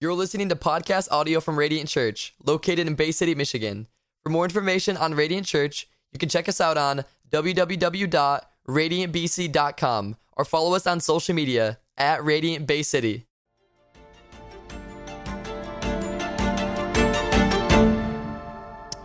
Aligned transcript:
You're 0.00 0.14
listening 0.14 0.48
to 0.48 0.56
podcast 0.56 1.06
audio 1.12 1.38
from 1.38 1.56
Radiant 1.56 1.88
Church, 1.88 2.34
located 2.44 2.88
in 2.88 2.96
Bay 2.96 3.12
City, 3.12 3.32
Michigan. 3.34 3.86
For 4.24 4.30
more 4.30 4.44
information 4.44 4.96
on 4.96 5.14
Radiant 5.14 5.46
Church, 5.46 5.86
you 6.12 6.18
can 6.18 6.28
check 6.28 6.48
us 6.48 6.60
out 6.60 6.76
on 6.76 7.04
www.radiantbc.com 7.30 10.16
or 10.36 10.44
follow 10.44 10.74
us 10.74 10.86
on 10.88 10.98
social 10.98 11.32
media 11.34 11.78
at 11.96 12.24
Radiant 12.24 12.66
Bay 12.66 12.82
City. 12.82 13.26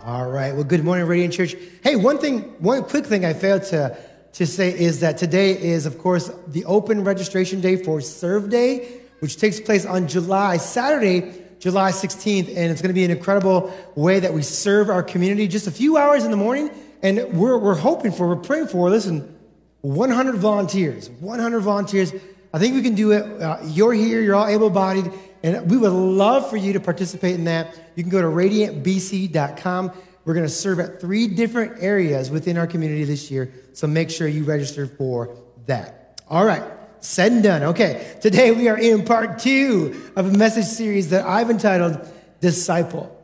All 0.04 0.28
right. 0.28 0.52
Well, 0.52 0.64
good 0.64 0.84
morning, 0.84 1.06
Radiant 1.06 1.32
Church. 1.32 1.54
Hey, 1.84 1.94
one 1.94 2.18
thing, 2.18 2.40
one 2.58 2.82
quick 2.82 3.06
thing 3.06 3.24
I 3.24 3.32
failed 3.32 3.62
to, 3.64 3.96
to 4.32 4.44
say 4.44 4.76
is 4.76 4.98
that 5.00 5.18
today 5.18 5.52
is, 5.52 5.86
of 5.86 5.98
course, 5.98 6.32
the 6.48 6.64
open 6.64 7.04
registration 7.04 7.60
day 7.60 7.76
for 7.76 8.00
Serve 8.00 8.50
Day, 8.50 8.99
which 9.20 9.36
takes 9.36 9.60
place 9.60 9.86
on 9.86 10.08
July, 10.08 10.56
Saturday, 10.56 11.32
July 11.58 11.92
16th. 11.92 12.48
And 12.48 12.70
it's 12.70 12.82
going 12.82 12.88
to 12.88 12.94
be 12.94 13.04
an 13.04 13.10
incredible 13.10 13.72
way 13.94 14.20
that 14.20 14.32
we 14.32 14.42
serve 14.42 14.90
our 14.90 15.02
community 15.02 15.46
just 15.46 15.66
a 15.66 15.70
few 15.70 15.96
hours 15.96 16.24
in 16.24 16.30
the 16.30 16.36
morning. 16.36 16.70
And 17.02 17.32
we're, 17.32 17.56
we're 17.56 17.76
hoping 17.76 18.12
for, 18.12 18.28
we're 18.28 18.36
praying 18.36 18.68
for, 18.68 18.90
listen, 18.90 19.38
100 19.82 20.36
volunteers, 20.36 21.08
100 21.08 21.60
volunteers. 21.60 22.12
I 22.52 22.58
think 22.58 22.74
we 22.74 22.82
can 22.82 22.94
do 22.94 23.12
it. 23.12 23.42
Uh, 23.42 23.58
you're 23.64 23.92
here, 23.92 24.20
you're 24.20 24.34
all 24.34 24.48
able 24.48 24.70
bodied. 24.70 25.10
And 25.42 25.70
we 25.70 25.76
would 25.76 25.92
love 25.92 26.50
for 26.50 26.56
you 26.56 26.74
to 26.74 26.80
participate 26.80 27.34
in 27.34 27.44
that. 27.44 27.78
You 27.94 28.02
can 28.02 28.10
go 28.10 28.20
to 28.20 28.28
radiantbc.com. 28.28 29.92
We're 30.24 30.34
going 30.34 30.46
to 30.46 30.52
serve 30.52 30.80
at 30.80 31.00
three 31.00 31.28
different 31.28 31.82
areas 31.82 32.30
within 32.30 32.58
our 32.58 32.66
community 32.66 33.04
this 33.04 33.30
year. 33.30 33.52
So 33.72 33.86
make 33.86 34.10
sure 34.10 34.28
you 34.28 34.44
register 34.44 34.86
for 34.86 35.36
that. 35.66 36.20
All 36.28 36.44
right. 36.44 36.62
Said 37.00 37.32
and 37.32 37.42
done. 37.42 37.62
Okay. 37.62 38.16
Today 38.20 38.50
we 38.50 38.68
are 38.68 38.78
in 38.78 39.04
part 39.04 39.38
two 39.38 40.12
of 40.16 40.26
a 40.26 40.36
message 40.36 40.66
series 40.66 41.10
that 41.10 41.26
I've 41.26 41.50
entitled 41.50 42.06
Disciple 42.40 43.16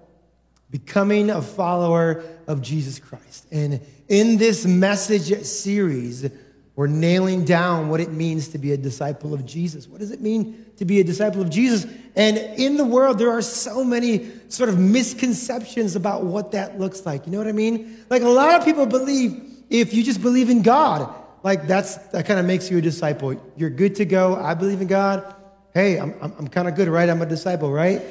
Becoming 0.70 1.30
a 1.30 1.42
Follower 1.42 2.24
of 2.46 2.62
Jesus 2.62 2.98
Christ. 2.98 3.46
And 3.50 3.80
in 4.08 4.38
this 4.38 4.64
message 4.64 5.44
series, 5.44 6.30
we're 6.74 6.86
nailing 6.86 7.44
down 7.44 7.88
what 7.88 8.00
it 8.00 8.10
means 8.10 8.48
to 8.48 8.58
be 8.58 8.72
a 8.72 8.76
disciple 8.76 9.34
of 9.34 9.44
Jesus. 9.44 9.86
What 9.86 10.00
does 10.00 10.10
it 10.10 10.20
mean 10.20 10.66
to 10.76 10.84
be 10.84 11.00
a 11.00 11.04
disciple 11.04 11.42
of 11.42 11.50
Jesus? 11.50 11.86
And 12.14 12.38
in 12.38 12.78
the 12.78 12.84
world, 12.84 13.18
there 13.18 13.30
are 13.30 13.42
so 13.42 13.84
many 13.84 14.30
sort 14.48 14.70
of 14.70 14.78
misconceptions 14.78 15.96
about 15.96 16.24
what 16.24 16.52
that 16.52 16.78
looks 16.78 17.04
like. 17.04 17.26
You 17.26 17.32
know 17.32 17.38
what 17.38 17.46
I 17.46 17.52
mean? 17.52 18.04
Like 18.08 18.22
a 18.22 18.28
lot 18.28 18.58
of 18.58 18.64
people 18.64 18.86
believe 18.86 19.42
if 19.68 19.92
you 19.92 20.02
just 20.02 20.22
believe 20.22 20.48
in 20.48 20.62
God, 20.62 21.14
like 21.46 21.68
that's 21.68 21.94
that 22.08 22.26
kind 22.26 22.40
of 22.40 22.44
makes 22.44 22.72
you 22.72 22.78
a 22.78 22.80
disciple. 22.80 23.40
You're 23.56 23.70
good 23.70 23.94
to 23.96 24.04
go. 24.04 24.34
I 24.34 24.54
believe 24.54 24.80
in 24.80 24.88
God. 24.88 25.32
Hey, 25.72 25.96
I'm, 25.96 26.12
I'm, 26.20 26.32
I'm 26.40 26.48
kind 26.48 26.66
of 26.66 26.74
good, 26.74 26.88
right? 26.88 27.08
I'm 27.08 27.22
a 27.22 27.26
disciple, 27.26 27.70
right? 27.70 28.02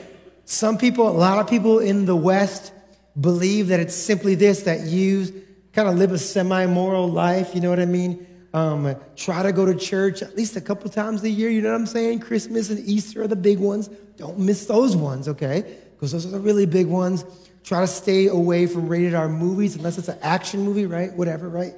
Some 0.46 0.78
people, 0.78 1.10
a 1.10 1.12
lot 1.12 1.38
of 1.40 1.50
people 1.50 1.80
in 1.80 2.06
the 2.06 2.16
West 2.16 2.72
believe 3.20 3.68
that 3.68 3.82
it's 3.82 3.94
simply 3.94 4.36
this 4.36 4.64
that 4.64 4.82
you 4.88 5.44
kind 5.74 5.90
of 5.90 5.96
live 5.96 6.14
a 6.14 6.18
semi 6.18 6.66
moral 6.68 7.12
life. 7.12 7.54
You 7.54 7.60
know 7.60 7.70
what 7.70 7.82
I 7.82 7.86
mean? 7.86 8.26
Um, 8.54 8.96
try 9.18 9.44
to 9.44 9.52
go 9.52 9.66
to 9.66 9.76
church 9.76 10.22
at 10.22 10.38
least 10.38 10.56
a 10.56 10.62
couple 10.62 10.90
times 10.90 11.22
a 11.24 11.30
year. 11.30 11.50
You 11.50 11.62
know 11.62 11.72
what 11.72 11.82
I'm 11.82 11.88
saying? 11.88 12.20
Christmas 12.22 12.70
and 12.70 12.80
Easter 12.88 13.22
are 13.24 13.28
the 13.28 13.36
big 13.36 13.60
ones. 13.60 13.90
Don't 14.16 14.40
miss 14.40 14.66
those 14.66 14.96
ones, 14.96 15.28
okay? 15.28 15.76
Because 15.92 16.14
those 16.14 16.26
are 16.26 16.30
the 16.30 16.40
really 16.40 16.66
big 16.66 16.88
ones. 16.88 17.26
Try 17.66 17.82
to 17.82 17.88
stay 17.88 18.28
away 18.28 18.66
from 18.66 18.88
rated 18.88 19.14
R 19.14 19.28
movies 19.28 19.76
unless 19.76 19.98
it's 19.98 20.08
an 20.08 20.20
action 20.22 20.62
movie, 20.62 20.86
right? 20.86 21.12
Whatever, 21.12 21.50
right? 21.50 21.74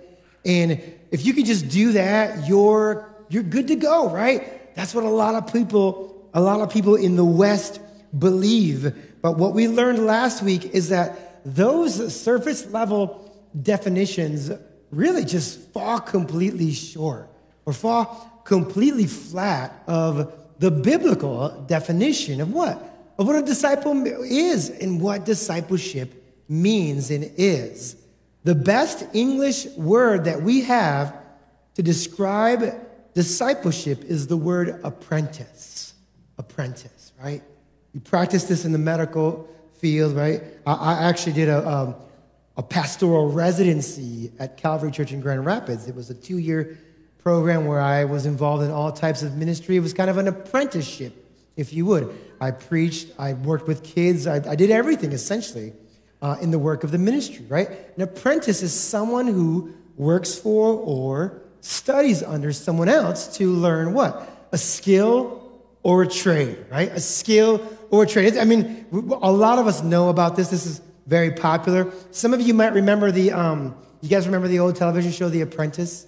And 0.48 0.82
if 1.12 1.26
you 1.26 1.34
can 1.34 1.46
just 1.46 1.68
do 1.68 1.92
that, 1.92 2.48
you're 2.48 3.14
you're 3.30 3.44
good 3.44 3.68
to 3.68 3.76
go, 3.76 4.10
right? 4.10 4.74
That's 4.76 4.96
what 4.96 5.04
a 5.04 5.10
lot 5.10 5.36
of 5.36 5.52
people, 5.52 6.30
a 6.34 6.40
lot 6.42 6.62
of 6.62 6.72
people 6.72 6.96
in 6.96 7.16
the 7.16 7.26
West 7.26 7.82
believe. 8.18 8.96
But 9.22 9.38
what 9.38 9.54
we 9.54 9.68
learned 9.68 10.06
last 10.06 10.42
week 10.42 10.74
is 10.74 10.90
that 10.90 11.42
those 11.44 12.16
surface 12.16 12.66
level 12.72 13.32
definitions 13.62 14.52
really 14.92 15.26
just 15.26 15.60
fall 15.74 16.00
completely 16.00 16.72
short 16.72 17.30
or 17.66 17.74
fall 17.74 18.42
completely 18.46 19.08
flat 19.08 19.84
of 19.88 20.34
the 20.60 20.72
biblical 20.72 21.50
definition 21.68 22.40
of 22.40 22.54
what? 22.54 22.82
Of 23.18 23.28
what 23.28 23.36
a 23.36 23.42
disciple 23.42 24.06
is 24.24 24.70
and 24.70 25.02
what 25.02 25.26
discipleship 25.26 26.14
means 26.48 27.12
and 27.12 27.30
is. 27.36 27.98
The 28.48 28.56
best 28.56 29.04
English 29.12 29.66
word 29.76 30.24
that 30.24 30.42
we 30.42 30.62
have 30.62 31.14
to 31.76 31.84
describe 31.84 32.80
discipleship 33.14 34.06
is 34.06 34.28
the 34.28 34.38
word 34.38 34.80
apprentice. 34.86 35.94
Apprentice, 36.38 37.12
right? 37.22 37.44
You 37.92 38.00
practice 38.00 38.46
this 38.46 38.64
in 38.64 38.72
the 38.72 38.78
medical 38.78 39.54
field, 39.80 40.16
right? 40.16 40.44
I, 40.66 41.10
actually 41.10 41.34
did 41.34 41.50
a, 41.50 41.70
um, 41.70 41.96
a 42.56 42.64
pastoral 42.64 43.30
residency 43.30 44.32
at 44.40 44.56
Calvary 44.56 44.92
Church 44.92 45.12
in 45.12 45.20
Grand 45.20 45.46
Rapids. 45.46 45.90
It 45.90 45.96
was 45.96 46.10
a 46.10 46.16
two 46.16 46.38
year 46.38 46.78
program 47.18 47.66
where 47.66 47.82
I 47.82 48.06
was 48.06 48.26
involved 48.26 48.64
in 48.64 48.72
all 48.72 48.94
types 48.94 49.24
of 49.24 49.36
ministry. 49.36 49.76
It 49.76 49.82
was 49.82 49.94
kind 49.94 50.10
of 50.10 50.18
an 50.20 50.30
apprenticeship, 50.30 51.14
if 51.58 51.74
you 51.74 51.86
would. 51.88 52.18
I 52.40 52.52
preached, 52.52 53.10
I 53.20 53.34
worked 53.34 53.68
with 53.68 53.84
kids, 53.84 54.26
I, 54.26 54.36
I 54.36 54.56
did 54.56 54.72
everything 54.72 55.12
essentially 55.12 55.74
uh, 56.22 56.38
in 56.42 56.52
the 56.52 56.60
work 56.60 56.84
of 56.84 56.92
the 56.92 56.98
ministry, 56.98 57.46
right? 57.48 57.70
An 57.96 58.02
apprentice 58.02 58.64
is 58.64 58.74
someone 58.74 59.28
who 59.28 59.74
works 59.98 60.36
for 60.36 60.74
or 60.74 61.42
studies 61.62 62.24
under 62.24 62.52
someone 62.52 62.90
else 62.90 63.38
to 63.38 63.52
learn 63.52 63.94
what? 63.94 64.48
A 64.52 64.58
skill 64.58 65.44
or 65.84 66.04
a 66.04 66.08
trade, 66.08 66.66
right? 66.72 66.92
A 66.92 67.00
skill 67.00 67.66
or 67.92 68.04
a 68.04 68.08
trade. 68.08 68.38
I 68.38 68.46
mean, 68.46 68.86
a 68.92 69.32
lot 69.32 69.60
of 69.60 69.68
us 69.68 69.82
know 69.84 70.10
about 70.10 70.36
this. 70.36 70.50
This 70.50 70.66
is 70.66 70.82
very 71.06 71.32
popular. 71.32 71.92
Some 72.12 72.34
of 72.34 72.42
you 72.42 72.54
might 72.54 72.74
remember 72.74 73.12
the, 73.12 73.32
um, 73.32 73.76
you 74.02 74.10
guys 74.10 74.26
remember 74.26 74.48
the 74.48 74.60
old 74.60 74.76
television 74.76 75.12
show, 75.12 75.30
The 75.30 75.42
Apprentice? 75.42 76.06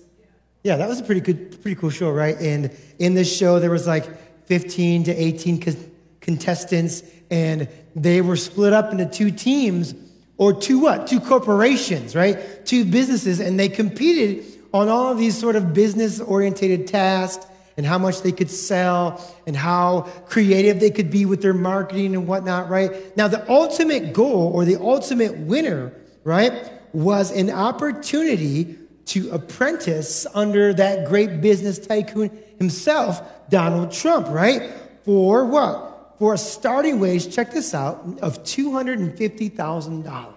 Yeah, 0.64 0.76
that 0.76 0.90
was 0.90 1.00
a 1.00 1.04
pretty 1.04 1.22
good, 1.22 1.62
pretty 1.62 1.80
cool 1.80 1.90
show, 1.90 2.12
right? 2.12 2.36
And 2.38 2.76
in 3.00 3.14
this 3.14 3.34
show, 3.34 3.60
there 3.60 3.72
was 3.72 3.88
like 3.88 4.46
15 4.48 5.06
to 5.06 5.12
18 5.14 5.62
con- 5.62 5.92
contestants, 6.22 7.04
and 7.30 7.68
they 7.96 8.22
were 8.22 8.36
split 8.36 8.74
up 8.74 8.92
into 8.92 9.06
two 9.06 9.32
teams 9.32 9.94
or 10.38 10.54
two 10.54 10.80
what? 10.80 11.08
Two 11.08 11.20
corporations, 11.20 12.16
right? 12.16 12.66
Two 12.66 12.86
businesses, 12.86 13.40
and 13.40 13.60
they 13.60 13.70
competed 13.70 14.46
on 14.74 14.88
all 14.88 15.12
of 15.12 15.18
these 15.18 15.38
sort 15.38 15.56
of 15.56 15.74
business 15.74 16.20
orientated 16.20 16.88
tasks 16.88 17.46
and 17.78 17.86
how 17.86 17.98
much 17.98 18.22
they 18.22 18.32
could 18.32 18.52
sell 18.52 19.24
and 19.48 19.56
how 19.56 20.02
creative 20.28 20.80
they 20.80 20.92
could 20.92 21.10
be 21.10 21.26
with 21.26 21.42
their 21.42 21.54
marketing 21.54 22.14
and 22.14 22.28
whatnot, 22.28 22.70
right? 22.70 23.16
Now, 23.16 23.28
the 23.28 23.50
ultimate 23.50 24.14
goal 24.14 24.52
or 24.54 24.66
the 24.66 24.80
ultimate 24.80 25.38
winner, 25.38 25.94
right, 26.24 26.72
was 26.94 27.32
an 27.32 27.50
opportunity 27.50 28.78
to 29.06 29.32
apprentice 29.32 30.28
under 30.34 30.74
that 30.74 31.08
great 31.08 31.42
business 31.42 31.80
tycoon 31.80 32.38
himself, 32.58 33.22
Donald 33.50 33.92
Trump, 33.92 34.28
right? 34.28 34.72
For 35.06 35.46
what? 35.46 35.89
For 36.20 36.34
a 36.34 36.38
starting 36.38 37.00
wage, 37.00 37.34
check 37.34 37.52
this 37.52 37.74
out, 37.74 38.20
of 38.22 38.44
$250,000, 38.44 40.06
right? 40.06 40.28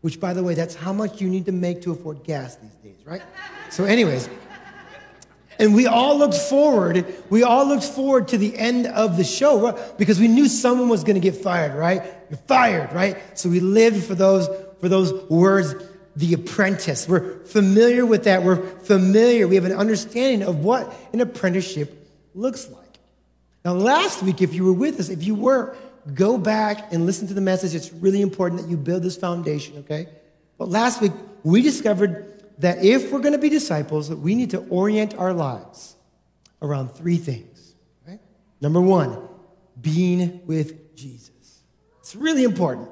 Which, 0.00 0.20
by 0.20 0.32
the 0.32 0.44
way, 0.44 0.54
that's 0.54 0.76
how 0.76 0.92
much 0.92 1.20
you 1.20 1.28
need 1.28 1.46
to 1.46 1.52
make 1.52 1.82
to 1.82 1.92
afford 1.92 2.22
gas 2.22 2.56
these 2.56 2.74
days, 2.76 3.04
right? 3.04 3.22
So, 3.68 3.84
anyways, 3.84 4.28
and 5.58 5.74
we 5.74 5.86
all 5.86 6.16
looked 6.16 6.36
forward, 6.36 7.04
we 7.30 7.42
all 7.42 7.66
looked 7.66 7.84
forward 7.84 8.28
to 8.28 8.38
the 8.38 8.56
end 8.56 8.86
of 8.86 9.16
the 9.16 9.24
show 9.24 9.76
because 9.98 10.20
we 10.20 10.28
knew 10.28 10.48
someone 10.48 10.88
was 10.88 11.02
going 11.02 11.14
to 11.14 11.20
get 11.20 11.34
fired, 11.34 11.74
right? 11.74 12.02
You're 12.30 12.38
fired, 12.46 12.92
right? 12.92 13.16
So 13.38 13.48
we 13.48 13.60
lived 13.60 14.04
for 14.04 14.14
those, 14.14 14.48
for 14.80 14.88
those 14.88 15.12
words, 15.28 15.74
the 16.14 16.34
apprentice. 16.34 17.08
We're 17.08 17.44
familiar 17.44 18.06
with 18.06 18.24
that. 18.24 18.42
We're 18.42 18.62
familiar. 18.80 19.48
We 19.48 19.56
have 19.56 19.64
an 19.64 19.72
understanding 19.72 20.46
of 20.46 20.64
what 20.64 20.94
an 21.12 21.20
apprenticeship 21.20 22.08
looks 22.34 22.68
like. 22.68 22.85
Now, 23.66 23.72
last 23.72 24.22
week, 24.22 24.42
if 24.42 24.54
you 24.54 24.64
were 24.64 24.72
with 24.72 25.00
us, 25.00 25.08
if 25.08 25.24
you 25.24 25.34
were, 25.34 25.74
go 26.14 26.38
back 26.38 26.92
and 26.92 27.04
listen 27.04 27.26
to 27.26 27.34
the 27.34 27.40
message. 27.40 27.74
It's 27.74 27.92
really 27.92 28.22
important 28.22 28.62
that 28.62 28.70
you 28.70 28.76
build 28.76 29.02
this 29.02 29.16
foundation, 29.16 29.78
okay? 29.78 30.06
But 30.56 30.68
last 30.68 31.02
week, 31.02 31.10
we 31.42 31.62
discovered 31.62 32.44
that 32.58 32.84
if 32.84 33.10
we're 33.10 33.18
going 33.18 33.32
to 33.32 33.40
be 33.40 33.48
disciples, 33.48 34.08
we 34.08 34.36
need 34.36 34.50
to 34.50 34.58
orient 34.70 35.18
our 35.18 35.32
lives 35.32 35.96
around 36.62 36.92
three 36.92 37.16
things. 37.16 37.74
Right? 38.06 38.20
Number 38.60 38.80
one, 38.80 39.18
being 39.80 40.42
with 40.46 40.94
Jesus. 40.94 41.64
It's 41.98 42.14
really 42.14 42.44
important. 42.44 42.88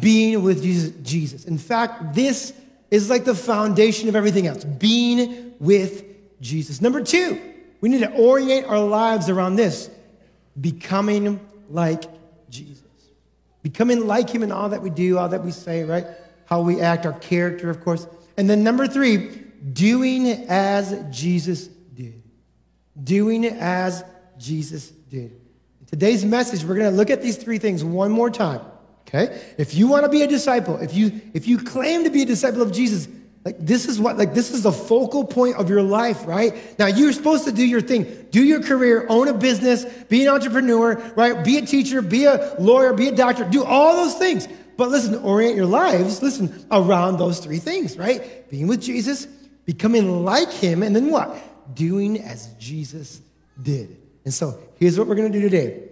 Being 0.00 0.42
with 0.42 0.60
Jesus, 0.60 0.92
Jesus. 1.04 1.44
In 1.44 1.56
fact, 1.56 2.16
this 2.16 2.52
is 2.90 3.08
like 3.08 3.24
the 3.24 3.36
foundation 3.36 4.08
of 4.08 4.16
everything 4.16 4.48
else. 4.48 4.64
Being 4.64 5.54
with 5.60 6.02
Jesus. 6.40 6.80
Number 6.80 7.00
two, 7.00 7.40
we 7.80 7.88
need 7.88 8.00
to 8.00 8.10
orient 8.10 8.66
our 8.66 8.80
lives 8.80 9.28
around 9.28 9.54
this 9.54 9.88
becoming 10.60 11.40
like 11.68 12.04
Jesus. 12.50 12.82
Becoming 13.62 14.06
like 14.06 14.30
Him 14.30 14.42
in 14.42 14.52
all 14.52 14.70
that 14.70 14.82
we 14.82 14.90
do, 14.90 15.18
all 15.18 15.28
that 15.28 15.44
we 15.44 15.50
say, 15.50 15.84
right? 15.84 16.06
How 16.46 16.62
we 16.62 16.80
act, 16.80 17.06
our 17.06 17.12
character, 17.12 17.70
of 17.70 17.82
course. 17.82 18.06
And 18.36 18.48
then 18.48 18.64
number 18.64 18.86
three, 18.86 19.28
doing 19.72 20.26
as 20.48 21.04
Jesus 21.10 21.66
did. 21.66 22.22
Doing 23.02 23.44
as 23.44 24.04
Jesus 24.38 24.90
did. 24.90 25.38
today's 25.86 26.24
message, 26.24 26.64
we're 26.64 26.76
going 26.76 26.90
to 26.90 26.96
look 26.96 27.10
at 27.10 27.20
these 27.20 27.36
three 27.36 27.58
things 27.58 27.84
one 27.84 28.10
more 28.10 28.30
time. 28.30 28.60
Okay? 29.02 29.40
If 29.58 29.74
you 29.74 29.88
want 29.88 30.04
to 30.04 30.08
be 30.08 30.22
a 30.22 30.26
disciple, 30.26 30.76
if 30.78 30.94
you 30.94 31.20
if 31.34 31.48
you 31.48 31.58
claim 31.58 32.04
to 32.04 32.10
be 32.10 32.22
a 32.22 32.26
disciple 32.26 32.62
of 32.62 32.70
Jesus, 32.70 33.08
like 33.44 33.56
this 33.58 33.86
is 33.86 33.98
what 33.98 34.18
like 34.18 34.34
this 34.34 34.50
is 34.50 34.64
the 34.64 34.72
focal 34.72 35.24
point 35.24 35.56
of 35.56 35.70
your 35.70 35.82
life, 35.82 36.26
right? 36.26 36.78
Now 36.78 36.86
you're 36.86 37.12
supposed 37.12 37.44
to 37.46 37.52
do 37.52 37.64
your 37.64 37.80
thing. 37.80 38.26
Do 38.30 38.44
your 38.44 38.62
career, 38.62 39.06
own 39.08 39.28
a 39.28 39.34
business, 39.34 39.84
be 39.84 40.22
an 40.22 40.28
entrepreneur, 40.28 40.96
right? 41.16 41.42
Be 41.42 41.56
a 41.56 41.62
teacher, 41.62 42.02
be 42.02 42.24
a 42.24 42.54
lawyer, 42.58 42.92
be 42.92 43.08
a 43.08 43.12
doctor, 43.16 43.44
do 43.48 43.64
all 43.64 43.96
those 43.96 44.14
things. 44.14 44.46
But 44.76 44.90
listen, 44.90 45.14
orient 45.16 45.56
your 45.56 45.66
lives, 45.66 46.22
listen, 46.22 46.66
around 46.70 47.18
those 47.18 47.38
three 47.38 47.58
things, 47.58 47.96
right? 47.96 48.48
Being 48.50 48.66
with 48.66 48.82
Jesus, 48.82 49.26
becoming 49.64 50.24
like 50.24 50.50
him, 50.50 50.82
and 50.82 50.94
then 50.94 51.10
what? 51.10 51.74
Doing 51.74 52.20
as 52.22 52.48
Jesus 52.58 53.22
did. 53.62 53.96
And 54.26 54.34
so 54.34 54.58
here's 54.76 54.98
what 54.98 55.06
we're 55.06 55.14
gonna 55.14 55.30
do 55.30 55.40
today. 55.40 55.88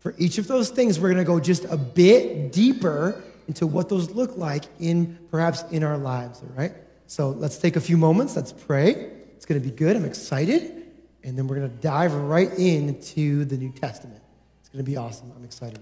For 0.00 0.14
each 0.18 0.36
of 0.36 0.46
those 0.48 0.68
things, 0.68 1.00
we're 1.00 1.10
gonna 1.10 1.24
go 1.24 1.40
just 1.40 1.64
a 1.64 1.76
bit 1.78 2.52
deeper 2.52 3.22
into 3.48 3.66
what 3.66 3.88
those 3.88 4.10
look 4.10 4.36
like 4.36 4.64
in 4.78 5.18
perhaps 5.30 5.64
in 5.70 5.82
our 5.82 5.98
lives, 5.98 6.42
all 6.42 6.54
right? 6.56 6.72
So 7.10 7.30
let's 7.30 7.58
take 7.58 7.74
a 7.74 7.80
few 7.80 7.96
moments, 7.96 8.36
let's 8.36 8.52
pray. 8.52 8.90
It's 9.34 9.44
gonna 9.44 9.58
be 9.58 9.72
good, 9.72 9.96
I'm 9.96 10.04
excited. 10.04 10.86
And 11.24 11.36
then 11.36 11.48
we're 11.48 11.56
gonna 11.56 11.68
dive 11.68 12.14
right 12.14 12.48
into 12.56 13.44
the 13.44 13.56
New 13.56 13.72
Testament. 13.72 14.22
It's 14.60 14.68
gonna 14.68 14.84
be 14.84 14.96
awesome, 14.96 15.32
I'm 15.36 15.42
excited. 15.42 15.80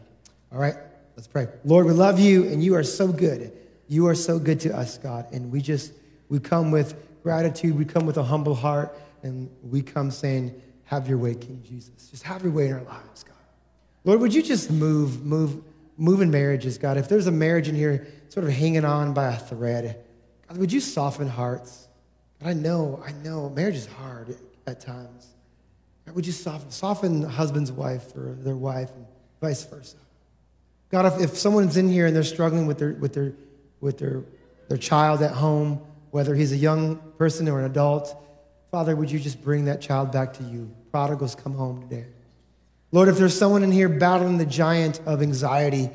All 0.51 0.59
right, 0.59 0.75
let's 1.17 1.29
pray. 1.29 1.49
Lord, 1.67 1.85
we 1.85 1.93
love 1.93 2.19
you 2.19 2.45
and 2.45 2.65
you 2.65 2.77
are 2.77 2.83
so 2.83 3.09
good. 3.09 3.53
You 3.89 4.07
are 4.07 4.15
so 4.15 4.39
good 4.39 4.59
to 4.61 4.75
us, 4.75 4.97
God. 4.97 5.27
And 5.31 5.53
we 5.53 5.61
just, 5.61 5.93
we 6.31 6.41
come 6.41 6.71
with 6.71 6.95
gratitude, 7.23 7.77
we 7.77 7.85
come 7.85 8.07
with 8.07 8.17
a 8.17 8.25
humble 8.25 8.55
heart, 8.55 8.99
and 9.23 9.51
we 9.63 9.83
come 9.83 10.11
saying, 10.11 10.59
Have 10.85 11.11
your 11.11 11.19
way, 11.19 11.35
King 11.35 11.63
Jesus. 11.63 12.09
Just 12.09 12.23
have 12.23 12.43
your 12.43 12.53
way 12.53 12.69
in 12.69 12.73
our 12.73 12.85
lives, 12.85 13.23
God. 13.23 13.37
Lord, 14.05 14.23
would 14.23 14.33
you 14.33 14.43
just 14.43 14.71
move, 14.71 15.27
move, 15.27 15.63
move 15.99 16.23
in 16.23 16.31
marriages, 16.31 16.79
God? 16.79 16.97
If 16.97 17.11
there's 17.11 17.27
a 17.27 17.33
marriage 17.33 17.69
in 17.69 17.75
here 17.75 18.07
sort 18.31 18.47
of 18.47 18.53
hanging 18.53 18.87
on 18.87 19.13
by 19.13 19.35
a 19.35 19.39
thread, 19.39 20.07
God, 20.49 20.59
would 20.59 20.73
you 20.73 20.81
soften 20.81 21.29
hearts? 21.29 21.89
I 22.45 22.55
know, 22.55 23.03
I 23.05 23.13
know, 23.13 23.49
marriage 23.51 23.77
is 23.77 23.87
hard 23.87 24.37
at 24.67 24.81
times. 24.81 25.27
God, 26.07 26.15
would 26.15 26.27
you 26.27 26.33
soften, 26.33 26.71
soften 26.71 27.23
husband's 27.23 27.73
wife 27.73 28.17
or 28.17 28.35
their 28.41 28.57
wife 28.57 28.91
and 28.95 29.07
vice 29.41 29.65
versa? 29.65 29.97
God, 30.91 31.07
if, 31.07 31.21
if 31.21 31.37
someone's 31.37 31.77
in 31.77 31.89
here 31.89 32.07
and 32.07 32.17
they're 32.17 32.23
struggling 32.23 32.67
with 32.67 32.79
their, 32.79 32.93
with 32.95 33.13
their, 33.13 33.35
with 33.81 33.99
their, 33.99 34.23
their 34.69 34.79
child 34.79 35.23
at 35.23 35.33
home, 35.33 35.81
whether 36.11 36.35
he's 36.35 36.53
a 36.53 36.57
young 36.57 36.97
person 37.19 37.49
or 37.49 37.59
an 37.59 37.67
adult. 37.67 38.17
Father, 38.71 38.97
would 38.97 39.11
you 39.11 39.19
just 39.19 39.43
bring 39.43 39.67
that 39.67 39.81
child 39.81 40.13
back 40.13 40.33
to 40.35 40.43
you? 40.45 40.75
Prodigals 40.91 41.35
come 41.35 41.55
home 41.55 41.83
today. 41.83 42.07
Lord, 42.91 43.09
if 43.09 43.19
there's 43.19 43.39
someone 43.39 43.63
in 43.63 43.73
here 43.73 43.89
battling 43.89 44.39
the 44.39 44.47
giant 44.47 45.01
of 45.05 45.21
anxiety, 45.21 45.91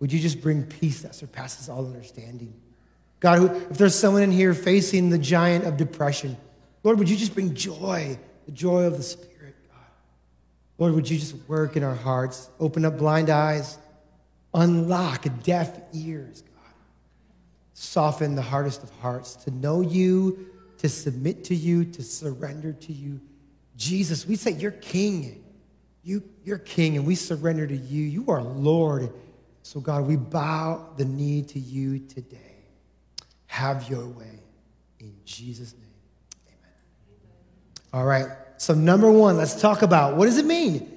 would 0.00 0.12
you 0.12 0.18
just 0.18 0.40
bring 0.40 0.62
peace 0.62 1.02
that 1.02 1.14
surpasses 1.14 1.68
all 1.68 1.84
understanding? 1.84 2.54
God, 3.20 3.56
if 3.70 3.78
there's 3.78 3.94
someone 3.94 4.22
in 4.22 4.30
here 4.30 4.54
facing 4.54 5.10
the 5.10 5.18
giant 5.18 5.64
of 5.64 5.76
depression, 5.76 6.36
Lord, 6.84 6.98
would 6.98 7.10
you 7.10 7.16
just 7.16 7.34
bring 7.34 7.54
joy, 7.54 8.18
the 8.46 8.52
joy 8.52 8.84
of 8.84 8.96
the 8.96 9.02
Spirit, 9.02 9.56
God? 9.68 9.86
Lord, 10.78 10.94
would 10.94 11.10
you 11.10 11.18
just 11.18 11.34
work 11.48 11.76
in 11.76 11.82
our 11.82 11.94
hearts, 11.94 12.48
open 12.60 12.84
up 12.84 12.98
blind 12.98 13.28
eyes, 13.30 13.78
unlock 14.54 15.26
deaf 15.42 15.78
ears, 15.92 16.42
God. 16.42 16.74
soften 17.74 18.34
the 18.34 18.42
hardest 18.42 18.82
of 18.82 18.90
hearts, 19.00 19.34
to 19.36 19.50
know 19.50 19.80
you, 19.80 20.48
to 20.78 20.88
submit 20.88 21.44
to 21.44 21.54
you, 21.54 21.84
to 21.84 22.02
surrender 22.02 22.72
to 22.72 22.92
you. 22.92 23.20
Jesus, 23.76 24.26
we 24.26 24.36
say 24.36 24.52
you're 24.52 24.70
king. 24.70 25.44
You, 26.04 26.22
you're 26.44 26.58
king, 26.58 26.96
and 26.96 27.06
we 27.06 27.16
surrender 27.16 27.66
to 27.66 27.76
you. 27.76 28.04
You 28.04 28.30
are 28.30 28.42
Lord. 28.42 29.12
So, 29.62 29.80
God, 29.80 30.06
we 30.06 30.16
bow 30.16 30.86
the 30.96 31.04
knee 31.04 31.42
to 31.42 31.58
you 31.58 31.98
today. 31.98 32.47
Have 33.48 33.90
your 33.90 34.06
way. 34.06 34.40
In 35.00 35.14
Jesus' 35.24 35.72
name, 35.72 35.82
amen. 36.46 36.72
All 37.92 38.04
right. 38.04 38.26
So, 38.56 38.74
number 38.74 39.10
one, 39.10 39.36
let's 39.36 39.60
talk 39.60 39.82
about 39.82 40.16
what 40.16 40.26
does 40.26 40.38
it 40.38 40.46
mean 40.46 40.96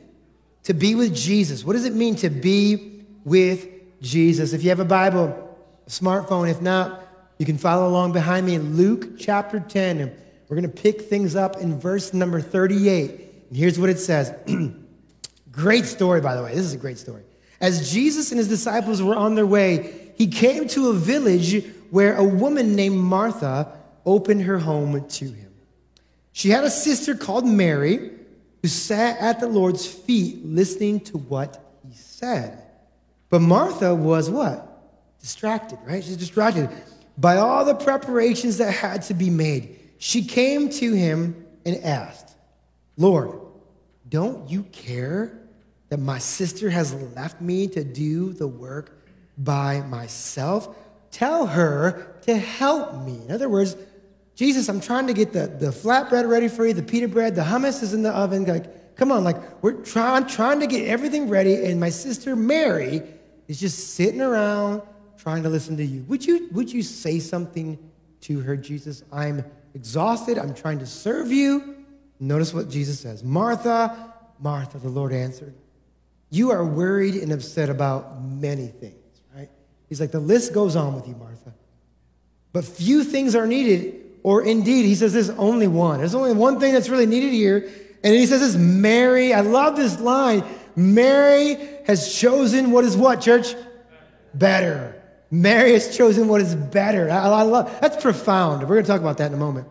to 0.63 0.74
be 0.74 0.95
with 0.95 1.15
Jesus? 1.15 1.63
What 1.63 1.74
does 1.74 1.86
it 1.86 1.94
mean 1.94 2.15
to 2.18 2.30
be 2.30 3.03
with 3.24 3.68
Jesus? 4.01 4.53
If 4.53 4.63
you 4.63 4.69
have 4.69 4.80
a 4.80 4.86
Bible, 4.86 5.57
a 5.86 5.89
smartphone. 5.89 6.50
If 6.50 6.62
not, 6.62 7.07
you 7.38 7.45
can 7.45 7.57
follow 7.57 7.88
along 7.88 8.13
behind 8.13 8.45
me 8.45 8.56
in 8.56 8.75
Luke 8.75 9.18
chapter 9.18 9.59
10. 9.59 10.00
And 10.00 10.12
we're 10.47 10.56
going 10.56 10.69
to 10.69 10.81
pick 10.81 11.01
things 11.01 11.36
up 11.36 11.57
in 11.57 11.80
verse 11.80 12.13
number 12.13 12.42
38. 12.42 13.09
And 13.50 13.57
here's 13.57 13.80
what 13.80 13.89
it 13.89 14.00
says. 14.00 14.33
great 15.51 15.86
story, 15.86 16.21
by 16.21 16.36
the 16.36 16.44
way. 16.44 16.54
This 16.54 16.65
is 16.65 16.74
a 16.74 16.77
great 16.77 16.97
story. 16.97 17.24
As 17.59 17.92
Jesus 17.92 18.31
and 18.31 18.39
his 18.39 18.47
disciples 18.47 19.01
were 19.01 19.15
on 19.15 19.36
their 19.36 19.45
way, 19.45 20.12
he 20.15 20.27
came 20.27 20.68
to 20.69 20.89
a 20.89 20.94
village 20.94 21.63
where 21.91 22.15
a 22.15 22.23
woman 22.23 22.75
named 22.75 22.97
Martha 22.97 23.77
opened 24.05 24.41
her 24.43 24.57
home 24.57 25.07
to 25.07 25.25
him. 25.25 25.53
She 26.31 26.49
had 26.49 26.63
a 26.63 26.69
sister 26.69 27.13
called 27.13 27.45
Mary 27.45 28.11
who 28.61 28.67
sat 28.67 29.19
at 29.19 29.39
the 29.39 29.47
Lord's 29.47 29.85
feet 29.85 30.43
listening 30.43 31.01
to 31.01 31.17
what 31.17 31.63
he 31.88 31.93
said. 31.93 32.63
But 33.29 33.41
Martha 33.41 33.93
was 33.93 34.29
what? 34.29 34.67
distracted, 35.21 35.77
right? 35.85 36.03
She's 36.03 36.17
distracted 36.17 36.69
by 37.17 37.38
all 37.38 37.63
the 37.63 37.75
preparations 37.75 38.57
that 38.57 38.71
had 38.71 39.03
to 39.03 39.13
be 39.13 39.29
made. 39.29 39.79
She 39.99 40.23
came 40.23 40.69
to 40.69 40.94
him 40.94 41.45
and 41.65 41.77
asked, 41.83 42.35
Lord, 42.97 43.39
don't 44.09 44.49
you 44.49 44.63
care 44.63 45.37
that 45.89 45.99
my 45.99 46.17
sister 46.17 46.69
has 46.69 46.94
left 47.15 47.39
me 47.39 47.67
to 47.67 47.83
do 47.83 48.33
the 48.33 48.47
work 48.47 48.99
by 49.37 49.81
myself? 49.81 50.75
Tell 51.11 51.45
her 51.45 52.15
to 52.23 52.37
help 52.37 53.03
me. 53.03 53.21
In 53.25 53.31
other 53.31 53.49
words, 53.49 53.75
Jesus, 54.35 54.69
I'm 54.69 54.81
trying 54.81 55.07
to 55.07 55.13
get 55.13 55.33
the, 55.33 55.47
the 55.47 55.67
flatbread 55.67 56.27
ready 56.27 56.47
for 56.47 56.65
you, 56.65 56.73
the 56.73 56.81
pita 56.81 57.07
bread, 57.07 57.35
the 57.35 57.41
hummus 57.43 57.83
is 57.83 57.93
in 57.93 58.01
the 58.01 58.11
oven. 58.11 58.45
Like, 58.45 58.95
come 58.95 59.11
on, 59.11 59.23
like 59.23 59.63
we're 59.63 59.73
trying, 59.83 60.25
trying 60.25 60.59
to 60.61 60.67
get 60.67 60.87
everything 60.87 61.29
ready, 61.29 61.65
and 61.65 61.79
my 61.79 61.89
sister 61.89 62.35
Mary 62.35 63.03
is 63.47 63.59
just 63.59 63.95
sitting 63.95 64.21
around 64.21 64.81
trying 65.17 65.43
to 65.43 65.49
listen 65.49 65.77
to 65.77 65.85
you. 65.85 66.03
Would 66.07 66.25
you, 66.25 66.49
would 66.51 66.71
you 66.71 66.81
say 66.81 67.19
something 67.19 67.77
to 68.21 68.39
her, 68.39 68.57
Jesus? 68.57 69.03
I'm 69.11 69.43
exhausted. 69.75 70.37
I'm 70.37 70.53
trying 70.53 70.79
to 70.79 70.87
serve 70.87 71.31
you. 71.31 71.85
Notice 72.19 72.53
what 72.53 72.69
Jesus 72.69 72.99
says 72.99 73.23
Martha, 73.23 74.13
Martha, 74.39 74.79
the 74.79 74.89
Lord 74.89 75.13
answered, 75.13 75.53
You 76.29 76.51
are 76.51 76.65
worried 76.65 77.15
and 77.15 77.31
upset 77.31 77.69
about 77.69 78.23
many 78.23 78.67
things? 78.67 79.00
He's 79.92 80.00
like, 80.00 80.12
The 80.12 80.21
list 80.21 80.54
goes 80.54 80.78
on 80.78 80.95
with 80.95 81.06
you, 81.06 81.16
Martha. 81.16 81.54
But 82.54 82.64
few 82.64 83.04
things 83.04 83.36
are 83.36 83.45
needed, 83.45 84.00
or 84.24 84.42
indeed, 84.42 84.86
he 84.86 84.95
says 84.95 85.12
there's 85.12 85.31
only 85.31 85.68
one. 85.68 86.00
There's 86.00 86.16
only 86.16 86.31
one 86.31 86.62
thing 86.62 86.74
that's 86.74 86.88
really 86.88 87.06
needed 87.06 87.33
here. 87.33 87.69
And 88.02 88.16
he 88.16 88.26
says 88.26 88.40
this 88.40 88.56
Mary, 88.56 89.33
I 89.33 89.42
love 89.42 89.76
this 89.76 90.00
line. 90.00 90.45
Mary 90.78 91.57
has 91.88 92.16
chosen 92.16 92.71
what 92.71 92.86
is 92.86 92.95
what, 92.95 93.19
church? 93.19 93.54
Better. 94.33 94.95
Mary 95.30 95.74
has 95.74 95.94
chosen 95.94 96.30
what 96.30 96.40
is 96.40 96.56
better. 96.56 97.12
I, 97.12 97.28
I 97.28 97.42
love 97.42 97.78
that's 97.81 98.02
profound. 98.02 98.62
We're 98.62 98.76
going 98.76 98.86
to 98.86 98.88
talk 98.88 99.02
about 99.02 99.18
that 99.18 99.28
in 99.28 99.33
a 99.33 99.38
moment. 99.38 99.68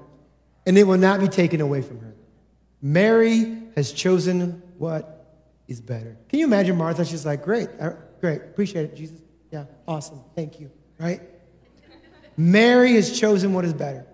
And 0.67 0.77
it 0.77 0.85
will 0.85 0.99
not 0.99 1.21
be 1.21 1.29
taken 1.29 1.63
away 1.63 1.81
from 1.81 1.99
her. 2.01 2.15
Mary 2.83 3.63
has 3.75 3.91
chosen 3.91 4.63
what 4.77 5.39
is 5.67 5.81
better. 5.81 6.19
Can 6.29 6.41
you 6.41 6.45
imagine 6.45 6.77
Martha? 6.77 7.07
She's 7.07 7.25
like, 7.25 7.43
great, 7.43 7.71
great, 8.21 8.43
appreciate 8.43 8.85
it, 8.85 8.95
Jesus. 8.95 9.17
Yeah, 9.51 9.65
awesome, 9.87 10.21
thank 10.35 10.61
you, 10.61 10.71
right? 10.99 11.21
Mary 12.37 12.95
has 12.95 13.19
chosen 13.19 13.53
what 13.53 13.65
is 13.65 13.75
better. 13.75 14.07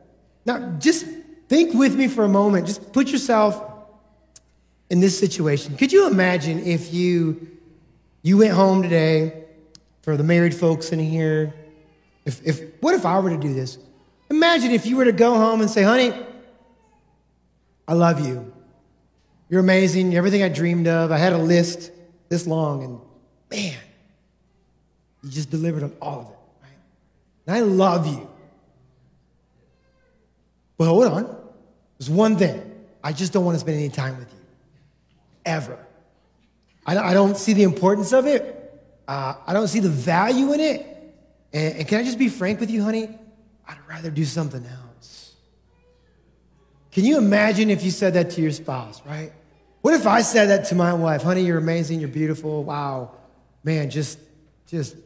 Now, 0.44 0.76
just 0.78 1.06
think 1.48 1.74
with 1.74 1.94
me 1.94 2.08
for 2.08 2.24
a 2.24 2.28
moment. 2.28 2.66
Just 2.66 2.92
put 2.92 3.08
yourself 3.08 3.62
in 4.90 5.00
this 5.00 5.18
situation. 5.18 5.76
Could 5.76 5.92
you 5.92 6.08
imagine 6.08 6.60
if 6.66 6.92
you 6.92 7.48
you 8.22 8.38
went 8.38 8.52
home 8.52 8.82
today 8.82 9.44
for 10.02 10.16
the 10.16 10.24
married 10.24 10.52
folks 10.52 10.90
in 10.90 10.98
here, 10.98 11.54
if, 12.24 12.44
if, 12.44 12.60
what 12.80 12.94
if 12.94 13.06
I 13.06 13.20
were 13.20 13.30
to 13.30 13.36
do 13.36 13.54
this? 13.54 13.78
Imagine 14.30 14.72
if 14.72 14.84
you 14.84 14.96
were 14.96 15.04
to 15.04 15.12
go 15.12 15.34
home 15.34 15.60
and 15.60 15.70
say, 15.70 15.84
honey, 15.84 16.12
I 17.86 17.92
love 17.94 18.26
you. 18.26 18.52
You're 19.48 19.60
amazing. 19.60 20.16
Everything 20.16 20.42
I 20.42 20.48
dreamed 20.48 20.88
of. 20.88 21.12
I 21.12 21.18
had 21.18 21.34
a 21.34 21.38
list 21.38 21.92
this 22.28 22.48
long, 22.48 22.82
and 22.82 23.00
man, 23.48 23.78
you 25.26 25.32
just 25.32 25.50
delivered 25.50 25.82
on 25.82 25.92
all 26.00 26.20
of 26.20 26.26
it, 26.28 26.38
right? 26.62 26.78
And 27.48 27.56
I 27.56 27.60
love 27.60 28.06
you. 28.06 28.30
But 30.78 30.86
hold 30.86 31.06
on. 31.06 31.36
There's 31.98 32.08
one 32.08 32.36
thing. 32.36 32.62
I 33.02 33.12
just 33.12 33.32
don't 33.32 33.44
want 33.44 33.56
to 33.56 33.60
spend 33.60 33.76
any 33.76 33.88
time 33.88 34.18
with 34.18 34.32
you. 34.32 34.38
Ever. 35.44 35.78
I, 36.86 36.96
I 36.96 37.12
don't 37.12 37.36
see 37.36 37.54
the 37.54 37.64
importance 37.64 38.12
of 38.12 38.26
it. 38.26 38.52
Uh, 39.08 39.34
I 39.44 39.52
don't 39.52 39.66
see 39.66 39.80
the 39.80 39.88
value 39.88 40.52
in 40.52 40.60
it. 40.60 41.14
And, 41.52 41.78
and 41.78 41.88
can 41.88 41.98
I 42.00 42.04
just 42.04 42.18
be 42.18 42.28
frank 42.28 42.60
with 42.60 42.70
you, 42.70 42.84
honey? 42.84 43.08
I'd 43.66 43.78
rather 43.88 44.10
do 44.10 44.24
something 44.24 44.64
else. 44.64 45.34
Can 46.92 47.04
you 47.04 47.18
imagine 47.18 47.68
if 47.68 47.82
you 47.82 47.90
said 47.90 48.14
that 48.14 48.30
to 48.30 48.40
your 48.40 48.52
spouse, 48.52 49.02
right? 49.04 49.32
What 49.82 49.94
if 49.94 50.06
I 50.06 50.22
said 50.22 50.50
that 50.50 50.66
to 50.66 50.76
my 50.76 50.94
wife, 50.94 51.22
honey, 51.22 51.42
you're 51.42 51.58
amazing, 51.58 51.98
you're 52.00 52.08
beautiful, 52.08 52.62
wow, 52.64 53.12
man, 53.64 53.90
just, 53.90 54.18
just, 54.66 54.96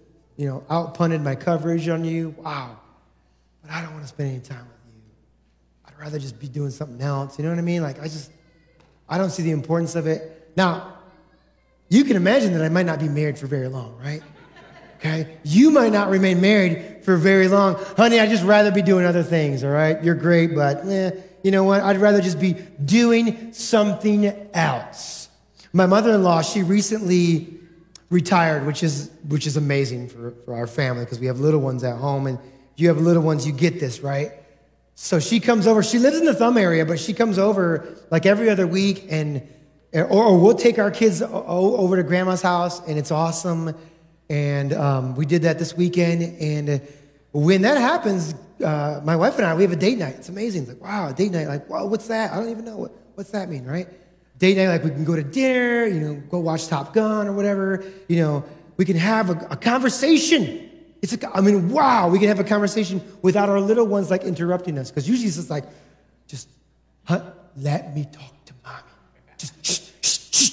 you 0.40 0.46
know, 0.46 0.64
outpunted 0.70 1.22
my 1.22 1.34
coverage 1.34 1.86
on 1.90 2.02
you, 2.02 2.34
wow, 2.38 2.78
but 3.60 3.70
I 3.70 3.82
don't 3.82 3.92
want 3.92 4.04
to 4.04 4.08
spend 4.08 4.30
any 4.30 4.40
time 4.40 4.64
with 4.66 4.94
you. 4.94 5.02
I'd 5.86 6.00
rather 6.02 6.18
just 6.18 6.40
be 6.40 6.48
doing 6.48 6.70
something 6.70 6.98
else. 7.02 7.38
You 7.38 7.44
know 7.44 7.50
what 7.50 7.58
I 7.58 7.62
mean? 7.62 7.82
Like, 7.82 8.00
I 8.00 8.04
just, 8.04 8.30
I 9.06 9.18
don't 9.18 9.28
see 9.28 9.42
the 9.42 9.50
importance 9.50 9.96
of 9.96 10.06
it. 10.06 10.50
Now, 10.56 10.94
you 11.90 12.04
can 12.04 12.16
imagine 12.16 12.54
that 12.54 12.62
I 12.62 12.70
might 12.70 12.86
not 12.86 12.98
be 12.98 13.08
married 13.08 13.38
for 13.38 13.48
very 13.48 13.68
long, 13.68 13.98
right? 14.02 14.22
Okay? 14.96 15.36
You 15.44 15.72
might 15.72 15.92
not 15.92 16.08
remain 16.08 16.40
married 16.40 17.04
for 17.04 17.18
very 17.18 17.48
long. 17.48 17.74
Honey, 17.98 18.18
I'd 18.18 18.30
just 18.30 18.44
rather 18.44 18.70
be 18.70 18.80
doing 18.80 19.04
other 19.04 19.22
things, 19.22 19.62
all 19.62 19.70
right? 19.70 20.02
You're 20.02 20.14
great, 20.14 20.54
but 20.54 20.86
eh, 20.86 21.10
you 21.42 21.50
know 21.50 21.64
what? 21.64 21.82
I'd 21.82 21.98
rather 21.98 22.22
just 22.22 22.40
be 22.40 22.54
doing 22.82 23.52
something 23.52 24.24
else. 24.54 25.28
My 25.74 25.84
mother 25.84 26.14
in 26.14 26.22
law, 26.22 26.40
she 26.40 26.62
recently 26.62 27.60
retired, 28.10 28.66
which 28.66 28.82
is, 28.82 29.10
which 29.28 29.46
is 29.46 29.56
amazing 29.56 30.08
for, 30.08 30.32
for 30.44 30.54
our 30.54 30.66
family 30.66 31.04
because 31.04 31.18
we 31.18 31.26
have 31.26 31.40
little 31.40 31.60
ones 31.60 31.82
at 31.84 31.96
home. 31.96 32.26
And 32.26 32.38
you 32.76 32.88
have 32.88 32.98
little 32.98 33.22
ones, 33.22 33.46
you 33.46 33.52
get 33.52 33.80
this, 33.80 34.00
right? 34.00 34.32
So 34.94 35.18
she 35.18 35.40
comes 35.40 35.66
over. 35.66 35.82
She 35.82 35.98
lives 35.98 36.18
in 36.18 36.26
the 36.26 36.34
thumb 36.34 36.58
area, 36.58 36.84
but 36.84 36.98
she 37.00 37.14
comes 37.14 37.38
over 37.38 37.96
like 38.10 38.26
every 38.26 38.50
other 38.50 38.66
week 38.66 39.06
and 39.08 39.46
or, 39.92 40.04
or 40.04 40.38
we'll 40.38 40.54
take 40.54 40.78
our 40.78 40.90
kids 40.90 41.22
over 41.22 41.96
to 41.96 42.02
grandma's 42.02 42.42
house 42.42 42.86
and 42.86 42.98
it's 42.98 43.10
awesome. 43.10 43.74
And 44.28 44.72
um, 44.72 45.16
we 45.16 45.26
did 45.26 45.42
that 45.42 45.58
this 45.58 45.76
weekend. 45.76 46.22
And 46.40 46.82
when 47.32 47.62
that 47.62 47.78
happens, 47.78 48.34
uh, 48.62 49.00
my 49.02 49.16
wife 49.16 49.36
and 49.36 49.46
I, 49.46 49.54
we 49.54 49.62
have 49.62 49.72
a 49.72 49.76
date 49.76 49.98
night. 49.98 50.16
It's 50.16 50.28
amazing. 50.28 50.62
It's 50.62 50.72
like, 50.72 50.82
wow, 50.82 51.08
a 51.08 51.12
date 51.12 51.32
night. 51.32 51.48
Like, 51.48 51.68
wow, 51.68 51.86
what's 51.86 52.06
that? 52.08 52.32
I 52.32 52.36
don't 52.36 52.50
even 52.50 52.64
know. 52.64 52.76
What, 52.76 52.92
what's 53.14 53.30
that 53.30 53.48
mean, 53.48 53.64
right? 53.64 53.88
Date 54.40 54.56
night, 54.56 54.68
like 54.68 54.84
we 54.84 54.90
can 54.90 55.04
go 55.04 55.14
to 55.14 55.22
dinner, 55.22 55.84
you 55.86 56.00
know, 56.00 56.14
go 56.30 56.38
watch 56.40 56.66
Top 56.66 56.94
Gun 56.94 57.28
or 57.28 57.32
whatever. 57.34 57.84
You 58.08 58.16
know, 58.22 58.44
we 58.78 58.86
can 58.86 58.96
have 58.96 59.28
a, 59.28 59.34
a 59.50 59.56
conversation. 59.56 60.70
It's 61.02 61.12
a, 61.12 61.36
I 61.36 61.42
mean, 61.42 61.68
wow, 61.68 62.08
we 62.08 62.18
can 62.18 62.28
have 62.28 62.40
a 62.40 62.44
conversation 62.44 63.02
without 63.20 63.50
our 63.50 63.60
little 63.60 63.86
ones 63.86 64.10
like 64.10 64.24
interrupting 64.24 64.78
us. 64.78 64.90
Because 64.90 65.06
usually 65.06 65.28
it's 65.28 65.36
just 65.36 65.50
like, 65.50 65.64
just, 66.26 66.48
huh, 67.04 67.22
let 67.58 67.94
me 67.94 68.06
talk 68.10 68.44
to 68.46 68.54
mommy. 68.64 68.82
Just, 69.36 69.54
shh, 69.64 69.80
shh, 70.00 70.18
shh, 70.32 70.50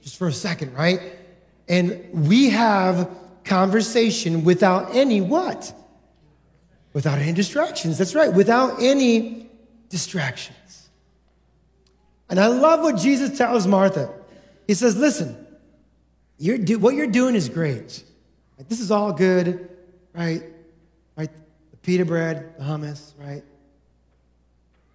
just 0.00 0.16
for 0.16 0.28
a 0.28 0.32
second, 0.32 0.72
right? 0.74 1.00
And 1.68 2.08
we 2.12 2.50
have 2.50 3.10
conversation 3.42 4.44
without 4.44 4.94
any 4.94 5.20
what? 5.20 5.74
Without 6.92 7.18
any 7.18 7.32
distractions. 7.32 7.98
That's 7.98 8.14
right, 8.14 8.32
without 8.32 8.80
any 8.80 9.50
distractions. 9.88 10.56
And 12.28 12.40
I 12.40 12.46
love 12.46 12.80
what 12.80 12.96
Jesus 12.96 13.36
tells 13.36 13.66
Martha. 13.66 14.12
He 14.66 14.74
says, 14.74 14.96
Listen, 14.96 15.36
you're 16.38 16.58
do- 16.58 16.78
what 16.78 16.94
you're 16.94 17.06
doing 17.06 17.34
is 17.34 17.48
great. 17.48 18.02
Like, 18.58 18.68
this 18.68 18.80
is 18.80 18.90
all 18.90 19.12
good, 19.12 19.68
right? 20.14 20.42
Right? 21.16 21.30
The 21.70 21.76
pita 21.78 22.04
bread, 22.04 22.54
the 22.58 22.64
hummus, 22.64 23.12
right? 23.18 23.42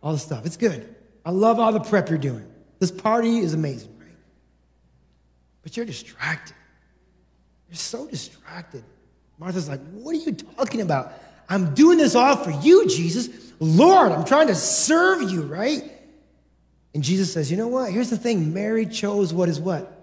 All 0.02 0.14
the 0.14 0.20
stuff. 0.20 0.46
It's 0.46 0.58
good. 0.58 0.96
I 1.26 1.32
love 1.32 1.60
all 1.60 1.72
the 1.72 1.82
prep 1.82 2.10
you're 2.10 2.18
doing. 2.18 2.46
This 2.80 2.92
party 2.92 3.40
is 3.40 3.54
amazing, 3.54 3.96
right? 4.00 4.08
But 5.62 5.76
you're 5.76 5.86
distracted. 5.86 6.56
You're 7.70 7.76
so 7.76 8.08
distracted. 8.08 8.84
Martha's 9.38 9.70
like, 9.70 9.82
What 9.92 10.16
are 10.16 10.20
you 10.20 10.34
talking 10.34 10.82
about? 10.82 11.14
I'm 11.48 11.74
doing 11.74 11.98
this 11.98 12.16
all 12.16 12.36
for 12.38 12.52
you, 12.52 12.88
Jesus. 12.88 13.30
Lord, 13.60 14.12
I'm 14.12 14.24
trying 14.24 14.48
to 14.48 14.56
serve 14.56 15.30
you, 15.32 15.42
right? 15.42 15.84
And 16.94 17.04
Jesus 17.04 17.32
says, 17.32 17.52
You 17.52 17.58
know 17.58 17.68
what? 17.68 17.92
Here's 17.92 18.10
the 18.10 18.18
thing 18.18 18.54
Mary 18.54 18.86
chose 18.86 19.34
what 19.34 19.50
is 19.50 19.60
what? 19.60 19.96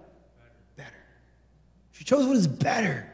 Better. 0.75 0.89
She 1.91 2.03
chose 2.03 2.25
what 2.25 2.37
is 2.37 2.47
better. 2.47 3.11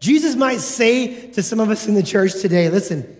Jesus 0.00 0.36
might 0.36 0.60
say 0.60 1.30
to 1.30 1.42
some 1.42 1.60
of 1.60 1.70
us 1.70 1.86
in 1.86 1.94
the 1.94 2.02
church 2.02 2.34
today, 2.34 2.68
Listen, 2.68 3.16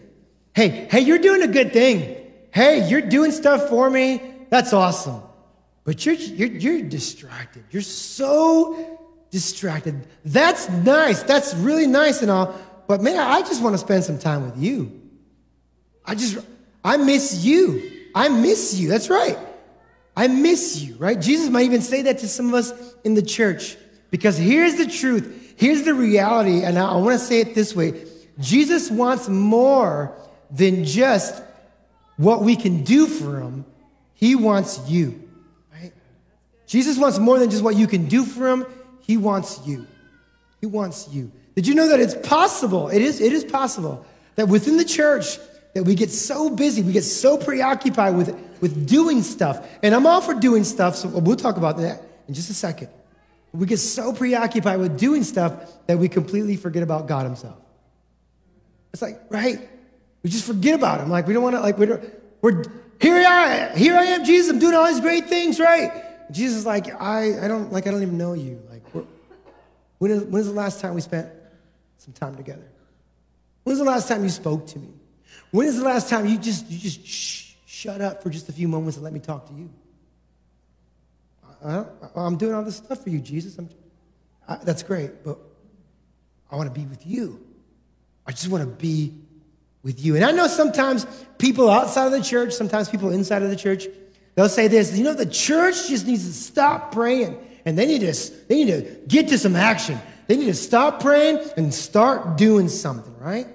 hey, 0.54 0.88
hey, 0.90 1.00
you're 1.00 1.18
doing 1.18 1.42
a 1.42 1.48
good 1.48 1.72
thing. 1.72 2.16
Hey, 2.50 2.88
you're 2.88 3.02
doing 3.02 3.32
stuff 3.32 3.68
for 3.68 3.88
me. 3.88 4.20
That's 4.50 4.72
awesome. 4.72 5.22
But 5.84 6.04
you're, 6.04 6.14
you're, 6.14 6.48
you're 6.48 6.82
distracted. 6.82 7.64
You're 7.70 7.82
so 7.82 8.98
distracted. 9.30 10.06
That's 10.24 10.68
nice. 10.68 11.22
That's 11.22 11.54
really 11.54 11.86
nice 11.86 12.22
and 12.22 12.30
all. 12.30 12.58
But 12.88 13.02
man, 13.02 13.18
I 13.18 13.40
just 13.40 13.62
want 13.62 13.74
to 13.74 13.78
spend 13.78 14.04
some 14.04 14.18
time 14.18 14.44
with 14.44 14.56
you. 14.56 15.00
I 16.04 16.14
just, 16.14 16.38
I 16.84 16.96
miss 16.96 17.44
you. 17.44 17.90
I 18.14 18.28
miss 18.28 18.74
you. 18.74 18.88
That's 18.88 19.10
right. 19.10 19.36
I 20.16 20.28
miss 20.28 20.80
you, 20.82 20.94
right? 20.96 21.20
Jesus 21.20 21.50
might 21.50 21.66
even 21.66 21.82
say 21.82 22.02
that 22.02 22.18
to 22.18 22.28
some 22.28 22.48
of 22.48 22.54
us 22.54 22.72
in 23.04 23.14
the 23.14 23.22
church. 23.22 23.76
Because 24.10 24.36
here's 24.36 24.76
the 24.76 24.86
truth. 24.86 25.54
Here's 25.56 25.82
the 25.82 25.94
reality. 25.94 26.62
And 26.62 26.78
I, 26.78 26.96
want 26.96 27.18
to 27.18 27.24
say 27.24 27.40
it 27.40 27.54
this 27.54 27.76
way 27.76 28.04
Jesus 28.38 28.90
wants 28.90 29.28
more 29.28 30.16
than 30.50 30.84
just 30.84 31.42
what 32.16 32.42
we 32.42 32.56
can 32.56 32.82
do 32.82 33.06
for 33.06 33.40
him, 33.40 33.66
he 34.14 34.34
wants 34.34 34.80
you, 34.88 35.22
right? 35.72 35.92
Jesus 36.66 36.96
wants 36.96 37.18
more 37.18 37.38
than 37.38 37.50
just 37.50 37.62
what 37.62 37.76
you 37.76 37.86
can 37.86 38.06
do 38.06 38.24
for 38.24 38.48
him, 38.48 38.64
he 39.00 39.16
wants 39.16 39.60
you. 39.66 39.86
He 40.60 40.66
wants 40.66 41.08
you. 41.08 41.30
Did 41.54 41.66
you 41.66 41.74
know 41.74 41.88
that 41.88 42.00
it's 42.00 42.14
possible? 42.26 42.88
It 42.88 43.02
is, 43.02 43.20
it 43.20 43.32
is 43.32 43.44
possible 43.44 44.06
that 44.36 44.48
within 44.48 44.78
the 44.78 44.84
church 44.84 45.38
that 45.76 45.82
we 45.82 45.94
get 45.94 46.10
so 46.10 46.48
busy, 46.48 46.80
we 46.80 46.90
get 46.90 47.04
so 47.04 47.36
preoccupied 47.36 48.16
with, 48.16 48.34
with 48.62 48.88
doing 48.88 49.22
stuff. 49.22 49.68
And 49.82 49.94
I'm 49.94 50.06
all 50.06 50.22
for 50.22 50.32
doing 50.32 50.64
stuff, 50.64 50.96
so 50.96 51.06
we'll 51.06 51.36
talk 51.36 51.58
about 51.58 51.76
that 51.76 52.00
in 52.26 52.32
just 52.32 52.48
a 52.48 52.54
second. 52.54 52.88
We 53.52 53.66
get 53.66 53.76
so 53.76 54.14
preoccupied 54.14 54.78
with 54.78 54.98
doing 54.98 55.22
stuff 55.22 55.70
that 55.86 55.98
we 55.98 56.08
completely 56.08 56.56
forget 56.56 56.82
about 56.82 57.08
God 57.08 57.26
Himself. 57.26 57.58
It's 58.94 59.02
like, 59.02 59.20
right? 59.28 59.68
We 60.22 60.30
just 60.30 60.46
forget 60.46 60.74
about 60.74 61.00
Him. 61.00 61.10
Like 61.10 61.26
we 61.26 61.34
don't 61.34 61.42
want 61.42 61.56
to. 61.56 61.60
Like 61.60 61.76
we're, 61.76 62.10
we're 62.40 62.64
here. 62.98 63.22
I 63.26 63.76
here 63.76 63.96
I 63.96 64.04
am, 64.04 64.24
Jesus. 64.24 64.50
I'm 64.50 64.58
doing 64.58 64.74
all 64.74 64.86
these 64.86 65.00
great 65.00 65.26
things, 65.26 65.60
right? 65.60 65.92
Jesus 66.32 66.60
is 66.60 66.66
like, 66.66 66.88
I 66.98 67.44
I 67.44 67.48
don't 67.48 67.70
like 67.70 67.86
I 67.86 67.90
don't 67.90 68.00
even 68.00 68.16
know 68.16 68.32
you. 68.32 68.62
Like 68.70 68.82
when 69.98 70.10
is, 70.10 70.22
when 70.24 70.40
is 70.40 70.46
the 70.46 70.54
last 70.54 70.80
time 70.80 70.94
we 70.94 71.02
spent 71.02 71.28
some 71.98 72.14
time 72.14 72.34
together? 72.34 72.66
When's 73.64 73.78
the 73.78 73.84
last 73.84 74.08
time 74.08 74.22
you 74.22 74.30
spoke 74.30 74.66
to 74.68 74.78
me? 74.78 74.88
When 75.50 75.66
is 75.66 75.76
the 75.76 75.84
last 75.84 76.08
time 76.08 76.26
you 76.26 76.38
just 76.38 76.68
you 76.70 76.78
just 76.78 77.06
sh- 77.06 77.54
shut 77.66 78.00
up 78.00 78.22
for 78.22 78.30
just 78.30 78.48
a 78.48 78.52
few 78.52 78.68
moments 78.68 78.96
and 78.96 79.04
let 79.04 79.12
me 79.12 79.20
talk 79.20 79.48
to 79.48 79.54
you? 79.54 79.70
Uh, 81.62 81.84
uh, 82.02 82.08
I, 82.14 82.26
am 82.26 82.36
doing 82.36 82.54
all 82.54 82.62
this 82.62 82.76
stuff 82.76 83.02
for 83.02 83.10
you, 83.10 83.18
Jesus. 83.18 83.58
I, 84.48 84.56
that's 84.56 84.82
great, 84.82 85.24
but 85.24 85.38
I 86.50 86.56
want 86.56 86.72
to 86.72 86.78
be 86.78 86.86
with 86.86 87.06
you. 87.06 87.40
I 88.26 88.32
just 88.32 88.48
want 88.48 88.64
to 88.64 88.70
be 88.70 89.14
with 89.82 90.04
you. 90.04 90.16
And 90.16 90.24
I 90.24 90.32
know 90.32 90.46
sometimes 90.46 91.06
people 91.38 91.70
outside 91.70 92.06
of 92.06 92.12
the 92.12 92.22
church, 92.22 92.52
sometimes 92.52 92.88
people 92.88 93.10
inside 93.10 93.42
of 93.42 93.50
the 93.50 93.56
church, 93.56 93.86
they'll 94.34 94.48
say 94.48 94.68
this, 94.68 94.96
you 94.96 95.04
know, 95.04 95.14
the 95.14 95.26
church 95.26 95.88
just 95.88 96.06
needs 96.06 96.26
to 96.26 96.32
stop 96.32 96.92
praying 96.92 97.38
and 97.64 97.78
they 97.78 97.86
need 97.86 98.00
to, 98.00 98.12
they 98.48 98.64
need 98.64 98.66
to 98.66 98.82
get 99.06 99.28
to 99.28 99.38
some 99.38 99.56
action. 99.56 99.98
They 100.26 100.36
need 100.36 100.46
to 100.46 100.54
stop 100.54 101.00
praying 101.00 101.48
and 101.56 101.72
start 101.72 102.36
doing 102.36 102.68
something, 102.68 103.16
right? 103.18 103.46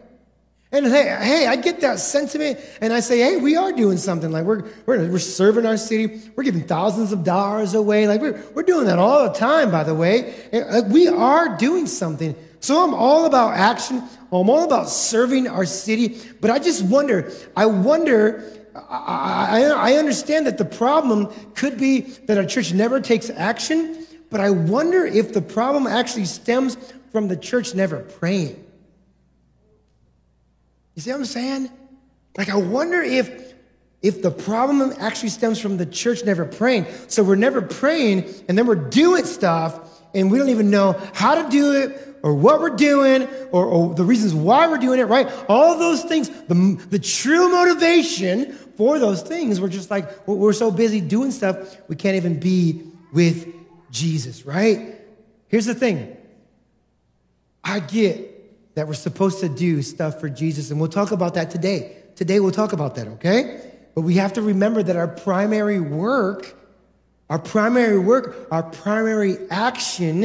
And 0.74 0.86
hey, 0.86 1.18
hey, 1.22 1.48
I 1.48 1.58
get 1.58 1.82
that 1.82 2.00
sentiment, 2.00 2.58
and 2.80 2.94
I 2.94 3.02
say, 3.02 3.20
hey, 3.20 3.36
we 3.36 3.58
are 3.58 3.74
doing 3.74 3.98
something. 3.98 4.32
Like 4.32 4.46
we're 4.46 4.64
we're, 4.86 5.06
we're 5.10 5.20
serving 5.20 5.66
our 5.66 5.76
city, 5.76 6.22
we're 6.36 6.44
giving 6.44 6.64
thousands 6.64 7.12
of 7.12 7.26
dollars 7.26 7.74
away. 7.74 8.08
Like 8.08 8.22
we're 8.22 8.42
we're 8.54 8.64
doing 8.64 8.86
that 8.86 8.98
all 8.98 9.28
the 9.28 9.38
time, 9.38 9.70
by 9.70 9.84
the 9.84 9.94
way. 9.94 10.34
Like 10.54 10.86
we 10.86 11.10
are 11.10 11.58
doing 11.58 11.88
something. 11.88 12.36
So 12.62 12.84
I'm 12.84 12.94
all 12.94 13.26
about 13.26 13.56
action. 13.56 14.02
I'm 14.32 14.50
all 14.50 14.64
about 14.64 14.88
serving 14.88 15.48
our 15.48 15.66
city. 15.66 16.18
But 16.40 16.52
I 16.52 16.60
just 16.60 16.84
wonder, 16.86 17.34
I 17.58 17.66
wonder, 17.66 18.44
I, 18.76 19.64
I, 19.66 19.92
I 19.92 19.94
understand 19.96 20.46
that 20.46 20.58
the 20.58 20.66
problem 20.66 21.34
could 21.56 21.78
be 21.78 22.02
that 22.02 22.38
our 22.38 22.46
church 22.46 22.72
never 22.72 23.02
takes 23.02 23.30
action, 23.32 24.06
but 24.30 24.40
I 24.40 24.52
wonder 24.52 25.06
if 25.06 25.34
the 25.34 25.42
problem 25.42 25.86
actually 25.86 26.26
stems 26.26 26.78
from 27.12 27.28
the 27.28 27.36
church 27.36 27.76
never 27.76 28.00
praying. 28.00 28.64
You 30.96 31.02
see 31.02 31.12
what 31.12 31.18
I'm 31.18 31.26
saying? 31.26 31.70
Like, 32.38 32.50
I 32.50 32.58
wonder 32.58 33.02
if, 33.02 33.54
if 34.02 34.22
the 34.22 34.32
problem 34.32 34.94
actually 35.00 35.30
stems 35.30 35.60
from 35.60 35.78
the 35.78 35.86
church 35.86 36.24
never 36.26 36.46
praying. 36.46 36.86
So 37.08 37.24
we're 37.24 37.36
never 37.36 37.62
praying, 37.62 38.34
and 38.48 38.58
then 38.58 38.66
we're 38.66 38.76
doing 38.76 39.26
stuff, 39.26 40.02
and 40.14 40.32
we 40.32 40.38
don't 40.38 40.50
even 40.50 40.70
know 40.70 40.94
how 41.14 41.42
to 41.42 41.50
do 41.50 41.74
it, 41.74 42.08
or 42.24 42.34
what 42.36 42.62
we're 42.62 42.76
doing, 42.76 43.28
or, 43.52 43.66
or 43.66 43.96
the 43.96 44.04
reasons 44.04 44.34
why 44.34 44.68
we're 44.68 44.78
doing 44.78 45.00
it, 45.00 45.06
right? 45.06 45.28
All 45.50 45.78
those 45.78 46.04
things, 46.04 46.30
the, 46.30 46.80
the 46.90 47.00
true 47.00 47.50
motivation 47.50 48.54
for 48.54 49.00
those 49.00 49.22
things, 49.22 49.60
we're 49.60 49.70
just 49.70 49.90
like, 49.90 50.28
we're 50.28 50.54
so 50.54 50.72
busy 50.72 51.02
doing 51.02 51.32
stuff, 51.32 51.78
we 51.88 51.96
can't 51.96 52.16
even 52.16 52.40
be 52.40 52.84
with 53.12 53.48
Jesus, 53.92 54.46
right? 54.46 54.96
Here's 55.48 55.66
the 55.66 55.76
thing 55.76 56.16
I 57.64 57.80
get 57.80 58.31
that 58.76 58.88
we're 58.88 58.94
supposed 58.94 59.40
to 59.42 59.50
do 59.50 59.82
stuff 59.82 60.20
for 60.20 60.30
Jesus, 60.30 60.72
and 60.72 60.80
we'll 60.80 60.90
talk 60.90 61.12
about 61.12 61.34
that 61.34 61.52
today. 61.52 61.98
Today, 62.16 62.40
we'll 62.40 62.52
talk 62.52 62.74
about 62.74 62.96
that, 62.96 63.08
okay? 63.08 63.60
But 63.96 64.02
we 64.02 64.16
have 64.16 64.34
to 64.34 64.42
remember 64.42 64.84
that 64.84 64.96
our 64.96 65.08
primary 65.08 65.80
work, 65.80 66.56
Our 67.32 67.40
primary 67.40 67.98
work, 67.98 68.50
our 68.52 68.62
primary 68.62 69.38
action 69.50 70.24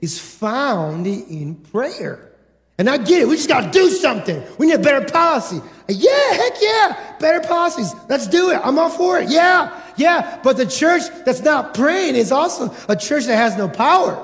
is 0.00 0.18
found 0.18 1.06
in 1.06 1.54
prayer. 1.54 2.32
And 2.78 2.90
I 2.90 2.96
get 2.98 3.22
it. 3.22 3.28
We 3.28 3.36
just 3.36 3.48
got 3.48 3.60
to 3.60 3.70
do 3.70 3.88
something. 3.90 4.42
We 4.58 4.66
need 4.66 4.74
a 4.74 4.78
better 4.80 5.06
policy. 5.06 5.60
Yeah, 5.88 6.32
heck 6.32 6.54
yeah. 6.60 7.16
Better 7.20 7.46
policies. 7.46 7.94
Let's 8.08 8.26
do 8.26 8.50
it. 8.50 8.60
I'm 8.64 8.76
all 8.76 8.90
for 8.90 9.20
it. 9.20 9.30
Yeah, 9.30 9.70
yeah. 9.96 10.40
But 10.42 10.56
the 10.56 10.66
church 10.66 11.02
that's 11.24 11.42
not 11.42 11.74
praying 11.74 12.16
is 12.16 12.32
also 12.32 12.74
a 12.88 12.96
church 12.96 13.26
that 13.26 13.36
has 13.36 13.56
no 13.56 13.68
power. 13.68 14.20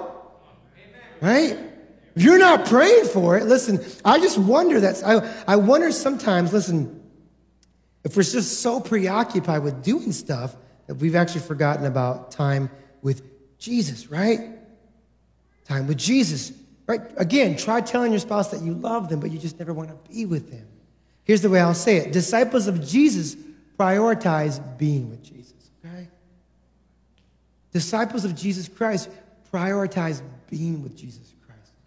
Right? 1.20 1.56
If 2.16 2.22
you're 2.22 2.38
not 2.38 2.66
praying 2.66 3.06
for 3.06 3.36
it, 3.36 3.44
listen, 3.44 3.84
I 4.04 4.20
just 4.20 4.38
wonder 4.38 4.80
that. 4.80 5.02
I, 5.04 5.54
I 5.54 5.56
wonder 5.56 5.90
sometimes, 5.90 6.52
listen, 6.52 7.02
if 8.04 8.16
we're 8.16 8.22
just 8.22 8.60
so 8.60 8.80
preoccupied 8.80 9.62
with 9.62 9.82
doing 9.82 10.12
stuff 10.12 10.54
that 10.86 10.94
we've 10.94 11.16
actually 11.16 11.40
forgotten 11.40 11.86
about 11.86 12.30
time 12.30 12.70
with 13.02 13.22
Jesus, 13.58 14.08
right? 14.08 14.50
Time 15.64 15.86
with 15.88 15.98
Jesus. 15.98 16.52
Right? 16.86 17.00
Again, 17.16 17.56
try 17.56 17.80
telling 17.80 18.12
your 18.12 18.20
spouse 18.20 18.50
that 18.50 18.62
you 18.62 18.74
love 18.74 19.08
them, 19.08 19.18
but 19.18 19.30
you 19.30 19.38
just 19.38 19.58
never 19.58 19.72
want 19.72 19.88
to 19.88 20.12
be 20.12 20.26
with 20.26 20.50
them. 20.50 20.66
Here's 21.24 21.40
the 21.40 21.48
way 21.48 21.60
I'll 21.60 21.74
say 21.74 21.96
it 21.96 22.12
disciples 22.12 22.68
of 22.68 22.86
Jesus 22.86 23.34
prioritize 23.78 24.60
being 24.78 25.10
with 25.10 25.24
Jesus, 25.24 25.70
okay? 25.84 26.08
Disciples 27.72 28.24
of 28.24 28.36
Jesus 28.36 28.68
Christ 28.68 29.08
prioritize 29.50 30.22
being 30.48 30.82
with 30.82 30.96
Jesus 30.96 31.33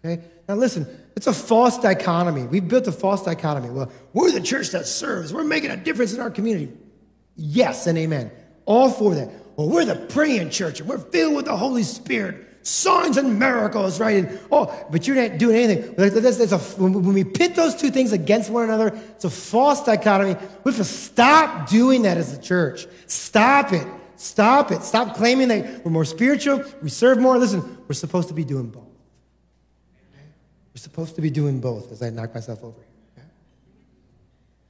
okay? 0.04 0.22
Now 0.48 0.54
listen, 0.54 0.86
it's 1.16 1.26
a 1.26 1.32
false 1.32 1.78
dichotomy. 1.78 2.44
We've 2.44 2.66
built 2.66 2.86
a 2.86 2.92
false 2.92 3.24
dichotomy. 3.24 3.70
Well, 3.70 3.90
we're 4.12 4.32
the 4.32 4.40
church 4.40 4.70
that 4.70 4.86
serves, 4.86 5.32
we're 5.32 5.44
making 5.44 5.70
a 5.70 5.76
difference 5.76 6.14
in 6.14 6.20
our 6.20 6.30
community. 6.30 6.72
Yes 7.36 7.86
and 7.86 7.98
amen. 7.98 8.30
All 8.64 8.90
for 8.90 9.14
that. 9.14 9.30
Well, 9.56 9.68
we're 9.68 9.84
the 9.84 9.96
praying 9.96 10.50
church 10.50 10.80
and 10.80 10.88
we're 10.88 10.98
filled 10.98 11.36
with 11.36 11.44
the 11.46 11.56
Holy 11.56 11.82
Spirit 11.82 12.44
signs 12.62 13.16
and 13.16 13.38
miracles, 13.38 13.98
right? 13.98 14.24
And, 14.24 14.40
oh, 14.52 14.86
but 14.90 15.06
you're 15.06 15.16
not 15.16 15.38
doing 15.38 15.56
anything. 15.56 15.94
That's, 15.96 16.36
that's 16.36 16.52
a, 16.52 16.58
when 16.80 17.14
we 17.14 17.24
pit 17.24 17.54
those 17.54 17.74
two 17.74 17.90
things 17.90 18.12
against 18.12 18.50
one 18.50 18.64
another, 18.64 18.88
it's 19.10 19.24
a 19.24 19.30
false 19.30 19.82
dichotomy. 19.84 20.36
We 20.64 20.72
have 20.72 20.76
to 20.76 20.84
stop 20.84 21.68
doing 21.68 22.02
that 22.02 22.18
as 22.18 22.36
a 22.36 22.40
church. 22.40 22.86
Stop 23.06 23.72
it. 23.72 23.86
Stop 24.16 24.70
it. 24.72 24.82
Stop 24.82 25.16
claiming 25.16 25.48
that 25.48 25.84
we're 25.84 25.92
more 25.92 26.04
spiritual, 26.04 26.64
we 26.82 26.88
serve 26.88 27.18
more. 27.18 27.38
Listen, 27.38 27.78
we're 27.86 27.94
supposed 27.94 28.28
to 28.28 28.34
be 28.34 28.44
doing 28.44 28.66
both. 28.66 28.87
We're 30.78 30.82
supposed 30.82 31.16
to 31.16 31.20
be 31.20 31.28
doing 31.28 31.58
both 31.58 31.90
as 31.90 32.04
I 32.04 32.10
knock 32.10 32.32
myself 32.32 32.62
over? 32.62 32.80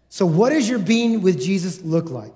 So, 0.09 0.25
what 0.25 0.49
does 0.49 0.67
your 0.67 0.79
being 0.79 1.21
with 1.21 1.39
Jesus 1.39 1.83
look 1.83 2.09
like? 2.09 2.35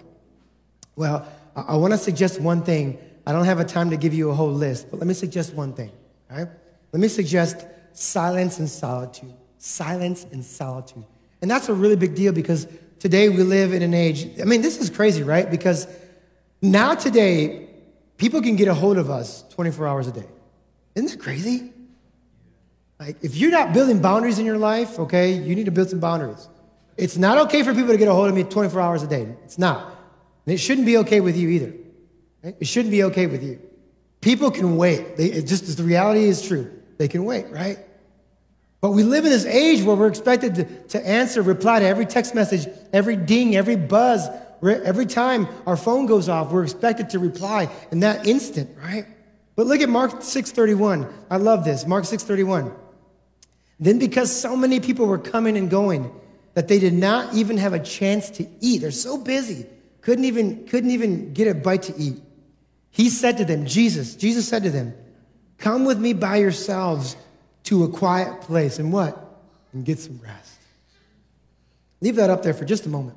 Well, 0.94 1.26
I, 1.56 1.62
I 1.62 1.76
want 1.76 1.94
to 1.94 1.98
suggest 1.98 2.38
one 2.38 2.60
thing 2.64 2.98
I 3.26 3.32
don't 3.32 3.46
have 3.46 3.60
a 3.60 3.64
time 3.64 3.88
to 3.88 3.96
give 3.96 4.12
you 4.12 4.28
a 4.28 4.34
whole 4.34 4.52
list, 4.52 4.90
but 4.90 4.98
let 4.98 5.06
me 5.06 5.14
suggest 5.14 5.54
one 5.54 5.72
thing, 5.72 5.90
all 6.30 6.36
right? 6.36 6.48
Let 6.92 7.00
me 7.00 7.08
suggest 7.08 7.64
silence 7.94 8.58
and 8.58 8.68
solitude. 8.68 9.32
Silence 9.56 10.26
and 10.32 10.44
solitude. 10.44 11.06
And 11.40 11.50
that's 11.50 11.70
a 11.70 11.74
really 11.74 11.96
big 11.96 12.14
deal 12.14 12.34
because 12.34 12.68
today 12.98 13.30
we 13.30 13.42
live 13.42 13.72
in 13.72 13.80
an 13.80 13.94
age, 13.94 14.38
I 14.38 14.44
mean, 14.44 14.60
this 14.60 14.82
is 14.82 14.90
crazy, 14.90 15.22
right? 15.22 15.50
Because 15.50 15.86
now 16.60 16.94
today, 16.94 17.70
people 18.18 18.42
can 18.42 18.54
get 18.54 18.68
a 18.68 18.74
hold 18.74 18.98
of 18.98 19.08
us 19.08 19.44
24 19.48 19.86
hours 19.86 20.08
a 20.08 20.12
day. 20.12 20.28
Isn't 20.94 21.10
that 21.10 21.20
crazy? 21.20 21.71
Like, 23.02 23.16
if 23.20 23.34
you're 23.34 23.50
not 23.50 23.72
building 23.72 24.00
boundaries 24.00 24.38
in 24.38 24.46
your 24.46 24.58
life, 24.58 24.96
okay, 24.96 25.32
you 25.32 25.56
need 25.56 25.64
to 25.64 25.72
build 25.72 25.90
some 25.90 25.98
boundaries. 25.98 26.48
It's 26.96 27.16
not 27.16 27.36
okay 27.46 27.64
for 27.64 27.74
people 27.74 27.88
to 27.88 27.96
get 27.96 28.06
a 28.06 28.12
hold 28.12 28.28
of 28.28 28.34
me 28.36 28.44
24 28.44 28.80
hours 28.80 29.02
a 29.02 29.08
day. 29.08 29.22
It's 29.42 29.58
not. 29.58 29.86
And 30.46 30.54
it 30.54 30.58
shouldn't 30.58 30.86
be 30.86 30.98
okay 30.98 31.20
with 31.20 31.36
you 31.36 31.48
either. 31.48 31.74
Right? 32.44 32.54
It 32.60 32.68
shouldn't 32.68 32.92
be 32.92 33.02
okay 33.02 33.26
with 33.26 33.42
you. 33.42 33.60
People 34.20 34.52
can 34.52 34.76
wait. 34.76 35.16
They, 35.16 35.26
it 35.32 35.48
just 35.48 35.76
the 35.76 35.82
reality 35.82 36.26
is 36.26 36.46
true. 36.46 36.70
They 36.98 37.08
can 37.08 37.24
wait, 37.24 37.50
right? 37.50 37.76
But 38.80 38.90
we 38.90 39.02
live 39.02 39.24
in 39.24 39.32
this 39.32 39.46
age 39.46 39.82
where 39.82 39.96
we're 39.96 40.06
expected 40.06 40.54
to, 40.54 40.64
to 40.90 41.04
answer, 41.04 41.42
reply 41.42 41.80
to 41.80 41.84
every 41.84 42.06
text 42.06 42.36
message, 42.36 42.68
every 42.92 43.16
ding, 43.16 43.56
every 43.56 43.74
buzz, 43.74 44.28
every 44.62 45.06
time 45.06 45.48
our 45.66 45.76
phone 45.76 46.06
goes 46.06 46.28
off, 46.28 46.52
we're 46.52 46.62
expected 46.62 47.10
to 47.10 47.18
reply 47.18 47.68
in 47.90 47.98
that 48.00 48.28
instant, 48.28 48.70
right? 48.80 49.06
But 49.56 49.66
look 49.66 49.80
at 49.80 49.88
Mark 49.88 50.22
6:31. 50.22 51.12
I 51.28 51.38
love 51.38 51.64
this. 51.64 51.84
Mark 51.84 52.04
6:31. 52.04 52.72
Then 53.82 53.98
because 53.98 54.30
so 54.30 54.56
many 54.56 54.78
people 54.78 55.06
were 55.06 55.18
coming 55.18 55.56
and 55.56 55.68
going 55.68 56.08
that 56.54 56.68
they 56.68 56.78
did 56.78 56.94
not 56.94 57.34
even 57.34 57.56
have 57.56 57.72
a 57.72 57.80
chance 57.80 58.30
to 58.30 58.46
eat. 58.60 58.80
They're 58.80 58.92
so 58.92 59.18
busy. 59.18 59.66
Couldn't 60.02 60.24
even 60.24 60.68
couldn't 60.68 60.92
even 60.92 61.32
get 61.32 61.48
a 61.48 61.54
bite 61.54 61.82
to 61.84 61.94
eat. 61.98 62.22
He 62.92 63.10
said 63.10 63.38
to 63.38 63.44
them, 63.44 63.66
Jesus, 63.66 64.14
Jesus 64.14 64.46
said 64.46 64.62
to 64.62 64.70
them, 64.70 64.94
Come 65.58 65.84
with 65.84 65.98
me 65.98 66.12
by 66.12 66.36
yourselves 66.36 67.16
to 67.64 67.82
a 67.82 67.88
quiet 67.88 68.42
place 68.42 68.78
and 68.78 68.92
what? 68.92 69.18
And 69.72 69.84
get 69.84 69.98
some 69.98 70.20
rest. 70.22 70.60
Leave 72.00 72.14
that 72.16 72.30
up 72.30 72.44
there 72.44 72.54
for 72.54 72.64
just 72.64 72.86
a 72.86 72.88
moment. 72.88 73.16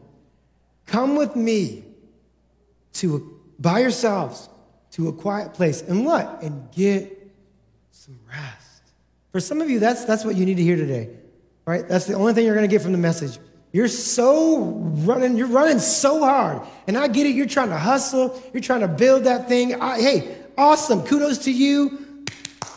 Come 0.88 1.16
with 1.16 1.36
me 1.36 1.84
to 2.94 3.16
a, 3.18 3.62
by 3.62 3.80
yourselves 3.80 4.50
to 4.94 5.10
a 5.10 5.14
quiet 5.14 5.54
place 5.54 5.84
and 5.84 6.08
what? 6.08 6.42
And 6.42 6.72
get 6.72 7.32
some 7.92 8.18
rest. 8.28 8.65
For 9.36 9.42
some 9.42 9.60
of 9.60 9.70
you, 9.70 9.80
that's, 9.80 10.06
that's 10.06 10.24
what 10.24 10.38
you 10.38 10.46
need 10.46 10.56
to 10.56 10.64
hear 10.64 10.78
today, 10.78 11.10
right? 11.66 11.86
That's 11.86 12.06
the 12.06 12.14
only 12.14 12.32
thing 12.32 12.46
you're 12.46 12.56
going 12.56 12.70
to 12.70 12.74
get 12.74 12.82
from 12.82 12.94
the 12.94 12.98
message. 12.98 13.38
You're 13.74 13.90
so 13.90 14.62
running, 15.04 15.36
you're 15.36 15.48
running 15.48 15.80
so 15.80 16.22
hard. 16.22 16.62
And 16.88 16.98
I 16.98 17.10
get 17.10 17.28
it, 17.28 17.36
you're 17.36 17.46
trying 17.46 17.68
to 17.68 17.78
hustle, 17.78 18.42
you're 18.54 18.62
trying 18.62 18.80
to 18.80 18.88
build 18.88 19.26
that 19.26 19.50
thing. 19.50 19.82
I, 19.82 20.00
hey, 20.00 20.38
awesome, 20.58 21.04
kudos 21.04 21.40
to 21.40 21.52
you. 21.52 22.24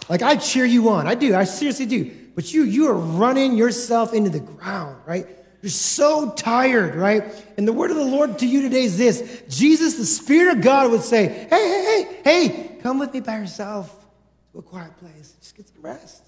Like 0.09 0.23
I 0.23 0.35
cheer 0.35 0.64
you 0.64 0.88
on. 0.88 1.07
I 1.07 1.14
do, 1.14 1.33
I 1.33 1.44
seriously 1.44 1.87
do. 1.87 2.11
But 2.35 2.53
you, 2.53 2.64
you 2.64 2.88
are 2.88 2.94
running 2.94 3.57
yourself 3.57 4.12
into 4.12 4.31
the 4.31 4.40
ground, 4.40 4.97
right? 5.07 5.29
You're 5.62 5.71
so 5.71 6.33
tired, 6.33 6.97
right? 6.97 7.23
And 7.57 7.68
the 7.68 7.73
word 7.73 7.92
of 7.92 7.99
the 7.99 8.05
Lord 8.05 8.37
to 8.40 8.47
you 8.49 8.62
today 8.62 8.83
is 8.83 8.99
this 8.99 9.44
Jesus, 9.49 9.94
the 9.94 10.05
Spirit 10.05 10.57
of 10.57 10.64
God, 10.64 10.90
would 10.90 11.03
say, 11.03 11.29
Hey, 11.29 11.47
hey, 11.51 11.85
hey, 11.85 12.49
hey, 12.49 12.79
come 12.83 12.99
with 12.99 13.14
me 13.14 13.21
by 13.21 13.38
yourself 13.38 14.05
to 14.51 14.59
a 14.59 14.62
quiet 14.62 14.97
place. 14.97 15.37
Just 15.40 15.57
get 15.57 15.68
some 15.68 15.83
rest. 15.83 16.28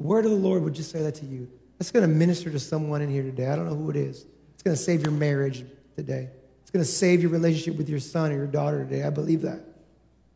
The 0.00 0.06
word 0.06 0.24
of 0.24 0.30
the 0.30 0.36
Lord 0.38 0.62
would 0.62 0.72
just 0.72 0.90
say 0.90 1.02
that 1.02 1.16
to 1.16 1.26
you. 1.26 1.46
That's 1.78 1.90
going 1.90 2.08
to 2.08 2.08
minister 2.08 2.50
to 2.50 2.58
someone 2.58 3.02
in 3.02 3.10
here 3.10 3.22
today. 3.22 3.48
I 3.48 3.54
don't 3.54 3.66
know 3.66 3.74
who 3.74 3.90
it 3.90 3.96
is. 3.96 4.24
It's 4.54 4.62
going 4.62 4.74
to 4.74 4.82
save 4.82 5.02
your 5.02 5.12
marriage 5.12 5.62
today. 5.94 6.30
It's 6.62 6.70
going 6.70 6.82
to 6.82 6.90
save 6.90 7.20
your 7.20 7.30
relationship 7.30 7.76
with 7.76 7.90
your 7.90 8.00
son 8.00 8.32
or 8.32 8.36
your 8.36 8.46
daughter 8.46 8.82
today. 8.82 9.02
I 9.02 9.10
believe 9.10 9.42
that. 9.42 9.60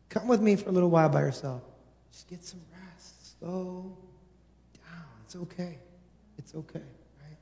Come 0.09 0.27
with 0.27 0.39
me 0.39 0.55
for 0.55 0.69
a 0.69 0.71
little 0.71 0.91
while 0.91 1.09
by 1.09 1.21
yourself. 1.21 1.63
Just 2.11 2.27
get 2.27 2.43
some 2.43 2.59
rest. 2.79 3.39
Slow 3.39 3.97
down. 4.75 5.03
It's 5.25 5.35
okay. 5.35 5.79
It's 6.37 6.53
okay, 6.53 6.83
right? 7.23 7.37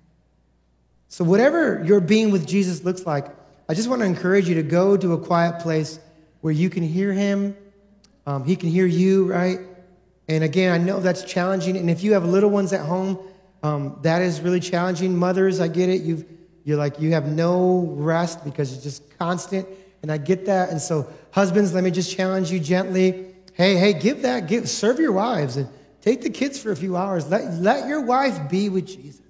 So, 1.09 1.25
whatever 1.25 1.83
your 1.83 1.99
being 1.99 2.31
with 2.31 2.47
Jesus 2.47 2.85
looks 2.85 3.05
like, 3.05 3.27
I 3.67 3.73
just 3.73 3.89
want 3.89 3.99
to 3.99 4.05
encourage 4.05 4.47
you 4.47 4.55
to 4.55 4.63
go 4.63 4.95
to 4.95 5.11
a 5.11 5.17
quiet 5.17 5.59
place 5.59 5.99
where 6.39 6.53
you 6.53 6.69
can 6.69 6.83
hear 6.83 7.11
him. 7.11 7.57
Um, 8.25 8.45
he 8.45 8.55
can 8.55 8.69
hear 8.69 8.85
you, 8.85 9.25
right? 9.25 9.59
And 10.27 10.43
again, 10.43 10.71
I 10.71 10.77
know 10.77 10.99
that's 10.99 11.23
challenging. 11.23 11.77
And 11.77 11.89
if 11.89 12.03
you 12.03 12.13
have 12.13 12.25
little 12.25 12.49
ones 12.49 12.71
at 12.73 12.81
home, 12.81 13.19
um, 13.61 13.99
that 14.03 14.21
is 14.21 14.41
really 14.41 14.59
challenging. 14.59 15.15
Mothers, 15.17 15.59
I 15.59 15.67
get 15.67 15.89
it. 15.89 16.01
You've, 16.01 16.25
you're 16.63 16.77
like, 16.77 16.99
you 16.99 17.11
have 17.11 17.27
no 17.27 17.93
rest 17.97 18.43
because 18.43 18.73
it's 18.73 18.83
just 18.83 19.17
constant. 19.17 19.67
And 20.01 20.11
I 20.11 20.17
get 20.17 20.45
that. 20.45 20.69
And 20.69 20.81
so, 20.81 21.07
husbands, 21.31 21.73
let 21.73 21.83
me 21.83 21.91
just 21.91 22.15
challenge 22.15 22.51
you 22.51 22.59
gently. 22.59 23.33
Hey, 23.53 23.75
hey, 23.75 23.93
give 23.93 24.21
that, 24.23 24.47
give, 24.47 24.69
serve 24.69 24.99
your 24.99 25.11
wives 25.11 25.57
and 25.57 25.67
take 26.01 26.21
the 26.21 26.29
kids 26.29 26.59
for 26.59 26.71
a 26.71 26.75
few 26.75 26.97
hours. 26.97 27.29
Let, 27.29 27.53
let 27.53 27.87
your 27.87 28.01
wife 28.01 28.49
be 28.49 28.69
with 28.69 28.87
Jesus. 28.87 29.21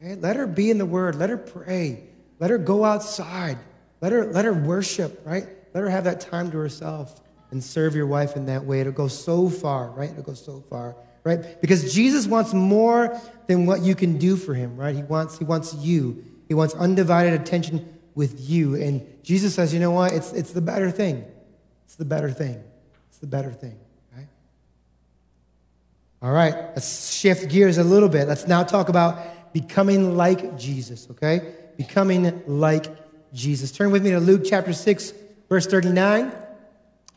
Okay? 0.00 0.14
Let 0.16 0.36
her 0.36 0.46
be 0.46 0.70
in 0.70 0.78
the 0.78 0.86
Word. 0.86 1.16
Let 1.16 1.30
her 1.30 1.36
pray. 1.36 2.04
Let 2.40 2.50
her 2.50 2.58
go 2.58 2.84
outside. 2.84 3.58
Let 4.00 4.12
her, 4.12 4.26
let 4.26 4.44
her 4.44 4.52
worship, 4.52 5.22
right? 5.24 5.46
Let 5.72 5.80
her 5.80 5.90
have 5.90 6.04
that 6.04 6.20
time 6.20 6.50
to 6.50 6.58
herself 6.58 7.20
and 7.54 7.64
serve 7.64 7.96
your 7.96 8.06
wife 8.06 8.36
in 8.36 8.46
that 8.46 8.64
way. 8.64 8.80
It'll 8.80 8.92
go 8.92 9.08
so 9.08 9.48
far, 9.48 9.90
right? 9.90 10.10
It'll 10.10 10.22
go 10.22 10.34
so 10.34 10.62
far 10.68 10.94
right? 11.24 11.60
Because 11.60 11.92
Jesus 11.92 12.26
wants 12.26 12.54
more 12.54 13.18
than 13.46 13.66
what 13.66 13.80
you 13.80 13.94
can 13.94 14.18
do 14.18 14.36
for 14.36 14.54
him, 14.54 14.76
right? 14.76 14.94
He 14.94 15.02
wants, 15.02 15.38
he 15.38 15.44
wants 15.44 15.74
you. 15.74 16.22
He 16.48 16.54
wants 16.54 16.74
undivided 16.74 17.40
attention 17.40 17.98
with 18.14 18.38
you. 18.48 18.76
And 18.76 19.04
Jesus 19.24 19.54
says, 19.54 19.72
you 19.72 19.80
know 19.80 19.90
what? 19.90 20.12
It's, 20.12 20.32
it's 20.32 20.52
the 20.52 20.60
better 20.60 20.90
thing. 20.90 21.24
It's 21.86 21.96
the 21.96 22.04
better 22.04 22.30
thing. 22.30 22.62
It's 23.08 23.18
the 23.18 23.26
better 23.26 23.52
thing, 23.52 23.78
right? 24.14 24.26
All 26.20 26.32
right, 26.32 26.54
let's 26.54 27.12
shift 27.12 27.48
gears 27.48 27.78
a 27.78 27.84
little 27.84 28.08
bit. 28.08 28.28
Let's 28.28 28.46
now 28.46 28.62
talk 28.62 28.88
about 28.88 29.52
becoming 29.52 30.16
like 30.16 30.58
Jesus, 30.58 31.08
okay? 31.12 31.54
Becoming 31.76 32.42
like 32.46 32.86
Jesus. 33.32 33.72
Turn 33.72 33.90
with 33.90 34.04
me 34.04 34.10
to 34.10 34.20
Luke 34.20 34.42
chapter 34.44 34.72
6, 34.72 35.14
verse 35.48 35.66
39. 35.66 36.32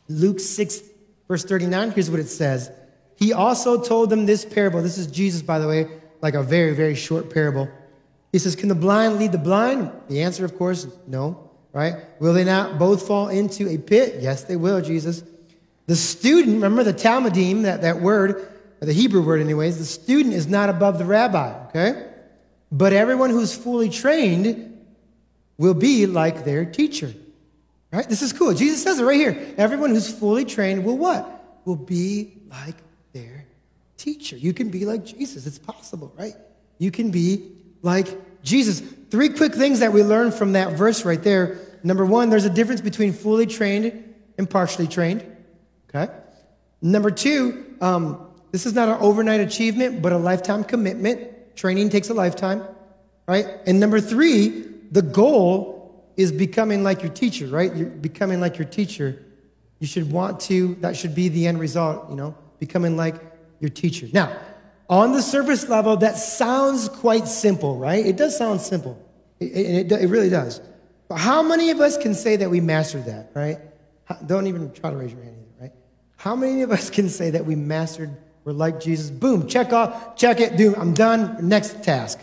Luke 0.09 0.39
6, 0.39 0.81
verse 1.27 1.43
39. 1.43 1.91
Here's 1.91 2.09
what 2.09 2.19
it 2.19 2.27
says. 2.27 2.71
He 3.15 3.33
also 3.33 3.81
told 3.81 4.09
them 4.09 4.25
this 4.25 4.45
parable. 4.45 4.81
This 4.81 4.97
is 4.97 5.07
Jesus, 5.07 5.41
by 5.41 5.59
the 5.59 5.67
way, 5.67 5.87
like 6.21 6.35
a 6.35 6.43
very, 6.43 6.75
very 6.75 6.95
short 6.95 7.33
parable. 7.33 7.67
He 8.31 8.39
says, 8.39 8.55
Can 8.55 8.69
the 8.69 8.75
blind 8.75 9.17
lead 9.17 9.31
the 9.31 9.37
blind? 9.37 9.91
The 10.07 10.21
answer, 10.21 10.45
of 10.45 10.57
course, 10.57 10.87
no, 11.07 11.49
right? 11.73 11.95
Will 12.19 12.33
they 12.33 12.43
not 12.43 12.77
both 12.77 13.07
fall 13.07 13.29
into 13.29 13.67
a 13.69 13.77
pit? 13.77 14.17
Yes, 14.21 14.43
they 14.43 14.55
will, 14.55 14.81
Jesus. 14.81 15.23
The 15.87 15.95
student, 15.95 16.55
remember 16.55 16.83
the 16.83 16.93
talmidim, 16.93 17.63
that, 17.63 17.81
that 17.81 18.01
word, 18.01 18.51
the 18.79 18.93
Hebrew 18.93 19.23
word, 19.23 19.41
anyways, 19.41 19.79
the 19.79 19.85
student 19.85 20.35
is 20.35 20.47
not 20.47 20.69
above 20.69 20.97
the 20.97 21.05
rabbi, 21.05 21.67
okay? 21.67 22.07
But 22.71 22.93
everyone 22.93 23.29
who's 23.29 23.55
fully 23.55 23.89
trained 23.89 24.77
will 25.57 25.73
be 25.73 26.05
like 26.05 26.43
their 26.43 26.65
teacher. 26.65 27.13
Right? 27.91 28.08
This 28.08 28.21
is 28.21 28.34
cool. 28.34 28.54
Jesus 28.54 28.84
says 28.84 29.00
it 29.00 29.06
right 29.06 29.15
here. 29.15 29.54
Everyone 29.58 29.91
who's 29.91 30.12
fully 30.12 30.43
trained 30.43 30.84
will 30.84 30.97
what? 30.97 31.62
Will 31.65 31.76
be 31.76 32.34
like 32.50 32.76
their 33.13 33.45
teacher. 33.95 34.36
You 34.36 34.54
can 34.54 34.69
be 34.69 34.86
like 34.86 35.06
Jesus. 35.06 35.47
It's 35.47 35.60
possible, 35.60 36.13
right? 36.17 36.34
You 36.80 36.91
can 36.91 37.12
be 37.12 37.52
like 37.82 38.08
Jesus. 38.43 38.82
Three 39.10 39.30
quick 39.30 39.54
things 39.54 39.80
that 39.80 39.93
we 39.93 40.04
learn 40.04 40.32
from 40.32 40.54
that 40.54 40.73
verse 40.73 41.06
right 41.06 41.21
there. 41.21 41.60
Number 41.84 42.06
one, 42.06 42.30
there's 42.30 42.45
a 42.45 42.50
difference 42.50 42.82
between 42.82 43.13
fully 43.13 43.45
trained 43.45 44.13
and 44.38 44.50
partially 44.50 44.88
trained. 44.88 45.26
Okay? 45.89 46.12
Number 46.82 47.10
two, 47.10 47.76
um, 47.82 48.28
this 48.52 48.65
is 48.65 48.73
not 48.73 48.89
an 48.89 48.97
overnight 49.00 49.39
achievement, 49.39 50.02
but 50.02 50.12
a 50.12 50.17
lifetime 50.17 50.63
commitment. 50.63 51.56
Training 51.56 51.89
takes 51.89 52.10
a 52.10 52.13
lifetime, 52.13 52.63
right? 53.28 53.45
And 53.65 53.80
number 53.80 54.00
three, 54.00 54.65
the 54.91 55.02
goal 55.02 55.76
is 56.17 56.32
becoming 56.32 56.84
like 56.84 57.03
your 57.03 57.12
teacher, 57.12 57.47
right? 57.47 57.73
You're 57.73 57.89
becoming 57.89 58.41
like 58.41 58.58
your 58.58 58.67
teacher. 58.67 59.23
You 59.80 59.88
should 59.88 60.12
want 60.12 60.39
to, 60.41 60.75
that 60.82 60.97
should 60.97 61.13
be 61.13 61.30
the 61.30 61.45
end 61.47 61.60
result, 61.60 62.10
you 62.10 62.15
know, 62.15 62.36
becoming 62.60 62.97
like 62.97 63.15
your 63.60 63.69
teacher. 63.69 64.08
Now, 64.12 64.36
on 64.89 65.12
the 65.12 65.21
surface 65.21 65.69
level, 65.69 65.97
that 65.97 66.17
sounds 66.17 66.89
quite 66.89 67.27
simple, 67.27 67.77
right? 67.77 68.03
It 68.03 68.17
does 68.17 68.36
sound 68.36 68.62
simple. 68.62 68.99
It, 69.39 69.91
it, 69.91 69.91
it 69.91 70.08
really 70.10 70.30
does. 70.30 70.60
But 71.08 71.19
how 71.19 71.43
many 71.43 71.69
of 71.69 71.80
us 71.80 71.97
can 71.97 72.15
say 72.15 72.38
that 72.38 72.49
we 72.49 72.60
mastered 72.60 73.06
that, 73.06 73.32
right? 73.36 73.60
Don't 74.25 74.47
even 74.47 74.71
try 74.73 74.89
to 74.89 74.97
raise 74.97 75.12
your 75.12 75.21
hand 75.21 75.36
either, 75.38 75.62
right? 75.62 75.71
How 76.15 76.36
many 76.36 76.63
of 76.63 76.71
us 76.71 76.89
can 76.89 77.10
say 77.10 77.30
that 77.30 77.45
we 77.45 77.56
mastered, 77.56 78.10
we're 78.43 78.53
like 78.53 78.80
Jesus? 78.80 79.12
Boom, 79.12 79.47
check 79.47 79.71
off, 79.71 80.15
check 80.15 80.39
it, 80.39 80.58
dude, 80.58 80.75
I'm 80.75 80.93
done, 80.93 81.47
next 81.47 81.84
task. 81.84 82.19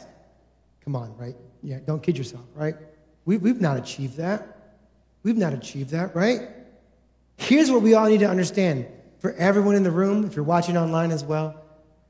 Come 0.82 0.96
on, 0.96 1.16
right? 1.16 1.36
Yeah, 1.62 1.78
don't 1.86 2.02
kid 2.02 2.18
yourself, 2.18 2.44
right? 2.54 2.74
We, 3.24 3.36
we've 3.38 3.60
not 3.60 3.76
achieved 3.76 4.16
that. 4.18 4.74
We've 5.22 5.36
not 5.36 5.52
achieved 5.52 5.90
that, 5.90 6.14
right? 6.14 6.48
Here's 7.36 7.70
what 7.70 7.82
we 7.82 7.94
all 7.94 8.08
need 8.08 8.20
to 8.20 8.28
understand 8.28 8.86
for 9.18 9.32
everyone 9.32 9.74
in 9.74 9.82
the 9.82 9.90
room, 9.90 10.24
if 10.24 10.36
you're 10.36 10.44
watching 10.44 10.76
online 10.76 11.10
as 11.10 11.24
well. 11.24 11.60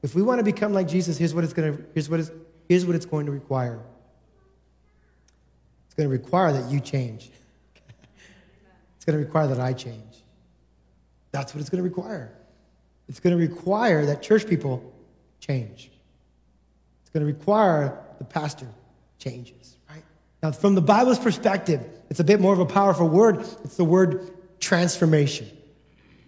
If 0.03 0.15
we 0.15 0.23
want 0.23 0.41
to 0.41 0.45
become 0.45 0.73
like 0.73 0.89
Jesus, 0.89 1.17
here's 1.17 1.33
what 1.33 1.45
it's 1.45 1.53
going 1.53 1.77
to, 1.77 1.85
here's 1.95 2.11
what 2.11 2.21
it's, 2.21 2.31
here's 2.69 2.85
what 2.85 2.97
it's 2.97 3.07
going 3.07 3.27
to 3.27 3.33
require. 3.33 3.81
It's 5.87 5.95
going 5.95 6.09
to 6.09 6.13
require 6.13 6.53
that 6.53 6.71
you 6.71 6.81
change. 6.81 7.31
it's 8.97 9.05
going 9.05 9.19
to 9.19 9.25
require 9.25 9.47
that 9.47 9.61
I 9.61 9.73
change. 9.73 10.25
That's 11.31 11.55
what 11.55 11.61
it's 11.61 11.71
going 11.71 11.83
to 11.83 11.89
require. 11.89 12.33
It's 13.09 13.21
going 13.21 13.37
to 13.37 13.41
require 13.41 14.07
that 14.07 14.23
church 14.23 14.47
people 14.47 14.93
change. 15.41 15.91
It's 17.03 17.11
going 17.11 17.27
to 17.27 17.33
require 17.33 17.99
the 18.19 18.25
pastor 18.25 18.67
changes? 19.19 19.64
Now, 20.45 20.53
from 20.53 20.75
the 20.75 20.83
Bible's 20.83 21.19
perspective, 21.19 21.81
it's 22.11 22.21
a 22.21 22.25
bit 22.25 22.39
more 22.39 22.53
of 22.53 22.59
a 22.59 22.67
powerful 22.67 23.09
word. 23.09 23.39
It's 23.65 23.79
the 23.79 23.85
word 23.85 24.31
transformation. 24.61 25.49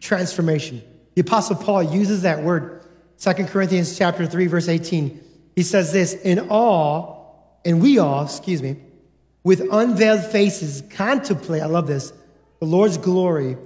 Transformation. 0.01 0.81
The 1.15 1.21
Apostle 1.21 1.57
Paul 1.57 1.83
uses 1.83 2.23
that 2.23 2.43
word. 2.43 2.83
2 3.19 3.35
Corinthians 3.45 3.99
chapter 3.99 4.25
3, 4.25 4.47
verse 4.47 4.71
18. 4.71 5.23
He 5.55 5.63
says 5.63 5.93
this, 5.93 6.15
in 6.15 6.49
all, 6.49 7.61
and 7.63 7.83
we 7.83 7.99
all, 7.99 8.25
excuse 8.25 8.63
me, 8.63 8.77
with 9.45 9.61
unveiled 9.71 10.25
faces 10.25 10.83
contemplate, 10.93 11.61
I 11.61 11.67
love 11.67 11.87
this, 11.87 12.11
the 12.59 12.65
Lord's 12.65 12.97
glory. 12.97 13.59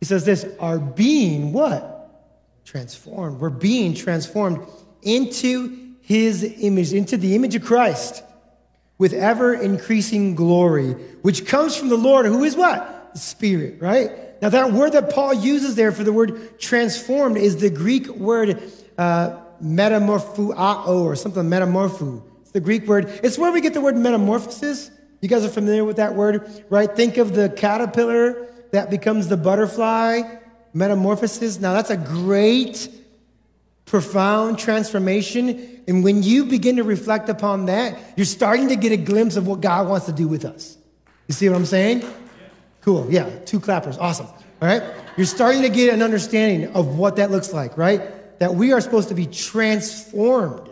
He 0.00 0.04
says 0.04 0.26
this, 0.26 0.44
are 0.60 0.78
being 0.78 1.54
what? 1.54 2.60
Transformed. 2.66 3.40
We're 3.40 3.48
being 3.48 3.94
transformed 3.94 4.66
into 5.00 5.94
his 6.02 6.44
image, 6.60 6.92
into 6.92 7.16
the 7.16 7.34
image 7.34 7.54
of 7.54 7.64
Christ 7.64 8.22
with 9.02 9.12
ever 9.12 9.52
increasing 9.52 10.36
glory, 10.36 10.92
which 11.22 11.44
comes 11.44 11.76
from 11.76 11.88
the 11.88 11.96
Lord, 11.96 12.24
who 12.24 12.44
is 12.44 12.54
what? 12.54 13.12
The 13.14 13.18
Spirit, 13.18 13.82
right? 13.82 14.12
Now, 14.40 14.48
that 14.50 14.70
word 14.70 14.92
that 14.92 15.12
Paul 15.12 15.34
uses 15.34 15.74
there 15.74 15.90
for 15.90 16.04
the 16.04 16.12
word 16.12 16.60
transformed 16.60 17.36
is 17.36 17.56
the 17.56 17.68
Greek 17.68 18.06
word 18.06 18.62
uh, 18.96 19.40
metamorphuao 19.60 20.86
or 20.86 21.16
something 21.16 21.42
metamorphu. 21.42 22.22
It's 22.42 22.52
the 22.52 22.60
Greek 22.60 22.86
word. 22.86 23.08
It's 23.24 23.36
where 23.36 23.50
we 23.50 23.60
get 23.60 23.74
the 23.74 23.80
word 23.80 23.96
metamorphosis. 23.96 24.92
You 25.20 25.28
guys 25.28 25.44
are 25.44 25.48
familiar 25.48 25.84
with 25.84 25.96
that 25.96 26.14
word, 26.14 26.64
right? 26.70 26.88
Think 26.88 27.16
of 27.16 27.34
the 27.34 27.48
caterpillar 27.48 28.46
that 28.70 28.88
becomes 28.88 29.26
the 29.26 29.36
butterfly, 29.36 30.22
metamorphosis. 30.74 31.58
Now, 31.58 31.72
that's 31.72 31.90
a 31.90 31.96
great, 31.96 32.88
profound 33.84 34.60
transformation 34.60 35.71
and 35.86 36.04
when 36.04 36.22
you 36.22 36.44
begin 36.44 36.76
to 36.76 36.84
reflect 36.84 37.28
upon 37.28 37.66
that, 37.66 37.98
you're 38.16 38.24
starting 38.24 38.68
to 38.68 38.76
get 38.76 38.92
a 38.92 38.96
glimpse 38.96 39.36
of 39.36 39.46
what 39.46 39.60
God 39.60 39.88
wants 39.88 40.06
to 40.06 40.12
do 40.12 40.28
with 40.28 40.44
us. 40.44 40.76
You 41.28 41.34
see 41.34 41.48
what 41.48 41.56
I'm 41.56 41.66
saying? 41.66 42.04
Cool. 42.82 43.06
Yeah, 43.10 43.28
two 43.44 43.60
clappers. 43.60 43.98
Awesome. 43.98 44.26
All 44.26 44.68
right? 44.68 44.82
You're 45.16 45.26
starting 45.26 45.62
to 45.62 45.68
get 45.68 45.92
an 45.92 46.02
understanding 46.02 46.72
of 46.74 46.98
what 46.98 47.16
that 47.16 47.30
looks 47.30 47.52
like, 47.52 47.76
right? 47.76 48.38
That 48.38 48.54
we 48.54 48.72
are 48.72 48.80
supposed 48.80 49.08
to 49.08 49.14
be 49.14 49.26
transformed, 49.26 50.68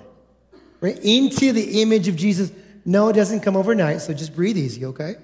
right, 0.81 0.99
into 1.03 1.53
the 1.53 1.83
image 1.83 2.09
of 2.09 2.17
Jesus. 2.17 2.53
No, 2.85 3.09
it 3.09 3.15
doesn't 3.15 3.41
come 3.41 3.57
overnight, 3.57 4.01
so 4.01 4.15
just 4.15 4.35
breathe 4.35 4.57
easy, 4.57 4.87
okay? 4.87 5.17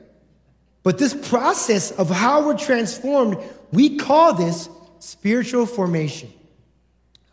But 0.82 0.98
this 0.98 1.14
process 1.28 1.90
of 1.90 2.10
how 2.10 2.46
we're 2.46 2.56
transformed, 2.56 3.38
we 3.72 3.96
call 3.96 4.34
this 4.34 4.68
spiritual 5.00 5.66
formation. 5.66 6.32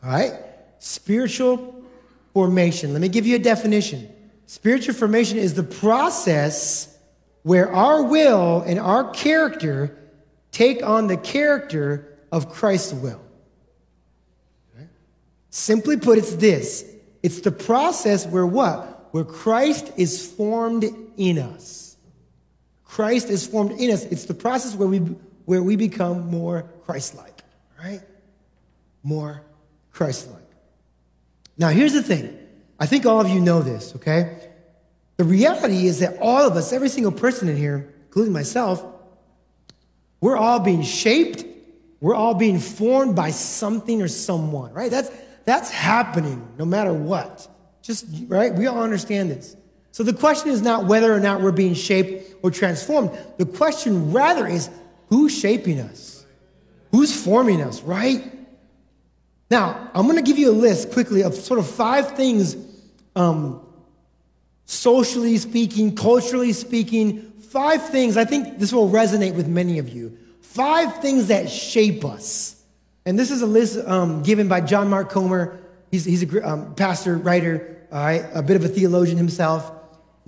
All 0.03 0.11
right? 0.11 0.33
Spiritual 0.79 1.72
formation. 2.33 2.93
Let 2.93 3.01
me 3.01 3.09
give 3.09 3.25
you 3.25 3.35
a 3.35 3.39
definition. 3.39 4.09
Spiritual 4.45 4.95
formation 4.95 5.37
is 5.37 5.53
the 5.53 5.63
process 5.63 6.97
where 7.43 7.71
our 7.71 8.03
will 8.03 8.61
and 8.61 8.79
our 8.79 9.09
character 9.11 9.97
take 10.51 10.83
on 10.83 11.07
the 11.07 11.17
character 11.17 12.17
of 12.31 12.49
Christ's 12.49 12.93
will. 12.93 13.21
Simply 15.49 15.97
put, 15.97 16.17
it's 16.17 16.35
this 16.35 16.83
it's 17.21 17.41
the 17.41 17.51
process 17.51 18.25
where 18.25 18.45
what? 18.45 19.09
Where 19.13 19.23
Christ 19.23 19.91
is 19.97 20.29
formed 20.31 20.85
in 21.15 21.37
us. 21.37 21.95
Christ 22.83 23.29
is 23.29 23.47
formed 23.47 23.71
in 23.79 23.91
us. 23.91 24.03
It's 24.05 24.25
the 24.25 24.33
process 24.33 24.75
where 24.75 24.87
we, 24.87 24.97
where 25.45 25.63
we 25.63 25.75
become 25.75 26.29
more 26.29 26.63
Christ 26.85 27.15
like, 27.15 27.41
right? 27.81 28.01
More 29.03 29.41
Christ 29.91 30.29
like. 30.31 30.42
Now, 31.57 31.69
here's 31.69 31.93
the 31.93 32.03
thing. 32.03 32.37
I 32.79 32.85
think 32.85 33.05
all 33.05 33.21
of 33.21 33.29
you 33.29 33.39
know 33.39 33.61
this, 33.61 33.95
okay? 33.95 34.49
The 35.17 35.23
reality 35.23 35.85
is 35.85 35.99
that 35.99 36.17
all 36.19 36.41
of 36.41 36.55
us, 36.57 36.73
every 36.73 36.89
single 36.89 37.11
person 37.11 37.47
in 37.47 37.55
here, 37.55 37.93
including 38.07 38.33
myself, 38.33 38.83
we're 40.21 40.37
all 40.37 40.59
being 40.59 40.81
shaped, 40.81 41.45
we're 42.01 42.15
all 42.15 42.33
being 42.33 42.59
formed 42.59 43.15
by 43.15 43.31
something 43.31 44.01
or 44.01 44.07
someone, 44.07 44.73
right? 44.73 44.89
That's, 44.89 45.11
that's 45.45 45.69
happening 45.69 46.47
no 46.57 46.65
matter 46.65 46.93
what. 46.93 47.47
Just, 47.81 48.05
right? 48.27 48.53
We 48.53 48.67
all 48.67 48.81
understand 48.81 49.29
this. 49.29 49.55
So 49.91 50.03
the 50.03 50.13
question 50.13 50.49
is 50.49 50.61
not 50.61 50.85
whether 50.85 51.13
or 51.13 51.19
not 51.19 51.41
we're 51.41 51.51
being 51.51 51.75
shaped 51.75 52.35
or 52.41 52.49
transformed. 52.49 53.11
The 53.37 53.45
question 53.45 54.11
rather 54.11 54.47
is 54.47 54.69
who's 55.07 55.37
shaping 55.37 55.79
us? 55.79 56.25
Who's 56.91 57.23
forming 57.23 57.61
us, 57.61 57.81
right? 57.83 58.23
Now, 59.49 59.91
I'm 59.93 60.03
going 60.07 60.17
to 60.17 60.23
give 60.23 60.39
you 60.39 60.51
a 60.51 60.53
list 60.53 60.91
quickly 60.91 61.23
of 61.23 61.35
sort 61.35 61.59
of 61.59 61.69
five 61.69 62.15
things, 62.15 62.55
um, 63.15 63.61
socially 64.65 65.37
speaking, 65.37 65.95
culturally 65.95 66.53
speaking, 66.53 67.33
five 67.39 67.87
things. 67.89 68.17
I 68.17 68.25
think 68.25 68.59
this 68.59 68.73
will 68.73 68.89
resonate 68.89 69.35
with 69.35 69.47
many 69.47 69.79
of 69.79 69.89
you. 69.89 70.17
Five 70.41 71.01
things 71.01 71.27
that 71.27 71.49
shape 71.49 72.03
us. 72.03 72.61
And 73.05 73.19
this 73.19 73.31
is 73.31 73.41
a 73.41 73.45
list 73.45 73.77
um, 73.87 74.23
given 74.23 74.47
by 74.47 74.61
John 74.61 74.89
Mark 74.89 75.09
Comer. 75.09 75.59
He's, 75.91 76.05
he's 76.05 76.23
a 76.23 76.49
um, 76.49 76.75
pastor, 76.75 77.17
writer, 77.17 77.85
all 77.91 78.03
right, 78.03 78.25
a 78.33 78.41
bit 78.41 78.55
of 78.55 78.65
a 78.65 78.67
theologian 78.67 79.17
himself. 79.17 79.71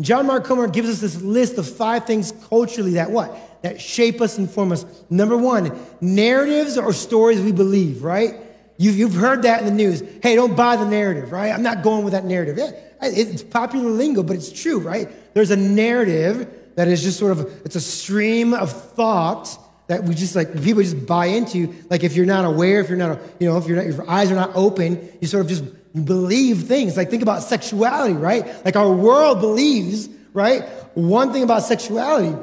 John 0.02 0.28
Mark 0.28 0.44
Comer 0.44 0.68
gives 0.68 0.90
us 0.90 1.00
this 1.00 1.22
list 1.22 1.58
of 1.58 1.68
five 1.68 2.06
things 2.06 2.34
culturally 2.50 2.92
that 2.92 3.10
what? 3.10 3.62
That 3.64 3.80
shape 3.80 4.22
us 4.22 4.38
and 4.38 4.50
form 4.50 4.72
us. 4.72 4.86
Number 5.10 5.38
one, 5.38 5.80
narratives 6.02 6.78
or 6.78 6.92
stories 6.94 7.42
we 7.42 7.52
believe, 7.52 8.04
right? 8.04 8.36
You've, 8.78 8.98
you've 8.98 9.14
heard 9.14 9.44
that 9.44 9.62
in 9.62 9.66
the 9.66 9.74
news. 9.74 10.04
Hey, 10.22 10.36
don't 10.36 10.56
buy 10.56 10.76
the 10.76 10.86
narrative, 10.86 11.32
right? 11.32 11.52
I'm 11.52 11.64
not 11.64 11.82
going 11.82 12.04
with 12.04 12.14
that 12.14 12.26
narrative. 12.26 12.58
Yeah, 12.58 12.72
it's 13.02 13.44
popular 13.44 13.90
lingo, 13.90 14.24
but 14.24 14.36
it's 14.36 14.52
true, 14.52 14.80
right? 14.80 15.10
There's 15.34 15.52
a 15.52 15.56
narrative 15.56 16.52
that 16.76 16.88
is 16.88 17.04
just 17.04 17.18
sort 17.18 17.32
of, 17.32 17.42
it's 17.66 17.76
a 17.76 17.82
stream 17.82 18.54
of 18.54 18.72
thought 18.72 19.58
that 19.88 20.04
we 20.04 20.16
just 20.16 20.36
like, 20.36 20.62
people 20.62 20.82
just 20.82 21.06
buy 21.06 21.28
into. 21.28 21.74
Like 21.90 22.04
if 22.04 22.16
you're 22.16 22.26
not 22.26 22.44
aware, 22.44 22.82
if 22.82 22.90
you're 22.90 22.98
not, 22.98 23.20
you 23.40 23.48
know, 23.48 23.58
if 23.58 23.68
you're 23.68 23.78
not, 23.78 23.86
your 23.86 24.10
eyes 24.10 24.32
are 24.32 24.36
not 24.36 24.52
open, 24.56 25.10
you 25.22 25.28
sort 25.28 25.46
of 25.46 25.50
just 25.50 25.64
believe 26.06 26.64
things. 26.64 26.98
Like 26.98 27.10
think 27.10 27.22
about 27.22 27.44
sexuality, 27.44 28.16
right? 28.16 28.66
Like 28.66 28.76
our 28.76 28.92
world 28.92 29.40
believes, 29.40 30.10
right? 30.34 30.64
One 30.96 31.32
thing 31.32 31.44
about 31.44 31.64
sexuality, 31.64 32.36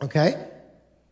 Okay? 0.00 0.46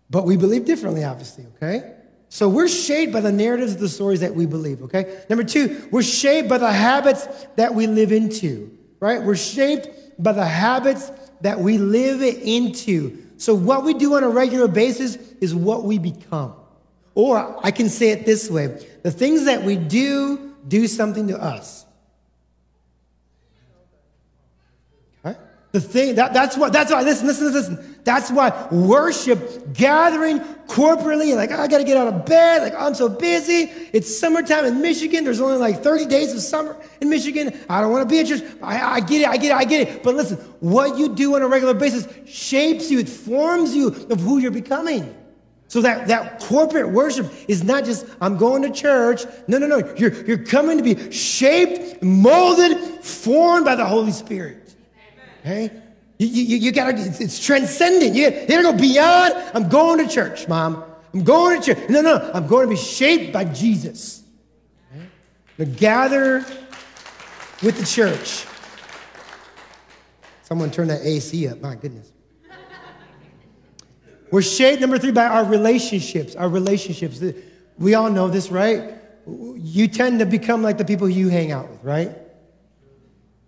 But 0.08 0.24
we 0.24 0.36
believe 0.36 0.64
differently, 0.64 1.04
obviously, 1.04 1.46
okay? 1.56 1.94
So 2.36 2.50
we're 2.50 2.68
shaped 2.68 3.14
by 3.14 3.22
the 3.22 3.32
narratives 3.32 3.72
of 3.72 3.80
the 3.80 3.88
stories 3.88 4.20
that 4.20 4.34
we 4.34 4.44
believe, 4.44 4.82
okay? 4.82 5.22
Number 5.30 5.42
two, 5.42 5.88
we're 5.90 6.02
shaped 6.02 6.50
by 6.50 6.58
the 6.58 6.70
habits 6.70 7.26
that 7.56 7.74
we 7.74 7.86
live 7.86 8.12
into, 8.12 8.76
right? 9.00 9.22
We're 9.22 9.36
shaped 9.36 9.88
by 10.22 10.32
the 10.32 10.44
habits 10.44 11.10
that 11.40 11.58
we 11.58 11.78
live 11.78 12.20
into. 12.20 13.24
So 13.38 13.54
what 13.54 13.84
we 13.84 13.94
do 13.94 14.16
on 14.16 14.22
a 14.22 14.28
regular 14.28 14.68
basis 14.68 15.16
is 15.40 15.54
what 15.54 15.84
we 15.84 15.98
become. 15.98 16.52
Or 17.14 17.58
I 17.64 17.70
can 17.70 17.88
say 17.88 18.10
it 18.10 18.26
this 18.26 18.50
way 18.50 18.84
the 19.02 19.10
things 19.10 19.46
that 19.46 19.62
we 19.62 19.76
do 19.76 20.54
do 20.68 20.86
something 20.88 21.28
to 21.28 21.42
us. 21.42 21.85
The 25.72 25.80
thing 25.80 26.14
that, 26.14 26.32
that's 26.32 26.56
what 26.56 26.72
that's 26.72 26.90
why 26.90 27.02
listen, 27.02 27.26
listen, 27.26 27.52
listen. 27.52 27.96
That's 28.04 28.30
why 28.30 28.68
worship, 28.70 29.74
gathering 29.74 30.38
corporately, 30.68 31.34
like 31.34 31.50
I 31.50 31.66
gotta 31.66 31.84
get 31.84 31.96
out 31.96 32.06
of 32.06 32.24
bed, 32.24 32.62
like 32.62 32.74
I'm 32.80 32.94
so 32.94 33.08
busy. 33.08 33.72
It's 33.92 34.18
summertime 34.18 34.64
in 34.64 34.80
Michigan. 34.80 35.24
There's 35.24 35.40
only 35.40 35.58
like 35.58 35.82
30 35.82 36.06
days 36.06 36.32
of 36.32 36.40
summer 36.40 36.76
in 37.00 37.10
Michigan. 37.10 37.58
I 37.68 37.80
don't 37.80 37.90
want 37.90 38.08
to 38.08 38.12
be 38.12 38.20
at 38.20 38.26
church. 38.26 38.42
I, 38.62 38.80
I 38.80 39.00
get 39.00 39.22
it, 39.22 39.28
I 39.28 39.36
get 39.36 39.50
it, 39.50 39.54
I 39.54 39.64
get 39.64 39.88
it. 39.88 40.02
But 40.02 40.14
listen, 40.14 40.36
what 40.60 40.96
you 40.98 41.14
do 41.14 41.34
on 41.34 41.42
a 41.42 41.48
regular 41.48 41.74
basis 41.74 42.06
shapes 42.26 42.90
you, 42.90 43.00
it 43.00 43.08
forms 43.08 43.74
you 43.74 43.88
of 43.88 44.20
who 44.20 44.38
you're 44.38 44.52
becoming. 44.52 45.14
So 45.68 45.80
that, 45.82 46.06
that 46.08 46.40
corporate 46.40 46.90
worship 46.90 47.30
is 47.48 47.64
not 47.64 47.84
just, 47.84 48.06
I'm 48.20 48.36
going 48.36 48.62
to 48.62 48.70
church. 48.70 49.24
No, 49.48 49.58
no, 49.58 49.66
no. 49.66 49.94
You're, 49.96 50.24
you're 50.24 50.44
coming 50.44 50.78
to 50.78 50.84
be 50.84 51.10
shaped, 51.10 52.02
molded, 52.02 52.78
formed 53.04 53.64
by 53.64 53.74
the 53.74 53.84
Holy 53.84 54.12
Spirit. 54.12 54.65
Okay? 55.46 55.70
You, 56.18 56.26
you, 56.26 56.56
you 56.56 56.72
gotta, 56.72 56.98
it's, 56.98 57.20
it's 57.20 57.38
transcendent. 57.38 58.14
You, 58.14 58.30
you 58.30 58.46
gotta 58.48 58.62
go 58.62 58.72
beyond, 58.76 59.34
I'm 59.54 59.68
going 59.68 60.04
to 60.04 60.12
church, 60.12 60.48
mom. 60.48 60.82
I'm 61.14 61.22
going 61.22 61.60
to 61.60 61.74
church. 61.74 61.88
No, 61.88 62.00
no, 62.00 62.30
I'm 62.34 62.48
going 62.48 62.66
to 62.66 62.70
be 62.70 62.80
shaped 62.80 63.32
by 63.32 63.44
Jesus. 63.44 64.24
Okay? 64.92 65.06
To 65.58 65.64
gather 65.64 66.38
with 67.62 67.78
the 67.78 67.86
church. 67.86 68.44
Someone 70.42 70.70
turn 70.70 70.88
that 70.88 71.02
AC 71.04 71.46
up. 71.48 71.60
My 71.60 71.76
goodness. 71.76 72.10
We're 74.32 74.42
shaped, 74.42 74.80
number 74.80 74.98
three, 74.98 75.12
by 75.12 75.26
our 75.26 75.44
relationships. 75.44 76.34
Our 76.34 76.48
relationships. 76.48 77.22
We 77.78 77.94
all 77.94 78.10
know 78.10 78.28
this, 78.28 78.50
right? 78.50 78.94
You 79.26 79.86
tend 79.86 80.18
to 80.18 80.26
become 80.26 80.62
like 80.62 80.78
the 80.78 80.84
people 80.84 81.08
you 81.08 81.28
hang 81.28 81.52
out 81.52 81.70
with, 81.70 81.84
right? 81.84 82.25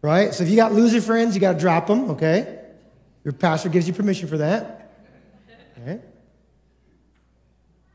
Right? 0.00 0.32
So 0.32 0.44
if 0.44 0.50
you 0.50 0.56
got 0.56 0.72
loser 0.72 1.00
friends, 1.00 1.34
you 1.34 1.40
got 1.40 1.54
to 1.54 1.58
drop 1.58 1.87
them, 1.87 2.11
okay? 2.11 2.61
Your 3.24 3.32
pastor 3.32 3.68
gives 3.68 3.88
you 3.88 3.94
permission 3.94 4.28
for 4.28 4.38
that. 4.38 4.92
Okay? 5.80 6.00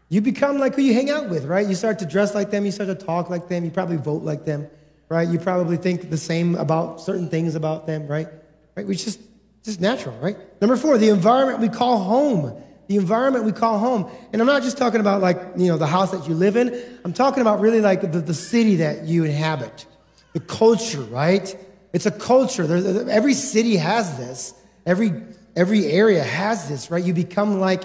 You 0.09 0.21
become 0.21 0.57
like 0.57 0.75
who 0.75 0.81
you 0.81 0.93
hang 0.93 1.09
out 1.09 1.29
with, 1.29 1.45
right? 1.45 1.65
You 1.65 1.75
start 1.75 1.99
to 1.99 2.05
dress 2.05 2.35
like 2.35 2.51
them, 2.51 2.65
you 2.65 2.71
start 2.71 2.89
to 2.89 3.05
talk 3.05 3.29
like 3.29 3.47
them, 3.47 3.65
you 3.65 3.71
probably 3.71 3.97
vote 3.97 4.23
like 4.23 4.45
them, 4.45 4.67
right? 5.09 5.27
You 5.27 5.39
probably 5.39 5.77
think 5.77 6.09
the 6.09 6.17
same 6.17 6.55
about 6.55 7.01
certain 7.01 7.29
things 7.29 7.55
about 7.55 7.87
them, 7.87 8.07
right? 8.07 8.27
Right? 8.75 8.85
Which 8.85 9.05
just 9.05 9.19
just 9.63 9.79
natural, 9.79 10.17
right? 10.17 10.35
Number 10.61 10.75
four, 10.75 10.97
the 10.97 11.07
environment 11.07 11.59
we 11.59 11.69
call 11.69 11.99
home 11.99 12.61
the 12.87 12.97
environment 12.97 13.45
we 13.45 13.51
call 13.51 13.79
home. 13.79 14.11
And 14.31 14.41
I'm 14.41 14.47
not 14.47 14.61
just 14.61 14.77
talking 14.77 14.99
about 14.99 15.21
like, 15.21 15.41
you 15.55 15.67
know, 15.67 15.77
the 15.77 15.87
house 15.87 16.11
that 16.11 16.27
you 16.27 16.35
live 16.35 16.55
in. 16.57 16.99
I'm 17.05 17.13
talking 17.13 17.41
about 17.41 17.59
really 17.59 17.81
like 17.81 18.01
the, 18.01 18.19
the 18.19 18.33
city 18.33 18.77
that 18.77 19.05
you 19.05 19.23
inhabit, 19.23 19.85
the 20.33 20.39
culture, 20.39 21.01
right? 21.01 21.55
It's 21.93 22.07
a 22.07 22.11
culture. 22.11 22.63
Every 23.09 23.35
city 23.35 23.77
has 23.77 24.17
this. 24.17 24.53
Every, 24.85 25.13
every 25.55 25.85
area 25.85 26.23
has 26.23 26.67
this, 26.67 26.89
right? 26.89 27.03
You 27.03 27.13
become 27.13 27.59
like, 27.59 27.83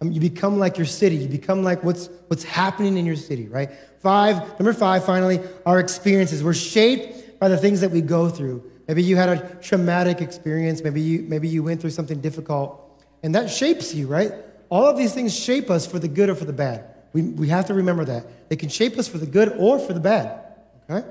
um, 0.00 0.12
you 0.12 0.20
become 0.20 0.58
like 0.58 0.76
your 0.76 0.86
city. 0.86 1.16
You 1.16 1.28
become 1.28 1.64
like 1.64 1.82
what's, 1.82 2.10
what's 2.28 2.44
happening 2.44 2.98
in 2.98 3.06
your 3.06 3.16
city, 3.16 3.48
right? 3.48 3.70
Five, 4.00 4.36
number 4.60 4.74
five, 4.74 5.04
finally, 5.04 5.40
our 5.64 5.80
experiences. 5.80 6.44
We're 6.44 6.54
shaped 6.54 7.40
by 7.40 7.48
the 7.48 7.56
things 7.56 7.80
that 7.80 7.90
we 7.90 8.02
go 8.02 8.28
through. 8.28 8.70
Maybe 8.86 9.02
you 9.02 9.16
had 9.16 9.30
a 9.30 9.54
traumatic 9.56 10.20
experience. 10.20 10.82
Maybe 10.84 11.00
you, 11.00 11.22
maybe 11.22 11.48
you 11.48 11.62
went 11.62 11.80
through 11.80 11.90
something 11.90 12.20
difficult. 12.20 12.82
And 13.22 13.34
that 13.34 13.50
shapes 13.50 13.94
you, 13.94 14.06
right? 14.06 14.32
All 14.68 14.84
of 14.84 14.96
these 14.96 15.14
things 15.14 15.34
shape 15.34 15.70
us 15.70 15.86
for 15.86 15.98
the 15.98 16.08
good 16.08 16.28
or 16.28 16.34
for 16.34 16.44
the 16.44 16.52
bad. 16.52 16.84
We, 17.12 17.22
we 17.22 17.48
have 17.48 17.66
to 17.66 17.74
remember 17.74 18.04
that. 18.04 18.50
They 18.50 18.56
can 18.56 18.68
shape 18.68 18.98
us 18.98 19.08
for 19.08 19.16
the 19.16 19.26
good 19.26 19.54
or 19.58 19.78
for 19.78 19.94
the 19.94 20.00
bad. 20.00 20.44
Okay? 20.90 21.08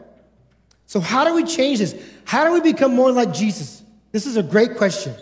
So, 0.87 0.99
how 0.99 1.25
do 1.25 1.33
we 1.33 1.43
change 1.43 1.79
this? 1.79 1.95
How 2.25 2.45
do 2.45 2.53
we 2.53 2.61
become 2.61 2.95
more 2.95 3.11
like 3.11 3.33
Jesus? 3.33 3.83
This 4.11 4.25
is 4.25 4.37
a 4.37 4.43
great 4.43 4.77
question. 4.77 5.13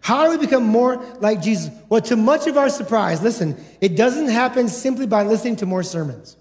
How 0.00 0.24
do 0.24 0.30
we 0.30 0.38
become 0.38 0.64
more 0.64 0.96
like 1.20 1.42
Jesus? 1.42 1.70
Well, 1.88 2.00
to 2.02 2.16
much 2.16 2.46
of 2.46 2.56
our 2.56 2.70
surprise, 2.70 3.22
listen, 3.22 3.62
it 3.80 3.96
doesn't 3.96 4.28
happen 4.28 4.68
simply 4.68 5.06
by 5.06 5.24
listening 5.24 5.56
to 5.56 5.66
more 5.66 5.82
sermons. 5.82 6.36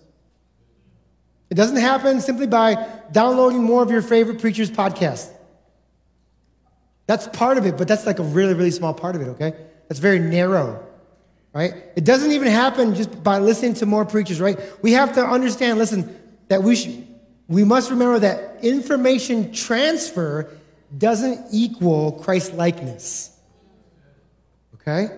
It 1.49 1.55
doesn't 1.55 1.77
happen 1.77 2.21
simply 2.21 2.47
by 2.47 2.87
downloading 3.11 3.63
more 3.63 3.83
of 3.83 3.91
your 3.91 4.01
favorite 4.01 4.39
preacher's 4.39 4.71
podcast. 4.71 5.31
That's 7.07 7.27
part 7.27 7.57
of 7.57 7.65
it, 7.65 7.75
but 7.75 7.87
that's 7.87 8.05
like 8.05 8.19
a 8.19 8.23
really, 8.23 8.53
really 8.53 8.71
small 8.71 8.93
part 8.93 9.15
of 9.15 9.23
it, 9.23 9.29
okay? 9.29 9.53
That's 9.87 9.99
very 9.99 10.19
narrow, 10.19 10.85
right? 11.53 11.73
It 11.95 12.05
doesn't 12.05 12.31
even 12.31 12.49
happen 12.49 12.93
just 12.93 13.23
by 13.23 13.39
listening 13.39 13.73
to 13.75 13.87
more 13.87 14.05
preachers, 14.05 14.39
right? 14.39 14.59
We 14.83 14.91
have 14.91 15.13
to 15.15 15.25
understand, 15.25 15.79
listen, 15.79 16.15
that 16.49 16.61
we 16.61 16.75
should, 16.75 17.07
we 17.49 17.63
must 17.63 17.89
remember 17.89 18.19
that 18.19 18.63
information 18.63 19.51
transfer 19.51 20.55
doesn't 20.95 21.47
equal 21.51 22.13
Christ 22.13 22.53
likeness. 22.53 23.35
Okay? 24.75 25.09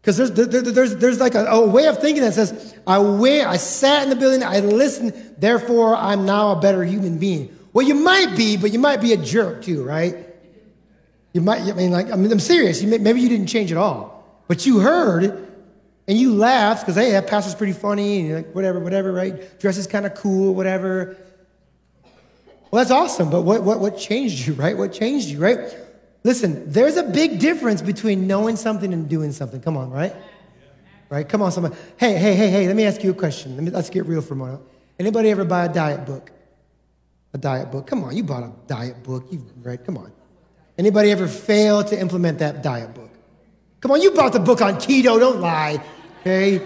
Because 0.00 0.16
there's, 0.16 0.32
there, 0.32 0.62
there's, 0.62 0.96
there's 0.96 1.20
like 1.20 1.34
a, 1.34 1.44
a, 1.46 1.66
way 1.66 1.86
of 1.86 1.98
thinking 1.98 2.22
that 2.22 2.34
says, 2.34 2.76
I, 2.86 2.98
went, 2.98 3.46
I 3.46 3.58
sat 3.58 4.02
in 4.02 4.10
the 4.10 4.16
building, 4.16 4.42
I 4.42 4.58
listened, 4.60 5.36
therefore 5.38 5.94
I'm 5.94 6.26
now 6.26 6.52
a 6.52 6.60
better 6.60 6.84
human 6.84 7.18
being. 7.18 7.56
Well, 7.72 7.86
you 7.86 7.94
might 7.94 8.36
be, 8.36 8.56
but 8.56 8.72
you 8.72 8.80
might 8.80 9.00
be 9.00 9.12
a 9.12 9.16
jerk 9.16 9.62
too, 9.62 9.84
right? 9.84 10.26
You 11.32 11.42
might, 11.42 11.62
I 11.62 11.72
mean, 11.72 11.92
like, 11.92 12.10
I 12.10 12.16
mean, 12.16 12.32
I'm 12.32 12.40
serious. 12.40 12.82
You 12.82 12.88
may, 12.88 12.98
maybe 12.98 13.20
you 13.20 13.28
didn't 13.28 13.46
change 13.46 13.70
at 13.70 13.78
all, 13.78 14.42
but 14.48 14.66
you 14.66 14.80
heard 14.80 15.49
and 16.08 16.18
you 16.18 16.34
laugh 16.34 16.80
because, 16.80 16.96
hey, 16.96 17.12
that 17.12 17.26
pastor's 17.26 17.54
pretty 17.54 17.72
funny 17.72 18.18
and 18.18 18.28
you're 18.28 18.36
like, 18.38 18.54
whatever, 18.54 18.80
whatever, 18.80 19.12
right? 19.12 19.58
Dress 19.60 19.76
is 19.76 19.86
kind 19.86 20.06
of 20.06 20.14
cool, 20.14 20.54
whatever. 20.54 21.16
Well, 22.70 22.80
that's 22.82 22.90
awesome, 22.90 23.30
but 23.30 23.42
what, 23.42 23.62
what, 23.62 23.80
what 23.80 23.98
changed 23.98 24.46
you, 24.46 24.54
right? 24.54 24.76
What 24.76 24.92
changed 24.92 25.28
you, 25.28 25.38
right? 25.38 25.58
Listen, 26.22 26.70
there's 26.70 26.96
a 26.96 27.02
big 27.02 27.38
difference 27.38 27.82
between 27.82 28.26
knowing 28.26 28.56
something 28.56 28.92
and 28.92 29.08
doing 29.08 29.32
something. 29.32 29.60
Come 29.60 29.76
on, 29.76 29.90
right? 29.90 30.14
Right? 31.08 31.28
Come 31.28 31.42
on, 31.42 31.50
somebody. 31.50 31.74
Hey, 31.96 32.14
hey, 32.14 32.34
hey, 32.34 32.48
hey, 32.50 32.66
let 32.66 32.76
me 32.76 32.84
ask 32.84 33.02
you 33.02 33.10
a 33.10 33.14
question. 33.14 33.56
Let 33.56 33.64
me, 33.64 33.70
let's 33.70 33.90
get 33.90 34.06
real 34.06 34.22
for 34.22 34.34
a 34.34 34.36
moment. 34.36 34.62
Anybody 34.98 35.30
ever 35.30 35.44
buy 35.44 35.64
a 35.64 35.72
diet 35.72 36.06
book? 36.06 36.30
A 37.32 37.38
diet 37.38 37.70
book? 37.70 37.86
Come 37.86 38.04
on, 38.04 38.16
you 38.16 38.22
bought 38.22 38.42
a 38.42 38.52
diet 38.66 39.02
book. 39.02 39.26
You 39.30 39.44
right? 39.62 39.82
Come 39.82 39.96
on. 39.96 40.12
Anybody 40.76 41.10
ever 41.10 41.26
fail 41.26 41.82
to 41.84 41.98
implement 41.98 42.38
that 42.40 42.62
diet 42.62 42.94
book? 42.94 43.09
Come 43.80 43.92
on, 43.92 44.02
you 44.02 44.10
bought 44.10 44.32
the 44.32 44.40
book 44.40 44.60
on 44.60 44.74
keto, 44.74 45.18
don't 45.18 45.40
lie. 45.40 45.82
Okay? 46.20 46.60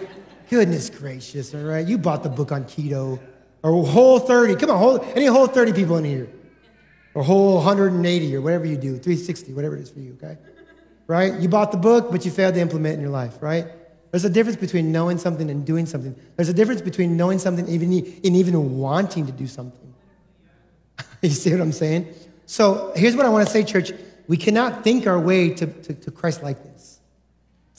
Goodness 0.50 0.90
gracious, 0.90 1.54
all 1.54 1.62
right? 1.62 1.86
You 1.86 1.96
bought 1.96 2.22
the 2.22 2.28
book 2.28 2.52
on 2.52 2.64
keto. 2.64 3.20
Or 3.62 3.86
whole 3.86 4.18
30. 4.18 4.56
Come 4.56 4.70
on, 4.70 4.78
whole, 4.78 5.04
any 5.14 5.26
whole 5.26 5.46
30 5.46 5.72
people 5.72 5.96
in 5.96 6.04
here. 6.04 6.28
Or 7.14 7.22
whole 7.22 7.56
180 7.56 8.36
or 8.36 8.40
whatever 8.40 8.66
you 8.66 8.76
do, 8.76 8.98
360, 8.98 9.54
whatever 9.54 9.76
it 9.76 9.82
is 9.82 9.90
for 9.90 10.00
you, 10.00 10.18
okay? 10.22 10.36
Right? 11.06 11.40
You 11.40 11.48
bought 11.48 11.70
the 11.70 11.78
book, 11.78 12.10
but 12.10 12.24
you 12.24 12.30
failed 12.30 12.54
to 12.54 12.60
implement 12.60 12.96
in 12.96 13.00
your 13.00 13.10
life, 13.10 13.40
right? 13.40 13.66
There's 14.10 14.24
a 14.24 14.30
difference 14.30 14.58
between 14.58 14.92
knowing 14.92 15.18
something 15.18 15.48
and 15.50 15.64
doing 15.64 15.86
something. 15.86 16.14
There's 16.36 16.48
a 16.48 16.54
difference 16.54 16.82
between 16.82 17.16
knowing 17.16 17.38
something 17.38 17.68
even, 17.68 17.92
and 17.92 18.36
even 18.36 18.78
wanting 18.78 19.26
to 19.26 19.32
do 19.32 19.46
something. 19.46 19.94
you 21.22 21.30
see 21.30 21.52
what 21.52 21.60
I'm 21.60 21.72
saying? 21.72 22.12
So 22.46 22.92
here's 22.96 23.16
what 23.16 23.26
I 23.26 23.28
want 23.28 23.46
to 23.46 23.52
say, 23.52 23.64
church. 23.64 23.92
We 24.26 24.36
cannot 24.36 24.84
think 24.84 25.06
our 25.06 25.18
way 25.18 25.50
to, 25.50 25.66
to, 25.66 25.94
to 25.94 26.10
Christ 26.10 26.42
likeness. 26.42 26.73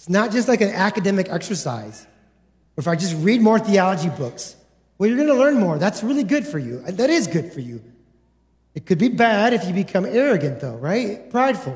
It's 0.05 0.09
not 0.11 0.31
just 0.31 0.47
like 0.47 0.61
an 0.61 0.69
academic 0.69 1.29
exercise. 1.29 2.05
If 2.77 2.87
I 2.87 2.95
just 2.95 3.15
read 3.25 3.41
more 3.41 3.57
theology 3.57 4.09
books, 4.09 4.55
well, 4.99 5.09
you're 5.09 5.17
going 5.17 5.29
to 5.29 5.33
learn 5.33 5.55
more. 5.59 5.79
That's 5.79 6.03
really 6.03 6.23
good 6.23 6.45
for 6.45 6.59
you. 6.59 6.81
That 6.81 7.09
is 7.09 7.25
good 7.25 7.51
for 7.51 7.59
you. 7.59 7.81
It 8.75 8.85
could 8.85 8.99
be 8.99 9.07
bad 9.07 9.53
if 9.53 9.65
you 9.65 9.73
become 9.73 10.05
arrogant, 10.05 10.59
though, 10.59 10.75
right? 10.75 11.27
Prideful. 11.31 11.75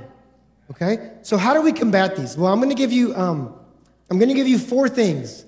Okay? 0.70 1.14
So 1.24 1.38
how 1.38 1.56
do 1.56 1.64
we 1.64 1.74
combat 1.74 2.18
these? 2.18 2.38
Well, 2.38 2.54
I'm 2.54 2.60
going 2.60 2.70
to 2.70 2.76
give 2.76 2.92
you, 2.92 3.16
um, 3.16 3.52
I'm 4.12 4.20
going 4.20 4.30
to 4.30 4.36
give 4.36 4.48
you 4.48 4.60
four 4.60 4.88
things. 4.88 5.44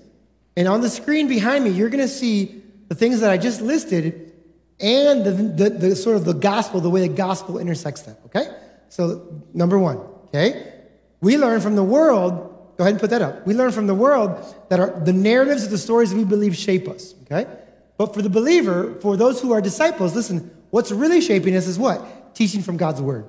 And 0.56 0.66
on 0.66 0.80
the 0.80 0.90
screen 0.90 1.28
behind 1.28 1.62
me, 1.62 1.70
you're 1.70 1.88
going 1.88 2.04
to 2.04 2.12
see 2.12 2.64
the 2.88 2.96
things 2.96 3.20
that 3.20 3.30
I 3.30 3.38
just 3.38 3.62
listed 3.62 4.32
and 4.80 5.24
the, 5.24 5.30
the, 5.30 5.70
the, 5.70 5.94
sort 5.94 6.16
of 6.16 6.24
the 6.24 6.34
gospel, 6.34 6.80
the 6.80 6.90
way 6.90 7.06
the 7.06 7.14
gospel 7.14 7.58
intersects 7.58 8.02
them, 8.02 8.16
okay? 8.26 8.46
So, 8.88 9.40
number 9.54 9.78
one, 9.78 9.98
okay? 10.24 10.80
We 11.20 11.38
learn 11.38 11.60
from 11.60 11.76
the 11.76 11.84
world, 11.84 12.51
go 12.82 12.86
ahead 12.86 12.94
and 12.94 13.00
put 13.00 13.10
that 13.10 13.22
up. 13.22 13.46
We 13.46 13.54
learn 13.54 13.70
from 13.70 13.86
the 13.86 13.94
world 13.94 14.44
that 14.68 14.80
our, 14.80 14.90
the 15.00 15.12
narratives 15.12 15.64
of 15.64 15.70
the 15.70 15.78
stories 15.78 16.12
we 16.12 16.24
believe 16.24 16.56
shape 16.56 16.88
us, 16.88 17.14
okay? 17.24 17.48
But 17.96 18.12
for 18.12 18.22
the 18.22 18.28
believer, 18.28 18.98
for 19.00 19.16
those 19.16 19.40
who 19.40 19.52
are 19.52 19.60
disciples, 19.60 20.16
listen, 20.16 20.50
what's 20.70 20.90
really 20.90 21.20
shaping 21.20 21.54
us 21.54 21.68
is 21.68 21.78
what? 21.78 22.34
Teaching 22.34 22.60
from 22.60 22.76
God's 22.76 23.00
word. 23.00 23.26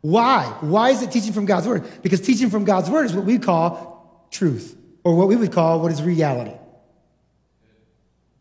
Why? 0.00 0.44
Why 0.60 0.90
is 0.90 1.02
it 1.02 1.12
teaching 1.12 1.34
from 1.34 1.44
God's 1.44 1.68
word? 1.68 1.84
Because 2.02 2.22
teaching 2.22 2.48
from 2.48 2.64
God's 2.64 2.88
word 2.88 3.04
is 3.04 3.12
what 3.12 3.26
we 3.26 3.38
call 3.38 4.26
truth, 4.30 4.76
or 5.04 5.14
what 5.14 5.28
we 5.28 5.36
would 5.36 5.52
call 5.52 5.80
what 5.80 5.92
is 5.92 6.02
reality. 6.02 6.56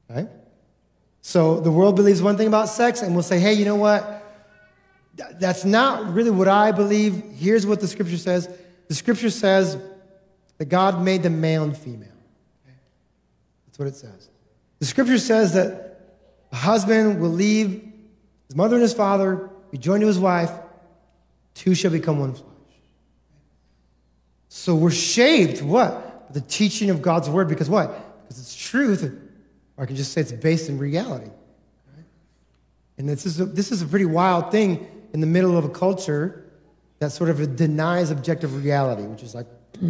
Right? 0.10 0.30
So 1.22 1.60
the 1.60 1.72
world 1.72 1.98
believes 1.98 2.22
one 2.22 2.38
thing 2.38 2.48
about 2.48 2.70
sex, 2.70 3.02
and 3.02 3.14
we'll 3.14 3.24
say, 3.24 3.40
hey, 3.40 3.54
you 3.54 3.66
know 3.66 3.76
what? 3.76 4.24
That's 5.38 5.66
not 5.66 6.14
really 6.14 6.32
what 6.32 6.48
I 6.48 6.72
believe. 6.72 7.22
Here's 7.36 7.66
what 7.68 7.82
the 7.82 7.88
scripture 7.90 8.18
says 8.18 8.48
the 8.88 8.96
scripture 8.96 9.30
says 9.30 9.78
that 10.60 10.70
God 10.70 11.02
made 11.02 11.24
them 11.24 11.42
male 11.42 11.64
and 11.64 11.76
female. 11.76 12.08
That's 13.66 13.80
what 13.80 13.88
it 13.88 13.96
says. 13.96 14.30
The 14.80 14.86
scripture 14.86 15.18
says 15.18 15.54
that 15.54 16.02
a 16.52 16.56
husband 16.56 17.20
will 17.20 17.30
leave 17.30 17.92
his 18.48 18.56
mother 18.56 18.76
and 18.76 18.84
his 18.84 18.94
father, 18.94 19.50
be 19.72 19.78
joined 19.78 20.02
to 20.02 20.08
his 20.08 20.20
wife, 20.20 20.52
two 21.54 21.74
shall 21.76 21.92
become 21.92 22.20
one 22.20 22.34
flesh. 22.34 22.46
So 24.50 24.76
we're 24.76 24.92
shaped, 24.92 25.62
what? 25.62 26.34
The 26.34 26.42
teaching 26.42 26.90
of 26.90 27.02
God's 27.02 27.30
word, 27.30 27.48
because 27.48 27.70
what? 27.70 28.24
Because 28.24 28.40
it's 28.40 28.56
truth, 28.56 29.04
or 29.04 29.84
I 29.84 29.86
can 29.86 29.96
just 29.96 30.12
say 30.12 30.22
it's 30.22 30.32
based 30.32 30.70
in 30.70 30.78
reality. 30.78 31.30
And 32.98 33.08
this 33.08 33.26
is, 33.26 33.40
a, 33.40 33.46
this 33.46 33.72
is 33.72 33.82
a 33.82 33.86
pretty 33.86 34.06
wild 34.06 34.52
thing 34.52 34.88
in 35.14 35.22
the 35.22 35.28
middle 35.28 35.58
of 35.58 35.64
a 35.64 35.70
culture 35.70 36.44
that 37.00 37.14
sort 37.14 37.30
of 37.30 37.56
denies 37.56 38.12
objective 38.12 38.62
reality, 38.62 39.04
which 39.04 39.24
is 39.24 39.34
like? 39.34 39.48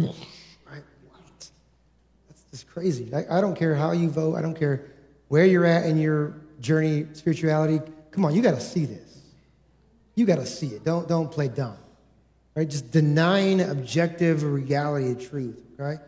That's 2.50 2.62
just 2.62 2.72
crazy. 2.72 3.12
I, 3.14 3.38
I 3.38 3.40
don't 3.40 3.56
care 3.56 3.74
how 3.74 3.92
you 3.92 4.08
vote. 4.08 4.36
I 4.36 4.42
don't 4.42 4.58
care 4.58 4.86
where 5.28 5.44
you're 5.44 5.64
at 5.64 5.86
in 5.86 5.98
your 5.98 6.34
journey, 6.60 7.06
spirituality. 7.12 7.80
Come 8.10 8.24
on, 8.24 8.34
you 8.34 8.42
got 8.42 8.54
to 8.54 8.60
see 8.60 8.84
this. 8.84 9.22
You 10.16 10.26
got 10.26 10.36
to 10.36 10.46
see 10.46 10.68
it. 10.68 10.84
Don't, 10.84 11.08
don't 11.08 11.30
play 11.30 11.48
dumb. 11.48 11.76
Right? 12.54 12.68
Just 12.68 12.90
denying 12.90 13.60
objective 13.60 14.42
reality 14.42 15.12
of 15.12 15.28
truth. 15.30 15.62
Right? 15.76 15.98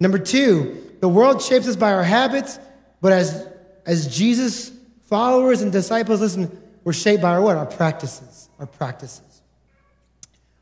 Number 0.00 0.18
two, 0.18 0.96
the 1.00 1.08
world 1.08 1.40
shapes 1.40 1.68
us 1.68 1.76
by 1.76 1.92
our 1.92 2.02
habits, 2.02 2.58
but 3.00 3.12
as, 3.12 3.48
as 3.86 4.14
Jesus 4.14 4.72
followers 5.04 5.62
and 5.62 5.70
disciples, 5.70 6.20
listen, 6.20 6.60
we're 6.82 6.92
shaped 6.92 7.22
by 7.22 7.30
our 7.30 7.40
what? 7.40 7.56
Our 7.56 7.66
practices. 7.66 8.48
Our 8.58 8.66
practices. 8.66 9.42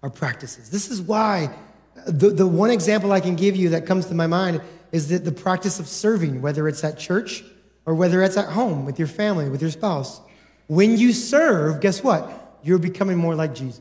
Our 0.03 0.11
practices. 0.11 0.71
This 0.71 0.91
is 0.91 1.01
why 1.01 1.55
uh, 1.97 2.03
the, 2.07 2.31
the 2.31 2.47
one 2.47 2.71
example 2.71 3.13
I 3.13 3.21
can 3.21 3.35
give 3.35 3.57
you 3.57 3.71
that 3.71 3.87
comes 3.87 4.07
to 4.07 4.15
my 4.15 4.27
mind 4.27 4.61
is 4.93 5.09
that 5.09 5.25
the 5.25 5.33
practice 5.33 5.81
of 5.81 5.89
serving, 5.89 6.43
whether 6.43 6.69
it's 6.69 6.85
at 6.85 6.99
church 6.99 7.43
or 7.87 7.95
whether 7.95 8.23
it's 8.23 8.37
at 8.37 8.49
home 8.51 8.85
with 8.85 8.99
your 8.99 9.09
family, 9.09 9.49
with 9.49 9.61
your 9.61 9.71
spouse. 9.71 10.21
When 10.69 10.97
you 10.97 11.13
serve, 11.13 11.81
guess 11.81 12.05
what? 12.05 12.59
You're 12.63 12.79
becoming 12.79 13.17
more 13.17 13.35
like 13.35 13.55
Jesus. 13.55 13.81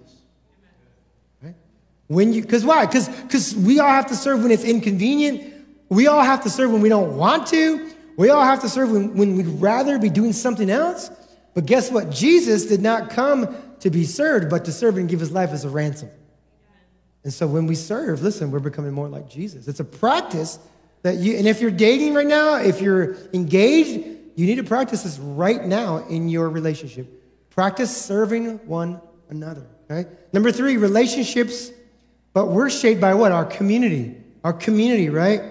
Right? 1.44 1.56
When 2.08 2.34
you, 2.34 2.42
because 2.42 2.66
why? 2.66 2.86
Because 2.86 3.56
we 3.56 3.80
all 3.80 3.90
have 3.90 4.08
to 4.08 4.16
serve 4.16 4.42
when 4.42 4.52
it's 4.52 4.64
inconvenient. 4.64 5.54
We 5.90 6.08
all 6.08 6.24
have 6.24 6.44
to 6.44 6.50
serve 6.50 6.72
when 6.72 6.82
we 6.82 6.90
don't 6.90 7.18
want 7.18 7.48
to. 7.48 7.92
We 8.18 8.30
all 8.30 8.44
have 8.44 8.62
to 8.62 8.70
serve 8.70 8.92
when, 8.92 9.16
when 9.16 9.36
we'd 9.36 9.62
rather 9.62 10.00
be 10.00 10.10
doing 10.10 10.34
something 10.34 10.70
else. 10.70 11.12
But 11.54 11.66
guess 11.66 11.92
what? 11.92 12.10
Jesus 12.10 12.66
did 12.66 12.82
not 12.82 13.10
come 13.10 13.56
to 13.82 13.90
be 13.90 14.06
served, 14.06 14.50
but 14.50 14.66
to 14.66 14.72
serve 14.72 14.98
and 14.98 15.10
give 15.10 15.20
his 15.20 15.32
life 15.32 15.52
as 15.52 15.66
a 15.66 15.70
ransom. 15.70 16.10
And 17.24 17.34
so 17.34 17.46
when 17.46 17.68
we 17.68 17.76
serve, 17.76 18.22
listen, 18.22 18.50
we're 18.50 18.60
becoming 18.60 18.94
more 18.94 19.10
like 19.10 19.30
Jesus. 19.30 19.68
It's 19.68 19.80
a 19.80 19.86
practice 19.86 20.58
that 21.04 21.18
you, 21.18 21.38
and 21.38 21.48
if 21.48 21.62
you're 21.62 21.72
dating 21.72 22.14
right 22.14 22.28
now, 22.28 22.56
if 22.56 22.82
you're 22.82 23.16
engaged, 23.34 24.08
you 24.36 24.46
need 24.46 24.56
to 24.56 24.64
practice 24.64 25.04
this 25.04 25.20
right 25.20 25.66
now 25.66 26.06
in 26.08 26.30
your 26.30 26.50
relationship. 26.50 27.08
Practice 27.50 27.96
serving 27.96 28.58
one 28.68 29.02
another. 29.30 29.66
Okay? 29.90 30.10
Number 30.32 30.52
three, 30.52 30.78
relationships, 30.78 31.72
but 32.34 32.48
we're 32.48 32.70
shaped 32.70 33.02
by 33.02 33.14
what? 33.14 33.32
Our 33.32 33.46
community. 33.46 34.16
Our 34.44 34.54
community, 34.54 35.10
right? 35.10 35.42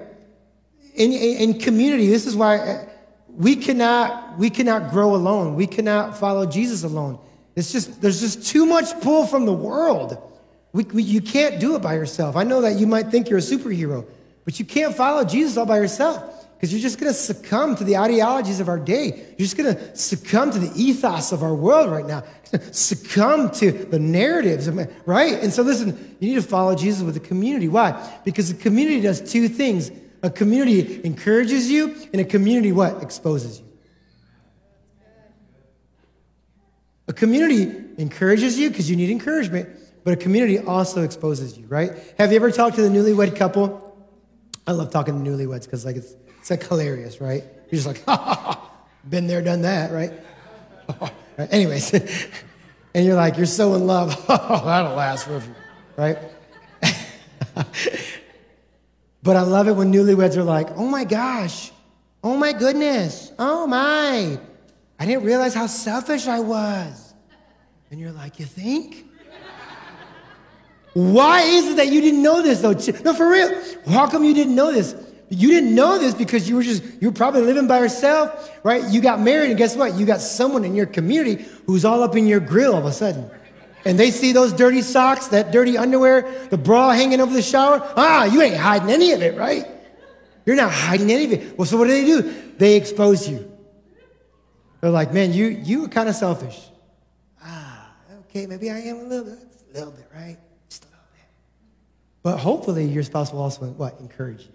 In, 0.94 1.12
in, 1.12 1.50
in 1.50 1.58
community, 1.58 2.06
this 2.08 2.26
is 2.26 2.34
why 2.34 2.58
uh, 2.58 2.84
we 3.28 3.54
cannot, 3.56 4.38
we 4.38 4.50
cannot 4.50 4.90
grow 4.90 5.14
alone. 5.14 5.54
We 5.54 5.66
cannot 5.66 6.16
follow 6.16 6.46
Jesus 6.46 6.84
alone. 6.84 7.18
It's 7.54 7.72
just, 7.72 8.00
there's 8.00 8.20
just 8.20 8.46
too 8.46 8.66
much 8.66 8.98
pull 9.00 9.26
from 9.26 9.44
the 9.44 9.52
world. 9.52 10.16
We, 10.72 10.84
we, 10.84 11.02
you 11.02 11.20
can't 11.20 11.60
do 11.60 11.76
it 11.76 11.82
by 11.82 11.94
yourself. 11.94 12.36
I 12.36 12.44
know 12.44 12.60
that 12.62 12.78
you 12.78 12.86
might 12.86 13.08
think 13.08 13.28
you're 13.28 13.38
a 13.38 13.42
superhero, 13.42 14.06
but 14.50 14.58
you 14.58 14.64
can't 14.64 14.96
follow 14.96 15.22
Jesus 15.22 15.56
all 15.56 15.64
by 15.64 15.76
yourself 15.76 16.44
because 16.56 16.72
you're 16.72 16.82
just 16.82 16.98
going 16.98 17.12
to 17.12 17.16
succumb 17.16 17.76
to 17.76 17.84
the 17.84 17.98
ideologies 17.98 18.58
of 18.58 18.68
our 18.68 18.80
day. 18.80 19.34
You're 19.38 19.46
just 19.46 19.56
going 19.56 19.72
to 19.72 19.96
succumb 19.96 20.50
to 20.50 20.58
the 20.58 20.72
ethos 20.74 21.30
of 21.30 21.44
our 21.44 21.54
world 21.54 21.88
right 21.88 22.04
now, 22.04 22.24
succumb 22.72 23.52
to 23.52 23.70
the 23.70 24.00
narratives, 24.00 24.68
right? 25.06 25.34
And 25.34 25.52
so, 25.52 25.62
listen, 25.62 26.16
you 26.18 26.30
need 26.30 26.34
to 26.34 26.42
follow 26.42 26.74
Jesus 26.74 27.04
with 27.04 27.16
a 27.16 27.20
community. 27.20 27.68
Why? 27.68 28.20
Because 28.24 28.50
a 28.50 28.54
community 28.54 29.00
does 29.00 29.20
two 29.20 29.46
things 29.46 29.92
a 30.24 30.30
community 30.30 31.00
encourages 31.04 31.70
you, 31.70 31.94
and 32.12 32.20
a 32.20 32.24
community 32.24 32.72
what? 32.72 33.04
Exposes 33.04 33.60
you. 33.60 33.66
A 37.06 37.12
community 37.12 37.72
encourages 37.98 38.58
you 38.58 38.68
because 38.68 38.90
you 38.90 38.96
need 38.96 39.10
encouragement, 39.10 39.68
but 40.02 40.12
a 40.12 40.16
community 40.16 40.58
also 40.58 41.04
exposes 41.04 41.56
you, 41.56 41.68
right? 41.68 41.92
Have 42.18 42.32
you 42.32 42.36
ever 42.36 42.50
talked 42.50 42.74
to 42.74 42.82
the 42.82 42.88
newlywed 42.88 43.36
couple? 43.36 43.86
I 44.66 44.72
love 44.72 44.90
talking 44.90 45.24
to 45.24 45.30
newlyweds 45.30 45.64
because 45.64 45.84
like 45.84 45.96
it's, 45.96 46.14
it's 46.38 46.50
like 46.50 46.66
hilarious, 46.66 47.20
right? 47.20 47.44
You're 47.70 47.82
just 47.82 47.86
like, 47.86 48.04
ha, 48.04 48.16
ha, 48.16 48.34
ha. 48.34 48.70
been 49.08 49.26
there, 49.26 49.42
done 49.42 49.62
that, 49.62 49.92
right? 49.92 50.12
Anyways, 51.38 51.92
and 52.94 53.04
you're 53.06 53.14
like, 53.14 53.36
you're 53.36 53.46
so 53.46 53.74
in 53.74 53.86
love. 53.86 54.16
Oh, 54.52 54.64
that'll 54.64 54.96
last 54.96 55.26
forever, 55.26 55.54
right? 55.96 56.18
but 59.22 59.36
I 59.36 59.42
love 59.42 59.68
it 59.68 59.72
when 59.72 59.92
newlyweds 59.92 60.36
are 60.36 60.44
like, 60.44 60.70
oh 60.76 60.86
my 60.86 61.04
gosh, 61.04 61.70
oh 62.24 62.36
my 62.36 62.52
goodness, 62.52 63.32
oh 63.38 63.66
my, 63.66 64.38
I 64.98 65.06
didn't 65.06 65.24
realize 65.24 65.54
how 65.54 65.66
selfish 65.66 66.26
I 66.26 66.40
was. 66.40 67.14
And 67.90 67.98
you're 67.98 68.12
like, 68.12 68.38
you 68.38 68.46
think? 68.46 69.06
Why 70.94 71.42
is 71.42 71.68
it 71.68 71.76
that 71.76 71.88
you 71.88 72.00
didn't 72.00 72.22
know 72.22 72.42
this 72.42 72.60
though? 72.60 72.72
No, 73.02 73.14
for 73.14 73.28
real. 73.28 73.62
How 73.88 74.08
come 74.08 74.24
you 74.24 74.34
didn't 74.34 74.54
know 74.54 74.72
this? 74.72 74.94
You 75.28 75.48
didn't 75.48 75.74
know 75.76 75.96
this 75.96 76.12
because 76.12 76.48
you 76.48 76.56
were 76.56 76.62
just, 76.64 76.82
you 77.00 77.08
were 77.08 77.14
probably 77.14 77.42
living 77.42 77.68
by 77.68 77.78
yourself, 77.78 78.50
right? 78.64 78.82
You 78.90 79.00
got 79.00 79.20
married, 79.20 79.50
and 79.50 79.58
guess 79.58 79.76
what? 79.76 79.94
You 79.94 80.04
got 80.04 80.20
someone 80.20 80.64
in 80.64 80.74
your 80.74 80.86
community 80.86 81.44
who's 81.66 81.84
all 81.84 82.02
up 82.02 82.16
in 82.16 82.26
your 82.26 82.40
grill 82.40 82.72
all 82.72 82.80
of 82.80 82.84
a 82.84 82.92
sudden. 82.92 83.30
And 83.84 83.98
they 83.98 84.10
see 84.10 84.32
those 84.32 84.52
dirty 84.52 84.82
socks, 84.82 85.28
that 85.28 85.52
dirty 85.52 85.78
underwear, 85.78 86.48
the 86.50 86.58
bra 86.58 86.90
hanging 86.90 87.20
over 87.20 87.32
the 87.32 87.42
shower. 87.42 87.80
Ah, 87.96 88.24
you 88.24 88.42
ain't 88.42 88.56
hiding 88.56 88.90
any 88.90 89.12
of 89.12 89.22
it, 89.22 89.36
right? 89.38 89.66
You're 90.44 90.56
not 90.56 90.72
hiding 90.72 91.12
any 91.12 91.26
of 91.26 91.32
it. 91.32 91.56
Well, 91.56 91.66
so 91.66 91.76
what 91.76 91.86
do 91.86 91.92
they 91.92 92.04
do? 92.04 92.34
They 92.58 92.76
expose 92.76 93.28
you. 93.28 93.50
They're 94.80 94.90
like, 94.90 95.12
man, 95.12 95.32
you, 95.32 95.46
you 95.46 95.82
were 95.82 95.88
kind 95.88 96.08
of 96.08 96.16
selfish. 96.16 96.60
Ah, 97.42 97.92
okay, 98.22 98.46
maybe 98.46 98.68
I 98.68 98.78
am 98.80 98.98
a 98.98 99.04
little 99.04 99.26
bit, 99.26 99.38
a 99.70 99.78
little 99.78 99.92
bit, 99.92 100.08
right? 100.12 100.38
But 102.22 102.38
hopefully 102.38 102.84
your 102.86 103.02
spouse 103.02 103.32
will 103.32 103.40
also 103.40 103.66
what? 103.66 103.98
Encourage 104.00 104.42
you. 104.42 104.52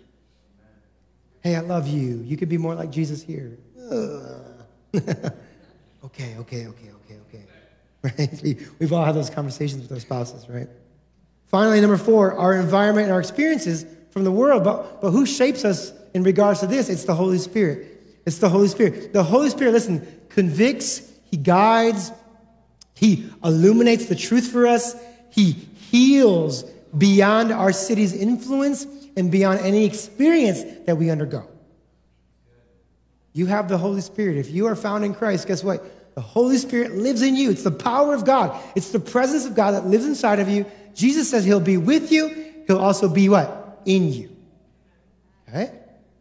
Hey, 1.41 1.55
I 1.55 1.59
love 1.61 1.87
you. 1.87 2.21
You 2.25 2.37
could 2.37 2.49
be 2.49 2.57
more 2.57 2.75
like 2.75 2.91
Jesus 2.91 3.21
here. 3.21 3.57
okay, 4.95 5.13
okay, 6.03 6.35
okay, 6.39 6.67
okay, 6.67 6.89
okay. 7.27 7.45
Right? 8.03 8.39
We, 8.43 8.57
we've 8.79 8.93
all 8.93 9.03
had 9.03 9.15
those 9.15 9.31
conversations 9.31 9.81
with 9.81 9.91
our 9.91 9.99
spouses, 9.99 10.47
right? 10.47 10.67
Finally, 11.47 11.81
number 11.81 11.97
four, 11.97 12.33
our 12.33 12.55
environment 12.55 13.05
and 13.05 13.13
our 13.13 13.19
experiences 13.19 13.85
from 14.11 14.23
the 14.23 14.31
world. 14.31 14.63
But, 14.63 15.01
but 15.01 15.11
who 15.11 15.25
shapes 15.25 15.65
us 15.65 15.91
in 16.13 16.23
regards 16.23 16.59
to 16.59 16.67
this? 16.67 16.89
It's 16.89 17.05
the 17.05 17.15
Holy 17.15 17.37
Spirit. 17.37 18.21
It's 18.25 18.39
the 18.39 18.49
Holy 18.49 18.67
Spirit. 18.67 19.13
The 19.13 19.23
Holy 19.23 19.49
Spirit, 19.49 19.71
listen, 19.71 20.05
convicts, 20.29 21.01
He 21.29 21.37
guides, 21.37 22.11
He 22.95 23.29
illuminates 23.43 24.05
the 24.05 24.15
truth 24.15 24.51
for 24.51 24.67
us, 24.67 24.95
He 25.29 25.51
heals, 25.51 26.63
beyond 26.97 27.51
our 27.51 27.71
city's 27.71 28.13
influence 28.13 28.85
and 29.17 29.31
beyond 29.31 29.59
any 29.59 29.85
experience 29.85 30.63
that 30.85 30.97
we 30.97 31.09
undergo. 31.09 31.47
You 33.33 33.47
have 33.47 33.67
the 33.67 33.77
Holy 33.77 34.01
Spirit. 34.01 34.37
If 34.37 34.49
you 34.49 34.67
are 34.67 34.75
found 34.75 35.03
in 35.03 35.13
Christ, 35.13 35.47
guess 35.47 35.63
what? 35.63 36.15
The 36.15 36.21
Holy 36.21 36.57
Spirit 36.57 36.93
lives 36.93 37.21
in 37.21 37.35
you. 37.35 37.51
It's 37.51 37.63
the 37.63 37.71
power 37.71 38.13
of 38.13 38.23
God. 38.23 38.57
It's 38.75 38.91
the 38.91 38.99
presence 38.99 39.45
of 39.45 39.55
God 39.55 39.71
that 39.71 39.85
lives 39.85 40.05
inside 40.05 40.39
of 40.39 40.47
you. 40.47 40.65
Jesus 40.93 41.29
says 41.29 41.43
he'll 41.43 41.59
be 41.59 41.77
with 41.77 42.11
you. 42.11 42.53
He'll 42.67 42.79
also 42.79 43.09
be 43.09 43.27
what? 43.27 43.81
In 43.85 44.13
you. 44.13 44.35
Okay? 45.49 45.71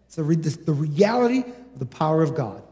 It's 0.07 0.17
the, 0.17 0.23
the 0.23 0.73
reality 0.73 1.45
of 1.73 1.79
the 1.79 1.87
power 1.87 2.23
of 2.23 2.35
God. 2.35 2.63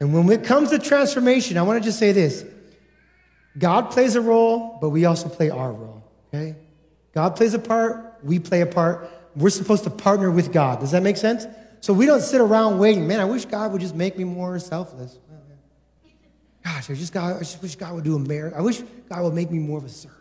And 0.00 0.12
when 0.12 0.30
it 0.38 0.44
comes 0.44 0.70
to 0.70 0.78
transformation, 0.78 1.56
I 1.56 1.62
want 1.62 1.82
to 1.82 1.88
just 1.88 1.98
say 1.98 2.12
this. 2.12 2.44
God 3.56 3.90
plays 3.90 4.16
a 4.16 4.20
role, 4.20 4.76
but 4.80 4.90
we 4.90 5.06
also 5.06 5.30
play 5.30 5.48
our 5.48 5.72
role. 5.72 6.03
Okay? 6.34 6.56
God 7.12 7.36
plays 7.36 7.54
a 7.54 7.58
part, 7.58 8.18
we 8.22 8.38
play 8.38 8.60
a 8.60 8.66
part. 8.66 9.08
We're 9.36 9.50
supposed 9.50 9.84
to 9.84 9.90
partner 9.90 10.30
with 10.30 10.52
God. 10.52 10.80
Does 10.80 10.90
that 10.92 11.02
make 11.02 11.16
sense? 11.16 11.46
So 11.80 11.92
we 11.92 12.06
don't 12.06 12.20
sit 12.20 12.40
around 12.40 12.78
waiting. 12.78 13.06
Man, 13.06 13.20
I 13.20 13.24
wish 13.24 13.44
God 13.44 13.72
would 13.72 13.80
just 13.80 13.94
make 13.94 14.16
me 14.16 14.24
more 14.24 14.58
selfless. 14.58 15.18
Gosh, 16.64 16.90
I 16.90 16.94
just, 16.94 17.14
I 17.14 17.38
just 17.38 17.60
wish 17.60 17.76
God 17.76 17.94
would 17.94 18.04
do 18.04 18.16
a 18.16 18.18
miracle. 18.18 18.58
I 18.58 18.62
wish 18.62 18.80
God 19.08 19.22
would 19.22 19.34
make 19.34 19.50
me 19.50 19.58
more 19.58 19.78
of 19.78 19.84
a 19.84 19.88
servant. 19.88 20.20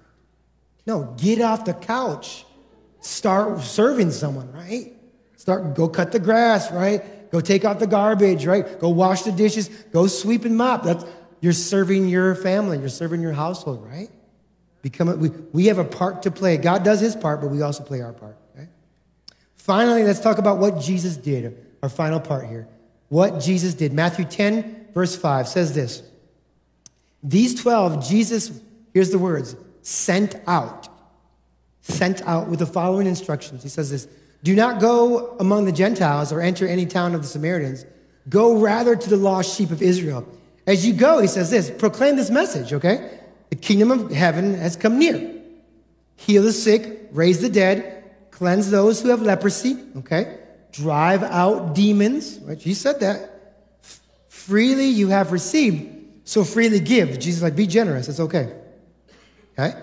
No, 0.85 1.15
get 1.17 1.39
off 1.41 1.63
the 1.63 1.73
couch. 1.73 2.45
Start 2.99 3.61
serving 3.61 4.11
someone, 4.11 4.51
right? 4.51 4.93
Start, 5.37 5.73
go 5.73 5.87
cut 5.87 6.11
the 6.11 6.19
grass, 6.19 6.69
right? 6.71 7.31
Go 7.31 7.39
take 7.39 7.63
out 7.63 7.79
the 7.79 7.87
garbage, 7.87 8.45
right? 8.45 8.79
Go 8.79 8.89
wash 8.89 9.21
the 9.21 9.31
dishes. 9.31 9.69
Go 9.69 10.07
sweep 10.07 10.43
and 10.43 10.57
mop. 10.57 10.83
That's, 10.83 11.05
you're 11.39 11.53
serving 11.53 12.09
your 12.09 12.35
family. 12.35 12.77
You're 12.79 12.89
serving 12.89 13.21
your 13.21 13.33
household, 13.33 13.85
right? 13.85 14.09
Become 14.83 15.09
a, 15.09 15.15
we, 15.15 15.29
we 15.53 15.65
have 15.67 15.79
a 15.79 15.85
part 15.85 16.21
to 16.23 16.31
play. 16.31 16.57
God 16.57 16.83
does 16.83 16.99
his 16.99 17.15
part, 17.15 17.41
but 17.41 17.47
we 17.47 17.61
also 17.61 17.83
play 17.83 18.01
our 18.01 18.11
part, 18.11 18.37
right? 18.53 18.67
Finally, 19.55 20.03
let's 20.03 20.19
talk 20.19 20.37
about 20.37 20.59
what 20.59 20.79
Jesus 20.79 21.17
did. 21.17 21.57
Our 21.81 21.89
final 21.89 22.19
part 22.19 22.47
here. 22.47 22.67
What 23.07 23.39
Jesus 23.39 23.73
did. 23.73 23.93
Matthew 23.93 24.25
10, 24.25 24.87
verse 24.93 25.15
5 25.15 25.47
says 25.47 25.73
this. 25.73 26.03
These 27.23 27.61
12, 27.61 28.05
Jesus, 28.05 28.61
here's 28.93 29.09
the 29.09 29.17
words, 29.17 29.55
sent 29.81 30.35
out. 30.47 30.89
Sent 31.81 32.21
out 32.23 32.49
with 32.49 32.59
the 32.59 32.65
following 32.65 33.07
instructions. 33.07 33.63
He 33.63 33.69
says 33.69 33.89
this 33.89 34.07
Do 34.43 34.53
not 34.53 34.81
go 34.81 35.37
among 35.39 35.63
the 35.63 35.71
Gentiles 35.71 36.33
or 36.33 36.41
enter 36.41 36.67
any 36.67 36.85
town 36.85 37.15
of 37.15 37.21
the 37.21 37.27
Samaritans. 37.27 37.85
Go 38.27 38.57
rather 38.57 38.97
to 38.97 39.09
the 39.09 39.17
lost 39.17 39.57
sheep 39.57 39.71
of 39.71 39.81
Israel. 39.81 40.27
As 40.67 40.85
you 40.85 40.93
go, 40.93 41.19
he 41.19 41.27
says 41.27 41.49
this 41.49 41.69
proclaim 41.69 42.17
this 42.17 42.29
message, 42.29 42.73
okay? 42.73 43.19
The 43.53 43.59
kingdom 43.59 43.91
of 43.91 44.09
heaven 44.09 44.55
has 44.55 44.75
come 44.75 44.97
near. 44.97 45.31
Heal 46.15 46.41
the 46.41 46.51
sick, 46.51 47.09
raise 47.11 47.39
the 47.39 47.49
dead, 47.49 48.03
cleanse 48.31 48.71
those 48.71 48.99
who 48.99 49.09
have 49.09 49.21
leprosy, 49.21 49.77
okay? 49.97 50.39
Drive 50.71 51.21
out 51.21 51.75
demons, 51.75 52.39
right? 52.39 52.59
He 52.59 52.73
said 52.73 52.99
that. 53.01 53.29
Freely 54.27 54.87
you 54.87 55.09
have 55.09 55.31
received, 55.31 55.87
so 56.23 56.43
freely 56.43 56.79
give. 56.79 57.19
Jesus 57.19 57.43
like, 57.43 57.55
be 57.55 57.67
generous, 57.67 58.09
it's 58.09 58.19
okay. 58.19 58.55
Okay? 59.51 59.79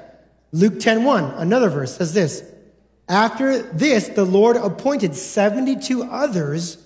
Luke 0.50 0.80
10:1, 0.80 1.38
another 1.38 1.68
verse 1.68 1.96
says 1.96 2.12
this. 2.12 2.42
After 3.08 3.62
this, 3.62 4.08
the 4.08 4.24
Lord 4.24 4.56
appointed 4.56 5.14
72 5.14 6.02
others, 6.02 6.76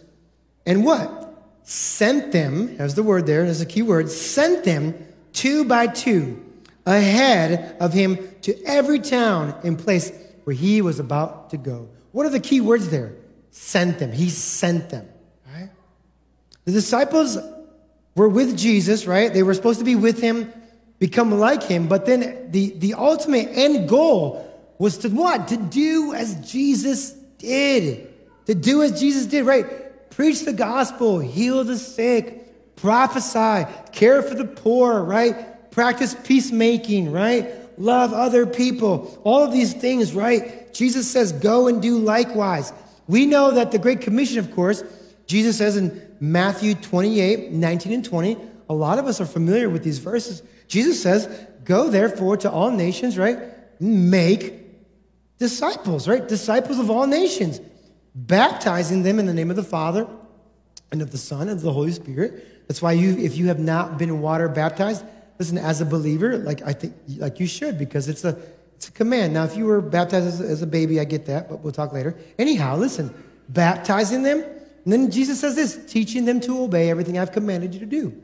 and 0.66 0.84
what? 0.84 1.34
Sent 1.62 2.30
them, 2.30 2.76
there's 2.76 2.94
the 2.94 3.02
word 3.02 3.24
there, 3.24 3.44
there's 3.44 3.62
a 3.62 3.64
key 3.64 3.80
word, 3.80 4.10
sent 4.10 4.64
them 4.64 4.94
two 5.32 5.64
by 5.64 5.86
two 5.86 6.43
ahead 6.86 7.76
of 7.80 7.92
him 7.92 8.18
to 8.42 8.62
every 8.64 8.98
town 8.98 9.54
and 9.64 9.78
place 9.78 10.12
where 10.44 10.54
he 10.54 10.82
was 10.82 11.00
about 11.00 11.50
to 11.50 11.56
go. 11.56 11.88
What 12.12 12.26
are 12.26 12.30
the 12.30 12.40
key 12.40 12.60
words 12.60 12.90
there? 12.90 13.14
Sent 13.50 13.98
them. 13.98 14.12
He 14.12 14.28
sent 14.28 14.90
them. 14.90 15.08
Right? 15.52 15.70
The 16.64 16.72
disciples 16.72 17.38
were 18.14 18.28
with 18.28 18.56
Jesus, 18.56 19.06
right? 19.06 19.32
They 19.32 19.42
were 19.42 19.54
supposed 19.54 19.78
to 19.78 19.84
be 19.84 19.96
with 19.96 20.20
him, 20.20 20.52
become 20.98 21.32
like 21.38 21.62
him, 21.62 21.88
but 21.88 22.06
then 22.06 22.50
the, 22.50 22.70
the 22.76 22.94
ultimate 22.94 23.48
end 23.52 23.88
goal 23.88 24.50
was 24.78 24.98
to 24.98 25.08
what? 25.08 25.48
To 25.48 25.56
do 25.56 26.14
as 26.14 26.50
Jesus 26.50 27.12
did. 27.38 28.12
To 28.46 28.54
do 28.54 28.82
as 28.82 29.00
Jesus 29.00 29.26
did, 29.26 29.46
right? 29.46 30.10
Preach 30.10 30.44
the 30.44 30.52
gospel, 30.52 31.18
heal 31.18 31.64
the 31.64 31.78
sick, 31.78 32.76
prophesy, 32.76 33.66
care 33.92 34.22
for 34.22 34.34
the 34.34 34.44
poor, 34.44 35.02
right? 35.02 35.53
Practice 35.74 36.14
peacemaking, 36.22 37.10
right? 37.10 37.50
Love 37.80 38.12
other 38.12 38.46
people. 38.46 39.20
All 39.24 39.42
of 39.42 39.52
these 39.52 39.74
things, 39.74 40.14
right? 40.14 40.72
Jesus 40.72 41.10
says, 41.10 41.32
go 41.32 41.66
and 41.66 41.82
do 41.82 41.98
likewise. 41.98 42.72
We 43.08 43.26
know 43.26 43.50
that 43.50 43.72
the 43.72 43.80
Great 43.80 44.00
Commission, 44.00 44.38
of 44.38 44.54
course, 44.54 44.84
Jesus 45.26 45.58
says 45.58 45.76
in 45.76 46.00
Matthew 46.20 46.76
28, 46.76 47.50
19 47.50 47.92
and 47.92 48.04
20, 48.04 48.36
a 48.68 48.74
lot 48.74 49.00
of 49.00 49.06
us 49.06 49.20
are 49.20 49.26
familiar 49.26 49.68
with 49.68 49.82
these 49.82 49.98
verses. 49.98 50.44
Jesus 50.68 51.02
says, 51.02 51.28
Go 51.64 51.90
therefore 51.90 52.36
to 52.36 52.50
all 52.50 52.70
nations, 52.70 53.18
right? 53.18 53.38
Make 53.80 54.54
disciples, 55.38 56.06
right? 56.06 56.26
Disciples 56.28 56.78
of 56.78 56.88
all 56.88 57.08
nations, 57.08 57.60
baptizing 58.14 59.02
them 59.02 59.18
in 59.18 59.26
the 59.26 59.34
name 59.34 59.50
of 59.50 59.56
the 59.56 59.64
Father 59.64 60.06
and 60.92 61.02
of 61.02 61.10
the 61.10 61.18
Son 61.18 61.42
and 61.42 61.52
of 61.52 61.62
the 61.62 61.72
Holy 61.72 61.90
Spirit. 61.90 62.68
That's 62.68 62.80
why 62.80 62.92
you, 62.92 63.18
if 63.18 63.36
you 63.36 63.48
have 63.48 63.58
not 63.58 63.98
been 63.98 64.20
water 64.20 64.48
baptized, 64.48 65.04
listen, 65.38 65.58
as 65.58 65.80
a 65.80 65.84
believer, 65.84 66.38
like 66.38 66.62
I 66.62 66.72
think, 66.72 66.94
like 67.16 67.40
you 67.40 67.46
should, 67.46 67.78
because 67.78 68.08
it's 68.08 68.24
a, 68.24 68.36
it's 68.76 68.88
a 68.88 68.92
command. 68.92 69.34
Now, 69.34 69.44
if 69.44 69.56
you 69.56 69.64
were 69.64 69.80
baptized 69.80 70.26
as, 70.26 70.40
as 70.40 70.62
a 70.62 70.66
baby, 70.66 71.00
I 71.00 71.04
get 71.04 71.26
that, 71.26 71.48
but 71.48 71.60
we'll 71.60 71.72
talk 71.72 71.92
later. 71.92 72.16
Anyhow, 72.38 72.76
listen, 72.76 73.14
baptizing 73.48 74.22
them, 74.22 74.44
and 74.84 74.92
then 74.92 75.10
Jesus 75.10 75.40
says 75.40 75.54
this, 75.54 75.84
teaching 75.86 76.24
them 76.24 76.40
to 76.40 76.62
obey 76.62 76.90
everything 76.90 77.18
I've 77.18 77.32
commanded 77.32 77.72
you 77.72 77.80
to 77.80 77.86
do. 77.86 78.14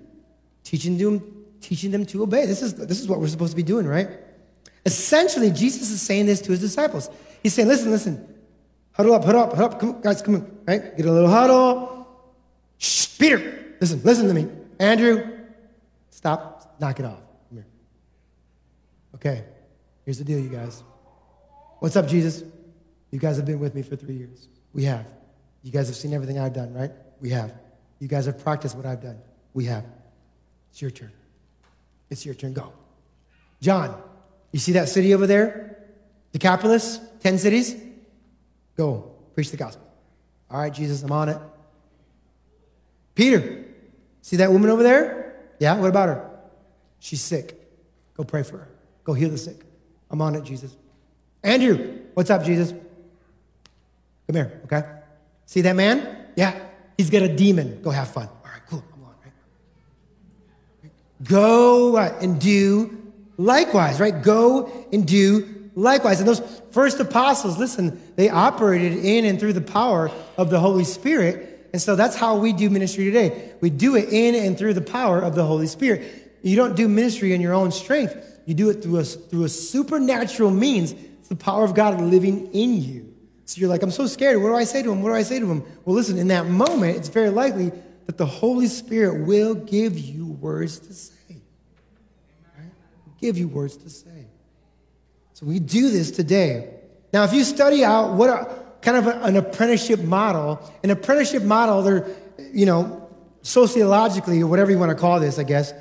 Teaching 0.62 0.98
them, 0.98 1.46
teaching 1.60 1.90
them 1.90 2.04
to 2.06 2.22
obey. 2.22 2.44
This 2.44 2.62
is, 2.62 2.74
this 2.74 3.00
is 3.00 3.08
what 3.08 3.18
we're 3.18 3.28
supposed 3.28 3.52
to 3.52 3.56
be 3.56 3.62
doing, 3.62 3.86
right? 3.86 4.08
Essentially, 4.84 5.50
Jesus 5.50 5.90
is 5.90 6.02
saying 6.02 6.26
this 6.26 6.40
to 6.42 6.50
his 6.50 6.60
disciples. 6.60 7.08
He's 7.42 7.54
saying, 7.54 7.68
listen, 7.68 7.90
listen, 7.90 8.34
huddle 8.92 9.14
up, 9.14 9.24
huddle 9.24 9.42
up, 9.42 9.50
huddle 9.52 9.64
up, 9.72 9.80
come 9.80 9.94
on, 9.94 10.00
guys, 10.02 10.20
come 10.20 10.34
on, 10.34 10.58
right? 10.66 10.96
Get 10.96 11.06
a 11.06 11.12
little 11.12 11.30
huddle. 11.30 12.06
Shh, 12.76 13.18
Peter, 13.18 13.74
listen, 13.80 14.02
listen 14.04 14.28
to 14.28 14.34
me. 14.34 14.48
Andrew, 14.78 15.38
stop, 16.10 16.59
knock 16.80 16.98
it 16.98 17.06
off. 17.06 17.20
Come 17.48 17.58
here. 17.58 17.66
Okay, 19.14 19.44
here's 20.04 20.18
the 20.18 20.24
deal, 20.24 20.38
you 20.38 20.48
guys. 20.48 20.82
What's 21.78 21.96
up, 21.96 22.06
Jesus? 22.08 22.42
You 23.10 23.18
guys 23.18 23.36
have 23.36 23.46
been 23.46 23.58
with 23.58 23.74
me 23.74 23.82
for 23.82 23.96
three 23.96 24.14
years. 24.14 24.48
We 24.72 24.84
have. 24.84 25.06
You 25.62 25.72
guys 25.72 25.88
have 25.88 25.96
seen 25.96 26.14
everything 26.14 26.38
I've 26.38 26.54
done, 26.54 26.72
right? 26.72 26.90
We 27.20 27.30
have. 27.30 27.52
You 27.98 28.08
guys 28.08 28.26
have 28.26 28.42
practiced 28.42 28.76
what 28.76 28.86
I've 28.86 29.02
done. 29.02 29.18
We 29.52 29.64
have. 29.66 29.84
It's 30.70 30.80
your 30.80 30.90
turn. 30.90 31.12
It's 32.08 32.24
your 32.24 32.34
turn. 32.34 32.52
Go. 32.52 32.72
John, 33.60 34.00
you 34.52 34.58
see 34.58 34.72
that 34.72 34.88
city 34.88 35.12
over 35.14 35.26
there? 35.26 35.84
Decapolis, 36.32 37.00
10 37.20 37.38
cities? 37.38 37.76
Go. 38.76 39.12
Preach 39.34 39.50
the 39.50 39.56
gospel. 39.56 39.86
All 40.50 40.60
right, 40.60 40.72
Jesus, 40.72 41.02
I'm 41.02 41.12
on 41.12 41.28
it. 41.28 41.38
Peter, 43.14 43.64
see 44.22 44.36
that 44.36 44.50
woman 44.50 44.70
over 44.70 44.82
there? 44.82 45.34
Yeah, 45.58 45.76
what 45.76 45.90
about 45.90 46.08
her? 46.08 46.29
She's 47.00 47.20
sick. 47.20 47.58
Go 48.16 48.22
pray 48.24 48.42
for 48.42 48.58
her. 48.58 48.68
Go 49.04 49.14
heal 49.14 49.30
the 49.30 49.38
sick. 49.38 49.62
I'm 50.10 50.20
on 50.22 50.34
it, 50.34 50.44
Jesus. 50.44 50.76
Andrew, 51.42 51.98
what's 52.14 52.30
up, 52.30 52.44
Jesus? 52.44 52.70
Come 54.26 54.36
here, 54.36 54.60
okay? 54.66 54.84
See 55.46 55.62
that 55.62 55.74
man? 55.74 56.26
Yeah, 56.36 56.56
he's 56.96 57.10
got 57.10 57.22
a 57.22 57.34
demon. 57.34 57.82
Go 57.82 57.90
have 57.90 58.08
fun. 58.08 58.28
All 58.28 58.50
right, 58.52 58.62
cool. 58.68 58.84
I'm 58.94 59.02
on, 59.02 59.14
right? 59.24 60.92
Go 61.24 61.96
uh, 61.96 62.16
and 62.20 62.40
do 62.40 63.12
likewise, 63.36 63.98
right? 63.98 64.22
Go 64.22 64.86
and 64.92 65.06
do 65.06 65.70
likewise. 65.74 66.20
And 66.20 66.28
those 66.28 66.42
first 66.70 67.00
apostles, 67.00 67.58
listen, 67.58 68.00
they 68.16 68.28
operated 68.28 69.04
in 69.04 69.24
and 69.24 69.40
through 69.40 69.54
the 69.54 69.60
power 69.60 70.10
of 70.36 70.50
the 70.50 70.60
Holy 70.60 70.84
Spirit. 70.84 71.68
And 71.72 71.80
so 71.80 71.96
that's 71.96 72.16
how 72.16 72.36
we 72.36 72.52
do 72.52 72.68
ministry 72.68 73.04
today. 73.04 73.52
We 73.60 73.70
do 73.70 73.96
it 73.96 74.08
in 74.10 74.34
and 74.34 74.58
through 74.58 74.74
the 74.74 74.80
power 74.80 75.20
of 75.20 75.34
the 75.34 75.44
Holy 75.44 75.66
Spirit. 75.66 76.19
You 76.42 76.56
don't 76.56 76.76
do 76.76 76.88
ministry 76.88 77.34
in 77.34 77.40
your 77.40 77.54
own 77.54 77.70
strength. 77.72 78.16
You 78.46 78.54
do 78.54 78.70
it 78.70 78.82
through 78.82 78.98
a, 78.98 79.04
through 79.04 79.44
a 79.44 79.48
supernatural 79.48 80.50
means. 80.50 80.92
It's 80.92 81.28
the 81.28 81.36
power 81.36 81.64
of 81.64 81.74
God 81.74 82.00
living 82.00 82.52
in 82.52 82.82
you. 82.82 83.14
So 83.44 83.60
you're 83.60 83.68
like, 83.68 83.82
I'm 83.82 83.90
so 83.90 84.06
scared. 84.06 84.40
What 84.40 84.48
do 84.48 84.54
I 84.54 84.64
say 84.64 84.82
to 84.82 84.92
him? 84.92 85.02
What 85.02 85.10
do 85.10 85.14
I 85.16 85.22
say 85.22 85.40
to 85.40 85.50
him? 85.50 85.64
Well, 85.84 85.96
listen, 85.96 86.18
in 86.18 86.28
that 86.28 86.46
moment, 86.46 86.96
it's 86.96 87.08
very 87.08 87.30
likely 87.30 87.72
that 88.06 88.16
the 88.16 88.26
Holy 88.26 88.66
Spirit 88.66 89.26
will 89.26 89.54
give 89.54 89.98
you 89.98 90.26
words 90.26 90.78
to 90.80 90.94
say. 90.94 91.42
Right? 92.56 92.70
Give 93.20 93.36
you 93.36 93.48
words 93.48 93.76
to 93.78 93.90
say. 93.90 94.26
So 95.34 95.46
we 95.46 95.58
do 95.58 95.90
this 95.90 96.10
today. 96.10 96.74
Now, 97.12 97.24
if 97.24 97.32
you 97.32 97.44
study 97.44 97.84
out 97.84 98.14
what 98.14 98.30
a, 98.30 98.60
kind 98.82 98.96
of 98.96 99.06
an 99.06 99.36
apprenticeship 99.36 100.00
model, 100.00 100.60
an 100.82 100.90
apprenticeship 100.90 101.42
model, 101.42 101.82
they're, 101.82 102.06
you 102.52 102.66
know, 102.66 103.08
sociologically 103.42 104.40
or 104.42 104.46
whatever 104.46 104.70
you 104.70 104.78
want 104.78 104.90
to 104.90 104.96
call 104.96 105.18
this, 105.18 105.38
I 105.38 105.42
guess, 105.42 105.72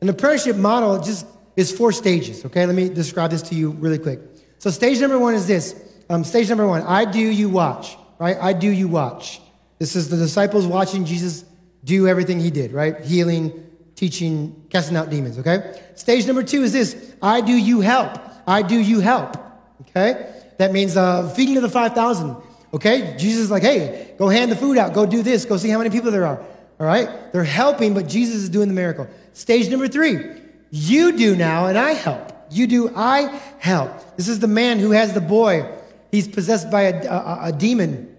an 0.00 0.08
apprenticeship 0.08 0.56
model 0.56 1.00
just 1.00 1.26
is 1.56 1.72
four 1.76 1.92
stages. 1.92 2.44
Okay, 2.44 2.64
let 2.64 2.74
me 2.74 2.88
describe 2.88 3.30
this 3.30 3.42
to 3.42 3.54
you 3.54 3.70
really 3.72 3.98
quick. 3.98 4.20
So 4.58 4.70
stage 4.70 5.00
number 5.00 5.18
one 5.18 5.34
is 5.34 5.46
this 5.46 5.74
um, 6.10 6.24
stage 6.24 6.48
number 6.48 6.66
one 6.66 6.82
I 6.82 7.04
do, 7.04 7.18
you 7.18 7.48
watch, 7.48 7.96
right? 8.18 8.36
I 8.40 8.52
do, 8.52 8.68
you 8.68 8.88
watch. 8.88 9.40
This 9.78 9.96
is 9.96 10.08
the 10.08 10.16
disciples 10.16 10.66
watching 10.66 11.04
Jesus 11.04 11.44
do 11.84 12.08
everything 12.08 12.40
he 12.40 12.50
did, 12.50 12.72
right? 12.72 13.00
Healing, 13.00 13.66
teaching, 13.94 14.66
casting 14.70 14.96
out 14.96 15.10
demons, 15.10 15.38
okay? 15.38 15.80
Stage 15.94 16.26
number 16.26 16.42
two 16.42 16.62
is 16.62 16.72
this 16.72 17.14
I 17.20 17.40
do, 17.40 17.52
you 17.52 17.80
help. 17.80 18.18
I 18.46 18.62
do, 18.62 18.78
you 18.78 19.00
help, 19.00 19.36
okay? 19.82 20.32
That 20.58 20.72
means 20.72 20.96
uh, 20.96 21.28
feeding 21.30 21.56
of 21.56 21.62
the 21.62 21.68
5,000, 21.68 22.36
okay? 22.74 23.16
Jesus 23.18 23.42
is 23.42 23.50
like, 23.50 23.62
hey, 23.62 24.14
go 24.18 24.28
hand 24.28 24.50
the 24.50 24.56
food 24.56 24.78
out, 24.78 24.94
go 24.94 25.06
do 25.06 25.22
this, 25.22 25.44
go 25.44 25.56
see 25.56 25.68
how 25.68 25.78
many 25.78 25.90
people 25.90 26.10
there 26.10 26.26
are, 26.26 26.38
all 26.80 26.86
right? 26.86 27.32
They're 27.32 27.44
helping, 27.44 27.94
but 27.94 28.08
Jesus 28.08 28.36
is 28.36 28.48
doing 28.48 28.68
the 28.68 28.74
miracle. 28.74 29.08
Stage 29.38 29.68
number 29.68 29.86
three, 29.86 30.18
you 30.72 31.16
do 31.16 31.36
now, 31.36 31.66
and 31.66 31.78
I 31.78 31.92
help. 31.92 32.32
You 32.50 32.66
do, 32.66 32.92
I 32.96 33.40
help. 33.60 34.16
This 34.16 34.26
is 34.26 34.40
the 34.40 34.48
man 34.48 34.80
who 34.80 34.90
has 34.90 35.12
the 35.12 35.20
boy 35.20 35.78
He's 36.10 36.26
possessed 36.26 36.72
by 36.72 36.82
a, 36.82 37.06
a, 37.06 37.38
a 37.44 37.52
demon. 37.52 38.16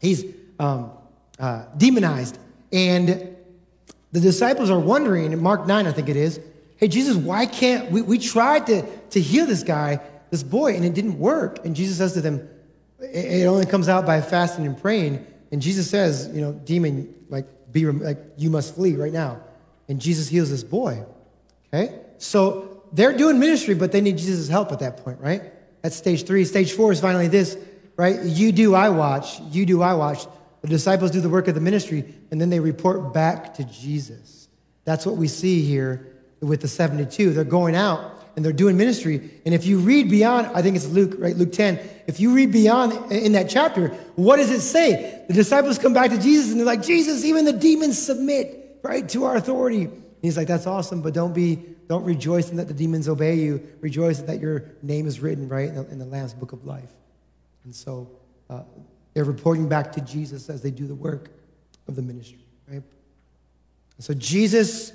He's 0.00 0.22
um, 0.58 0.90
uh, 1.38 1.64
demonized. 1.78 2.38
And 2.74 3.34
the 4.12 4.20
disciples 4.20 4.68
are 4.68 4.78
wondering, 4.78 5.32
in 5.32 5.42
Mark 5.42 5.66
9, 5.66 5.86
I 5.86 5.92
think 5.92 6.10
it 6.10 6.16
is, 6.16 6.38
hey, 6.76 6.88
Jesus, 6.88 7.16
why 7.16 7.46
can't 7.46 7.90
we, 7.90 8.02
we 8.02 8.18
tried 8.18 8.66
to, 8.66 8.82
to 9.10 9.20
heal 9.20 9.46
this 9.46 9.62
guy, 9.62 9.98
this 10.28 10.42
boy, 10.42 10.74
and 10.74 10.84
it 10.84 10.92
didn't 10.92 11.18
work. 11.18 11.64
And 11.64 11.74
Jesus 11.74 11.96
says 11.96 12.12
to 12.12 12.20
them, 12.20 12.46
it, 12.98 13.46
only 13.46 13.64
comes 13.64 13.88
out 13.88 14.04
by 14.04 14.20
fasting 14.20 14.66
and 14.66 14.78
praying. 14.78 15.26
And 15.52 15.62
Jesus 15.62 15.88
says, 15.88 16.28
you 16.34 16.42
know, 16.42 16.52
demon, 16.52 17.14
like, 17.30 17.46
be, 17.72 17.86
like, 17.86 18.18
you 18.36 18.50
must 18.50 18.74
flee 18.74 18.94
right 18.96 19.12
now. 19.12 19.40
And 19.90 20.00
Jesus 20.00 20.28
heals 20.28 20.50
this 20.50 20.62
boy. 20.62 21.04
Okay? 21.74 21.98
So 22.18 22.84
they're 22.92 23.16
doing 23.16 23.40
ministry, 23.40 23.74
but 23.74 23.90
they 23.90 24.00
need 24.00 24.18
Jesus' 24.18 24.48
help 24.48 24.70
at 24.70 24.78
that 24.78 24.98
point, 24.98 25.20
right? 25.20 25.52
That's 25.82 25.96
stage 25.96 26.26
three. 26.26 26.44
Stage 26.44 26.72
four 26.72 26.92
is 26.92 27.00
finally 27.00 27.26
this, 27.26 27.58
right? 27.96 28.22
You 28.22 28.52
do, 28.52 28.76
I 28.76 28.88
watch. 28.90 29.40
You 29.50 29.66
do, 29.66 29.82
I 29.82 29.94
watch. 29.94 30.26
The 30.62 30.68
disciples 30.68 31.10
do 31.10 31.20
the 31.20 31.28
work 31.28 31.48
of 31.48 31.56
the 31.56 31.60
ministry, 31.60 32.14
and 32.30 32.40
then 32.40 32.50
they 32.50 32.60
report 32.60 33.12
back 33.12 33.54
to 33.54 33.64
Jesus. 33.64 34.48
That's 34.84 35.04
what 35.04 35.16
we 35.16 35.26
see 35.26 35.62
here 35.62 36.06
with 36.40 36.60
the 36.60 36.68
72. 36.68 37.32
They're 37.32 37.42
going 37.42 37.74
out 37.74 38.20
and 38.36 38.44
they're 38.44 38.52
doing 38.52 38.76
ministry. 38.76 39.30
And 39.44 39.52
if 39.52 39.66
you 39.66 39.78
read 39.78 40.08
beyond, 40.08 40.46
I 40.54 40.62
think 40.62 40.76
it's 40.76 40.86
Luke, 40.86 41.16
right? 41.18 41.36
Luke 41.36 41.52
10. 41.52 41.80
If 42.06 42.20
you 42.20 42.32
read 42.32 42.52
beyond 42.52 43.10
in 43.10 43.32
that 43.32 43.50
chapter, 43.50 43.88
what 44.14 44.36
does 44.36 44.50
it 44.50 44.60
say? 44.60 45.24
The 45.26 45.34
disciples 45.34 45.78
come 45.78 45.92
back 45.92 46.10
to 46.10 46.18
Jesus 46.18 46.50
and 46.52 46.60
they're 46.60 46.66
like, 46.66 46.82
Jesus, 46.82 47.24
even 47.24 47.44
the 47.44 47.52
demons 47.52 48.00
submit, 48.00 48.59
right, 48.82 49.08
to 49.10 49.24
our 49.24 49.36
authority. 49.36 49.84
And 49.84 50.02
he's 50.22 50.36
like, 50.36 50.48
that's 50.48 50.66
awesome, 50.66 51.02
but 51.02 51.14
don't 51.14 51.32
be, 51.32 51.56
don't 51.88 52.04
rejoice 52.04 52.50
in 52.50 52.56
that 52.56 52.68
the 52.68 52.74
demons 52.74 53.08
obey 53.08 53.36
you. 53.36 53.66
Rejoice 53.80 54.20
that 54.20 54.40
your 54.40 54.64
name 54.82 55.06
is 55.06 55.20
written, 55.20 55.48
right, 55.48 55.68
in 55.68 55.74
the, 55.74 55.88
in 55.90 55.98
the 55.98 56.04
Lamb's 56.04 56.34
book 56.34 56.52
of 56.52 56.64
life. 56.64 56.90
And 57.64 57.74
so 57.74 58.10
uh, 58.48 58.62
they're 59.14 59.24
reporting 59.24 59.68
back 59.68 59.92
to 59.92 60.00
Jesus 60.00 60.48
as 60.48 60.62
they 60.62 60.70
do 60.70 60.86
the 60.86 60.94
work 60.94 61.30
of 61.88 61.96
the 61.96 62.02
ministry, 62.02 62.44
right? 62.68 62.82
So 63.98 64.14
Jesus 64.14 64.92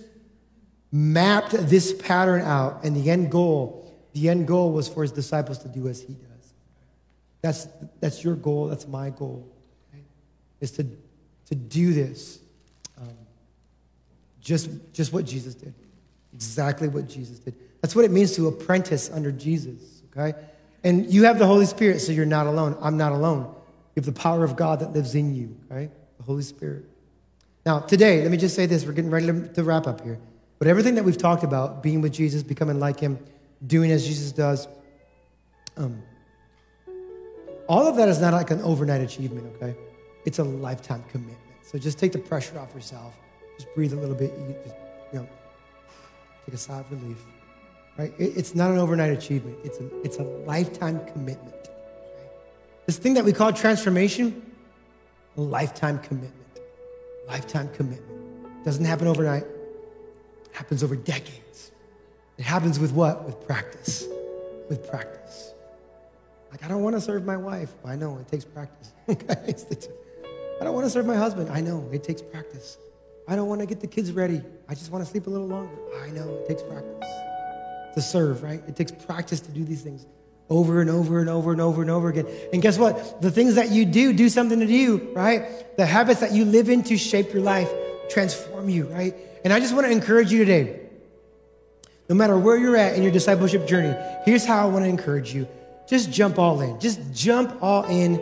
mapped 0.91 1.51
this 1.51 1.93
pattern 1.93 2.41
out, 2.41 2.83
and 2.83 2.95
the 2.95 3.11
end 3.11 3.29
goal, 3.29 3.93
the 4.13 4.29
end 4.29 4.47
goal 4.47 4.71
was 4.71 4.87
for 4.87 5.01
his 5.01 5.11
disciples 5.11 5.57
to 5.59 5.67
do 5.67 5.87
as 5.87 6.01
he 6.01 6.13
does. 6.13 6.53
That's, 7.41 7.67
that's 7.99 8.23
your 8.23 8.35
goal, 8.35 8.67
that's 8.67 8.87
my 8.87 9.09
goal, 9.09 9.47
is 10.61 10.71
to, 10.71 10.87
to 11.47 11.55
do 11.55 11.93
this. 11.93 12.39
Just, 14.45 14.69
just 14.93 15.11
what 15.11 15.25
Jesus 15.25 15.55
did. 15.55 15.73
Exactly 16.31 16.87
what 16.87 17.09
Jesus 17.09 17.39
did. 17.39 17.55
That's 17.81 17.95
what 17.95 18.05
it 18.05 18.11
means 18.11 18.35
to 18.35 18.47
apprentice 18.47 19.09
under 19.11 19.31
Jesus, 19.31 20.03
okay? 20.11 20.37
And 20.83 21.11
you 21.11 21.23
have 21.23 21.39
the 21.39 21.47
Holy 21.47 21.65
Spirit, 21.65 21.99
so 21.99 22.11
you're 22.11 22.27
not 22.27 22.45
alone. 22.45 22.77
I'm 22.79 22.95
not 22.95 23.11
alone. 23.11 23.41
You 23.95 24.01
have 24.01 24.05
the 24.05 24.11
power 24.11 24.43
of 24.43 24.55
God 24.55 24.81
that 24.81 24.93
lives 24.93 25.15
in 25.15 25.33
you, 25.33 25.57
right? 25.67 25.89
The 26.17 26.23
Holy 26.23 26.43
Spirit. 26.43 26.85
Now, 27.65 27.79
today, 27.79 28.21
let 28.21 28.29
me 28.29 28.37
just 28.37 28.55
say 28.55 28.67
this. 28.67 28.85
We're 28.85 28.91
getting 28.91 29.09
ready 29.09 29.25
to, 29.55 29.63
wrap 29.63 29.87
up 29.87 30.01
here. 30.01 30.19
But 30.59 30.67
everything 30.67 30.93
that 30.95 31.03
we've 31.03 31.17
talked 31.17 31.43
about, 31.43 31.81
being 31.81 32.01
with 32.01 32.13
Jesus, 32.13 32.43
becoming 32.43 32.79
like 32.79 32.99
him, 32.99 33.17
doing 33.65 33.89
as 33.89 34.05
Jesus 34.05 34.31
does, 34.31 34.67
um, 35.75 36.03
all 37.67 37.87
of 37.87 37.95
that 37.95 38.09
is 38.09 38.21
not 38.21 38.33
like 38.33 38.51
an 38.51 38.61
overnight 38.61 39.01
achievement, 39.01 39.51
okay? 39.55 39.75
It's 40.23 40.37
a 40.37 40.43
lifetime 40.43 41.03
commitment. 41.09 41.39
So 41.63 41.79
just 41.79 41.97
take 41.97 42.11
the 42.11 42.19
pressure 42.19 42.59
off 42.59 42.75
yourself. 42.75 43.15
Just 43.57 43.73
breathe 43.75 43.93
a 43.93 43.95
little 43.95 44.15
bit. 44.15 44.33
You, 44.37 44.55
just, 44.63 44.75
you 45.13 45.19
know, 45.19 45.27
take 46.45 46.55
a 46.55 46.57
sigh 46.57 46.79
of 46.79 46.91
relief. 46.91 47.17
Right? 47.97 48.13
It, 48.17 48.37
it's 48.37 48.55
not 48.55 48.71
an 48.71 48.77
overnight 48.77 49.11
achievement. 49.11 49.57
It's 49.63 49.79
a, 49.79 50.01
it's 50.01 50.17
a 50.17 50.23
lifetime 50.23 51.05
commitment. 51.07 51.55
This 52.85 52.97
thing 52.97 53.13
that 53.15 53.25
we 53.25 53.33
call 53.33 53.51
transformation, 53.53 54.41
a 55.37 55.41
lifetime 55.41 55.99
commitment. 55.99 56.33
Lifetime 57.27 57.69
commitment. 57.73 58.63
Doesn't 58.63 58.85
happen 58.85 59.07
overnight. 59.07 59.43
It 59.43 60.51
happens 60.51 60.83
over 60.83 60.95
decades. 60.95 61.71
It 62.37 62.43
happens 62.43 62.79
with 62.79 62.91
what? 62.91 63.23
With 63.23 63.45
practice. 63.45 64.05
With 64.69 64.87
practice. 64.89 65.53
Like, 66.51 66.63
I 66.63 66.67
don't 66.67 66.83
want 66.83 66.95
to 66.95 67.01
serve 67.01 67.25
my 67.25 67.37
wife. 67.37 67.73
I 67.83 67.95
know, 67.95 68.17
it 68.17 68.27
takes 68.27 68.45
practice. 68.45 68.93
I 69.09 70.63
don't 70.63 70.73
want 70.73 70.85
to 70.85 70.89
serve 70.89 71.05
my 71.05 71.15
husband. 71.15 71.49
I 71.49 71.61
know, 71.61 71.87
it 71.91 72.03
takes 72.03 72.21
practice. 72.21 72.77
I 73.27 73.35
don't 73.35 73.47
want 73.47 73.61
to 73.61 73.67
get 73.67 73.79
the 73.79 73.87
kids 73.87 74.11
ready. 74.11 74.41
I 74.69 74.75
just 74.75 74.91
want 74.91 75.03
to 75.03 75.09
sleep 75.09 75.27
a 75.27 75.29
little 75.29 75.47
longer. 75.47 75.73
I 76.03 76.09
know, 76.09 76.29
it 76.29 76.47
takes 76.47 76.61
practice 76.61 77.09
to 77.95 78.01
serve, 78.01 78.43
right? 78.43 78.61
It 78.67 78.75
takes 78.75 78.91
practice 78.91 79.39
to 79.41 79.51
do 79.51 79.63
these 79.63 79.81
things 79.81 80.05
over 80.49 80.81
and 80.81 80.89
over 80.89 81.19
and 81.19 81.29
over 81.29 81.51
and 81.51 81.61
over 81.61 81.81
and 81.81 81.89
over 81.89 82.09
again. 82.09 82.27
And 82.53 82.61
guess 82.61 82.77
what? 82.77 83.21
The 83.21 83.31
things 83.31 83.55
that 83.55 83.71
you 83.71 83.85
do 83.85 84.13
do 84.13 84.29
something 84.29 84.59
to 84.59 84.65
you, 84.65 85.11
right? 85.15 85.75
The 85.77 85.85
habits 85.85 86.19
that 86.19 86.33
you 86.33 86.45
live 86.45 86.69
into 86.69 86.97
shape 86.97 87.33
your 87.33 87.41
life, 87.41 87.69
transform 88.09 88.69
you, 88.69 88.85
right? 88.85 89.15
And 89.43 89.51
I 89.51 89.59
just 89.59 89.73
want 89.73 89.87
to 89.87 89.91
encourage 89.91 90.31
you 90.31 90.39
today. 90.39 90.81
No 92.07 92.13
matter 92.13 92.37
where 92.37 92.57
you're 92.57 92.77
at 92.77 92.95
in 92.95 93.01
your 93.01 93.11
discipleship 93.11 93.67
journey, 93.67 93.95
here's 94.25 94.45
how 94.45 94.67
I 94.67 94.69
want 94.69 94.85
to 94.85 94.89
encourage 94.89 95.33
you. 95.33 95.47
Just 95.87 96.11
jump 96.11 96.37
all 96.37 96.61
in. 96.61 96.79
Just 96.79 96.99
jump 97.11 97.57
all 97.63 97.83
in 97.85 98.21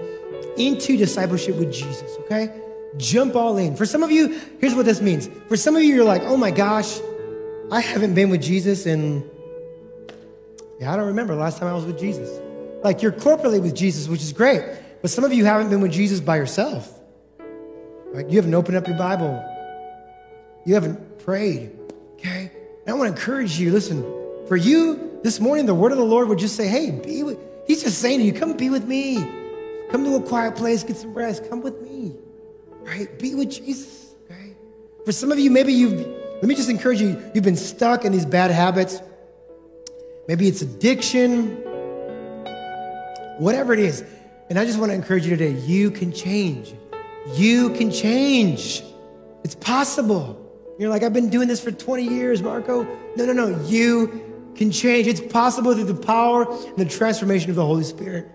into 0.57 0.95
discipleship 0.95 1.55
with 1.55 1.73
Jesus, 1.73 2.15
okay? 2.21 2.62
Jump 2.97 3.35
all 3.35 3.57
in. 3.57 3.75
For 3.75 3.85
some 3.85 4.03
of 4.03 4.11
you, 4.11 4.39
here's 4.59 4.75
what 4.75 4.85
this 4.85 5.01
means. 5.01 5.29
For 5.47 5.57
some 5.57 5.75
of 5.75 5.83
you, 5.83 5.95
you're 5.95 6.05
like, 6.05 6.21
oh 6.23 6.37
my 6.37 6.51
gosh, 6.51 6.99
I 7.71 7.79
haven't 7.81 8.13
been 8.13 8.29
with 8.29 8.41
Jesus 8.41 8.85
in 8.85 9.29
yeah, 10.83 10.91
I 10.91 10.97
don't 10.97 11.07
remember 11.07 11.33
last 11.33 11.59
time 11.59 11.69
I 11.69 11.73
was 11.73 11.85
with 11.85 11.97
Jesus. 11.97 12.29
Like 12.83 13.01
you're 13.01 13.13
corporately 13.13 13.61
with 13.61 13.73
Jesus, 13.73 14.09
which 14.09 14.21
is 14.21 14.33
great. 14.33 14.63
But 15.01 15.11
some 15.11 15.23
of 15.23 15.31
you 15.31 15.45
haven't 15.45 15.69
been 15.69 15.79
with 15.79 15.93
Jesus 15.93 16.19
by 16.19 16.35
yourself. 16.35 16.99
Like 18.11 18.29
you 18.29 18.35
haven't 18.35 18.53
opened 18.53 18.75
up 18.75 18.85
your 18.85 18.97
Bible. 18.97 19.41
You 20.65 20.73
haven't 20.73 21.19
prayed. 21.19 21.71
Okay? 22.15 22.51
And 22.85 22.89
I 22.89 22.97
want 22.97 23.15
to 23.15 23.17
encourage 23.17 23.57
you, 23.57 23.71
listen, 23.71 24.03
for 24.47 24.57
you 24.57 25.19
this 25.23 25.39
morning, 25.39 25.67
the 25.67 25.73
word 25.73 25.93
of 25.93 25.97
the 25.97 26.03
Lord 26.03 26.27
would 26.27 26.39
just 26.39 26.57
say, 26.57 26.67
hey, 26.67 26.91
be 26.91 27.23
with, 27.23 27.39
he's 27.65 27.81
just 27.83 27.99
saying 27.99 28.19
to 28.19 28.25
you, 28.25 28.33
come 28.33 28.57
be 28.57 28.69
with 28.69 28.85
me. 28.85 29.23
Come 29.89 30.03
to 30.03 30.15
a 30.15 30.21
quiet 30.21 30.57
place, 30.57 30.83
get 30.83 30.97
some 30.97 31.13
rest. 31.13 31.49
Come 31.49 31.61
with 31.61 31.81
me. 31.81 32.15
Right? 32.83 33.17
Be 33.19 33.35
with 33.35 33.51
Jesus. 33.51 34.13
Okay? 34.25 34.53
For 35.05 35.11
some 35.11 35.31
of 35.31 35.39
you, 35.39 35.49
maybe 35.49 35.73
you've, 35.73 35.99
let 35.99 36.43
me 36.43 36.55
just 36.55 36.69
encourage 36.69 37.01
you, 37.01 37.21
you've 37.33 37.43
been 37.43 37.55
stuck 37.55 38.05
in 38.05 38.11
these 38.11 38.25
bad 38.25 38.51
habits 38.51 39.01
Maybe 40.27 40.47
it's 40.47 40.61
addiction, 40.61 41.47
whatever 43.39 43.73
it 43.73 43.79
is. 43.79 44.03
And 44.49 44.57
I 44.57 44.65
just 44.65 44.79
want 44.79 44.91
to 44.91 44.95
encourage 44.95 45.25
you 45.25 45.35
today 45.35 45.51
you 45.51 45.91
can 45.91 46.13
change. 46.13 46.73
You 47.35 47.71
can 47.71 47.91
change. 47.91 48.83
It's 49.43 49.55
possible. 49.55 50.39
You're 50.79 50.89
like, 50.89 51.03
I've 51.03 51.13
been 51.13 51.29
doing 51.29 51.47
this 51.47 51.61
for 51.61 51.71
20 51.71 52.03
years, 52.03 52.41
Marco. 52.41 52.83
No, 53.15 53.25
no, 53.25 53.33
no. 53.33 53.59
You 53.65 54.51
can 54.55 54.71
change. 54.71 55.07
It's 55.07 55.21
possible 55.21 55.73
through 55.73 55.85
the 55.85 55.93
power 55.93 56.49
and 56.49 56.77
the 56.77 56.85
transformation 56.85 57.49
of 57.49 57.57
the 57.57 57.65
Holy 57.65 57.83
Spirit. 57.83 58.27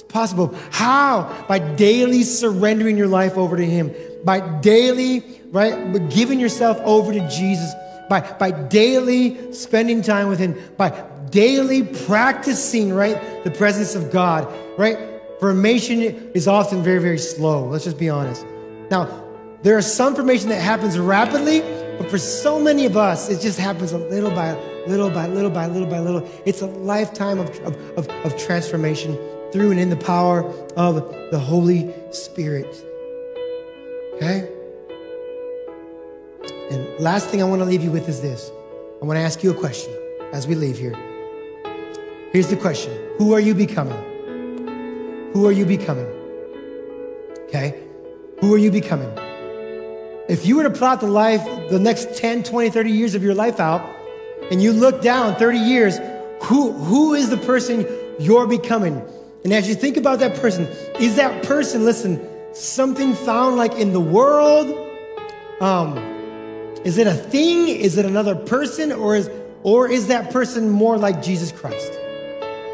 It's 0.00 0.12
possible. 0.12 0.54
How? 0.70 1.44
By 1.46 1.58
daily 1.58 2.22
surrendering 2.22 2.96
your 2.96 3.06
life 3.06 3.36
over 3.36 3.54
to 3.54 3.64
Him. 3.64 3.94
By 4.24 4.40
daily, 4.60 5.22
right, 5.52 5.92
giving 6.08 6.40
yourself 6.40 6.78
over 6.84 7.12
to 7.12 7.28
Jesus 7.28 7.74
by, 8.08 8.20
by 8.38 8.50
daily 8.50 9.52
spending 9.52 10.00
time 10.00 10.28
with 10.28 10.38
Him, 10.38 10.58
by 10.78 10.90
daily 11.28 11.82
practicing, 11.82 12.94
right, 12.94 13.44
the 13.44 13.50
presence 13.50 13.94
of 13.94 14.10
God, 14.10 14.50
right? 14.78 14.98
Formation 15.38 16.00
is 16.00 16.48
often 16.48 16.82
very, 16.82 16.98
very 16.98 17.18
slow. 17.18 17.66
Let's 17.66 17.84
just 17.84 17.98
be 17.98 18.08
honest. 18.08 18.46
Now, 18.90 19.24
there 19.62 19.76
is 19.76 19.86
some 19.86 20.14
formation 20.14 20.48
that 20.48 20.62
happens 20.62 20.98
rapidly, 20.98 21.60
but 21.98 22.10
for 22.10 22.18
so 22.18 22.58
many 22.58 22.86
of 22.86 22.96
us, 22.96 23.28
it 23.28 23.42
just 23.42 23.58
happens 23.58 23.92
a 23.92 23.98
little 23.98 24.30
by 24.30 24.58
little 24.86 25.10
by 25.10 25.26
little 25.26 25.50
by 25.50 25.66
little 25.66 25.88
by 25.88 26.00
little. 26.00 26.26
It's 26.46 26.62
a 26.62 26.66
lifetime 26.66 27.38
of, 27.38 27.50
of, 27.60 27.76
of, 27.98 28.08
of 28.24 28.38
transformation 28.38 29.18
through 29.52 29.70
and 29.72 29.80
in 29.80 29.90
the 29.90 29.96
power 29.96 30.44
of 30.76 30.96
the 31.30 31.38
Holy 31.38 31.92
Spirit. 32.10 32.84
Okay? 34.14 34.48
And 36.70 36.98
last 37.00 37.28
thing 37.28 37.42
I 37.42 37.44
want 37.46 37.60
to 37.60 37.66
leave 37.66 37.82
you 37.82 37.90
with 37.90 38.08
is 38.08 38.20
this. 38.20 38.50
I 39.02 39.04
want 39.04 39.16
to 39.16 39.22
ask 39.22 39.42
you 39.42 39.50
a 39.50 39.54
question 39.54 39.92
as 40.32 40.46
we 40.46 40.54
leave 40.54 40.78
here. 40.78 40.94
Here's 42.32 42.48
the 42.48 42.56
question 42.56 42.96
Who 43.18 43.34
are 43.34 43.40
you 43.40 43.54
becoming? 43.54 45.30
Who 45.32 45.46
are 45.46 45.52
you 45.52 45.66
becoming? 45.66 46.06
Okay? 47.48 47.82
Who 48.40 48.54
are 48.54 48.58
you 48.58 48.70
becoming? 48.70 49.10
If 50.28 50.46
you 50.46 50.56
were 50.56 50.62
to 50.62 50.70
plot 50.70 51.00
the 51.00 51.08
life, 51.08 51.44
the 51.70 51.78
next 51.80 52.16
10, 52.16 52.44
20, 52.44 52.70
30 52.70 52.90
years 52.90 53.14
of 53.16 53.22
your 53.24 53.34
life 53.34 53.58
out, 53.58 53.82
and 54.50 54.62
you 54.62 54.72
look 54.72 55.02
down 55.02 55.34
30 55.34 55.58
years, 55.58 55.98
who, 56.42 56.72
who 56.72 57.14
is 57.14 57.30
the 57.30 57.36
person 57.36 57.86
you're 58.20 58.46
becoming? 58.46 59.02
And 59.44 59.52
as 59.52 59.68
you 59.68 59.74
think 59.74 59.96
about 59.96 60.18
that 60.18 60.36
person, 60.36 60.66
is 60.98 61.16
that 61.16 61.44
person, 61.44 61.84
listen, 61.84 62.20
something 62.52 63.14
found 63.14 63.56
like 63.56 63.74
in 63.74 63.92
the 63.92 64.00
world? 64.00 64.68
Um, 65.60 65.96
is 66.84 66.98
it 66.98 67.06
a 67.06 67.14
thing? 67.14 67.68
Is 67.68 67.96
it 67.96 68.04
another 68.04 68.34
person? 68.34 68.92
Or 68.92 69.16
is, 69.16 69.30
or 69.62 69.88
is 69.88 70.08
that 70.08 70.30
person 70.30 70.68
more 70.68 70.98
like 70.98 71.22
Jesus 71.22 71.52
Christ? 71.52 71.92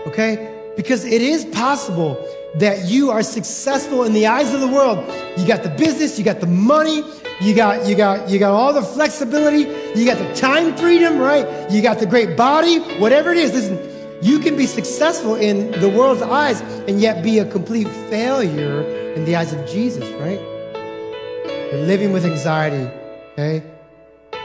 Okay? 0.06 0.52
Because 0.76 1.04
it 1.04 1.22
is 1.22 1.44
possible 1.46 2.14
that 2.56 2.86
you 2.86 3.10
are 3.10 3.22
successful 3.22 4.04
in 4.04 4.12
the 4.12 4.26
eyes 4.26 4.52
of 4.52 4.60
the 4.60 4.68
world. 4.68 4.98
You 5.38 5.46
got 5.46 5.62
the 5.62 5.70
business, 5.70 6.18
you 6.18 6.24
got 6.24 6.40
the 6.40 6.46
money, 6.46 7.02
you 7.40 7.54
got 7.54 7.86
you 7.86 7.94
got 7.94 8.30
you 8.30 8.38
got 8.38 8.52
all 8.52 8.72
the 8.72 8.82
flexibility, 8.82 9.68
you 9.98 10.06
got 10.06 10.18
the 10.18 10.34
time 10.34 10.74
freedom, 10.76 11.18
right? 11.18 11.70
You 11.70 11.82
got 11.82 11.98
the 11.98 12.06
great 12.06 12.36
body, 12.36 12.78
whatever 12.98 13.30
it 13.30 13.38
is. 13.38 13.52
Listen, 13.52 13.95
you 14.22 14.38
can 14.38 14.56
be 14.56 14.66
successful 14.66 15.34
in 15.34 15.70
the 15.80 15.88
world's 15.88 16.22
eyes 16.22 16.60
and 16.88 17.00
yet 17.00 17.22
be 17.22 17.38
a 17.38 17.44
complete 17.44 17.88
failure 18.08 18.82
in 19.14 19.24
the 19.24 19.36
eyes 19.36 19.52
of 19.52 19.68
Jesus, 19.68 20.08
right? 20.14 20.40
You're 21.72 21.86
living 21.86 22.12
with 22.12 22.24
anxiety, 22.24 22.90
okay? 23.32 23.62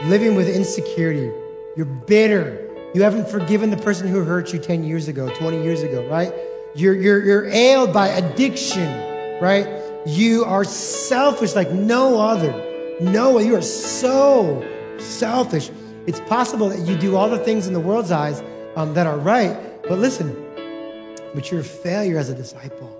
Living 0.04 0.34
with 0.34 0.48
insecurity. 0.48 1.32
You're 1.76 1.86
bitter. 1.86 2.68
You 2.94 3.02
haven't 3.02 3.28
forgiven 3.28 3.70
the 3.70 3.78
person 3.78 4.08
who 4.08 4.24
hurt 4.24 4.52
you 4.52 4.58
10 4.58 4.84
years 4.84 5.08
ago, 5.08 5.32
20 5.34 5.62
years 5.62 5.82
ago, 5.82 6.06
right? 6.08 6.34
You're, 6.74 6.94
you're, 6.94 7.24
you're 7.24 7.46
ailed 7.46 7.92
by 7.94 8.08
addiction, 8.08 9.40
right? 9.40 9.66
You 10.06 10.44
are 10.44 10.64
selfish 10.64 11.54
like 11.54 11.70
no 11.70 12.20
other. 12.20 12.52
No, 13.00 13.38
you 13.38 13.56
are 13.56 13.62
so 13.62 14.62
selfish. 14.98 15.70
It's 16.06 16.20
possible 16.20 16.68
that 16.68 16.80
you 16.80 16.96
do 16.98 17.16
all 17.16 17.30
the 17.30 17.38
things 17.38 17.66
in 17.66 17.72
the 17.72 17.80
world's 17.80 18.10
eyes 18.10 18.42
um, 18.76 18.94
that 18.94 19.06
are 19.06 19.18
right, 19.18 19.56
but 19.88 19.98
listen, 19.98 20.34
but 21.34 21.50
you're 21.50 21.60
a 21.60 21.64
failure 21.64 22.18
as 22.18 22.28
a 22.28 22.34
disciple. 22.34 22.98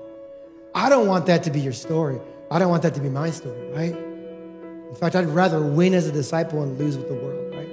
I 0.74 0.88
don't 0.88 1.06
want 1.06 1.26
that 1.26 1.42
to 1.44 1.50
be 1.50 1.60
your 1.60 1.72
story. 1.72 2.20
I 2.50 2.58
don't 2.58 2.70
want 2.70 2.82
that 2.82 2.94
to 2.94 3.00
be 3.00 3.08
my 3.08 3.30
story, 3.30 3.70
right? 3.72 3.94
In 3.94 4.94
fact, 4.94 5.16
I'd 5.16 5.26
rather 5.26 5.62
win 5.62 5.94
as 5.94 6.06
a 6.06 6.12
disciple 6.12 6.62
and 6.62 6.78
lose 6.78 6.98
with 6.98 7.08
the 7.08 7.14
world, 7.14 7.54
right? 7.54 7.68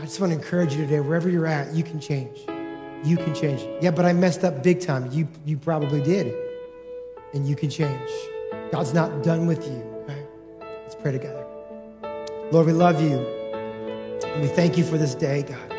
I 0.00 0.04
just 0.04 0.18
want 0.20 0.32
to 0.32 0.38
encourage 0.38 0.74
you 0.74 0.82
today, 0.82 1.00
wherever 1.00 1.28
you're 1.28 1.46
at, 1.46 1.72
you 1.72 1.84
can 1.84 2.00
change. 2.00 2.38
You 3.04 3.16
can 3.16 3.34
change. 3.34 3.66
Yeah, 3.80 3.92
but 3.92 4.04
I 4.04 4.12
messed 4.12 4.44
up 4.44 4.62
big 4.62 4.80
time. 4.80 5.10
You, 5.12 5.28
you 5.44 5.56
probably 5.56 6.02
did. 6.02 6.34
And 7.32 7.46
you 7.46 7.54
can 7.54 7.70
change. 7.70 8.10
God's 8.72 8.92
not 8.92 9.22
done 9.22 9.46
with 9.46 9.64
you. 9.66 9.82
Okay? 10.02 10.26
Let's 10.82 10.96
pray 10.96 11.12
together. 11.12 11.46
Lord, 12.50 12.66
we 12.66 12.72
love 12.72 13.00
you. 13.00 13.39
And 14.24 14.42
we 14.42 14.48
thank 14.48 14.78
you 14.78 14.84
for 14.84 14.98
this 14.98 15.14
day, 15.14 15.42
God. 15.42 15.76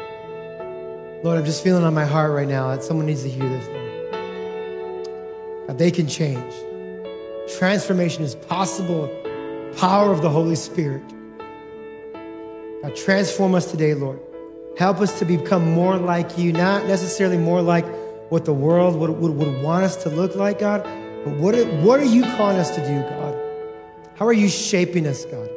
Lord, 1.23 1.37
I'm 1.37 1.45
just 1.45 1.63
feeling 1.63 1.83
on 1.83 1.93
my 1.93 2.05
heart 2.05 2.31
right 2.31 2.47
now 2.47 2.69
that 2.69 2.83
someone 2.83 3.05
needs 3.05 3.21
to 3.23 3.29
hear 3.29 3.47
this, 3.47 3.67
Lord. 3.67 3.81
God, 5.67 5.77
they 5.77 5.91
can 5.91 6.07
change. 6.07 6.53
Transformation 7.57 8.23
is 8.23 8.35
possible. 8.35 9.09
Power 9.77 10.11
of 10.11 10.21
the 10.21 10.29
Holy 10.29 10.55
Spirit. 10.55 11.03
God, 12.81 12.95
transform 12.95 13.55
us 13.55 13.69
today, 13.69 13.93
Lord. 13.93 14.19
Help 14.77 14.99
us 14.99 15.19
to 15.19 15.25
become 15.25 15.71
more 15.71 15.97
like 15.97 16.37
you, 16.37 16.53
not 16.53 16.87
necessarily 16.87 17.37
more 17.37 17.61
like 17.61 17.85
what 18.31 18.45
the 18.45 18.53
world 18.53 18.95
would, 18.95 19.11
would, 19.11 19.35
would 19.35 19.61
want 19.61 19.83
us 19.83 20.01
to 20.03 20.09
look 20.09 20.35
like, 20.35 20.59
God, 20.59 20.83
but 21.23 21.35
what 21.35 21.55
what 21.83 21.99
are 21.99 22.05
you 22.05 22.23
calling 22.23 22.57
us 22.57 22.71
to 22.71 22.87
do, 22.87 23.01
God? 23.01 23.37
How 24.15 24.25
are 24.25 24.33
you 24.33 24.49
shaping 24.49 25.05
us, 25.05 25.25
God? 25.25 25.49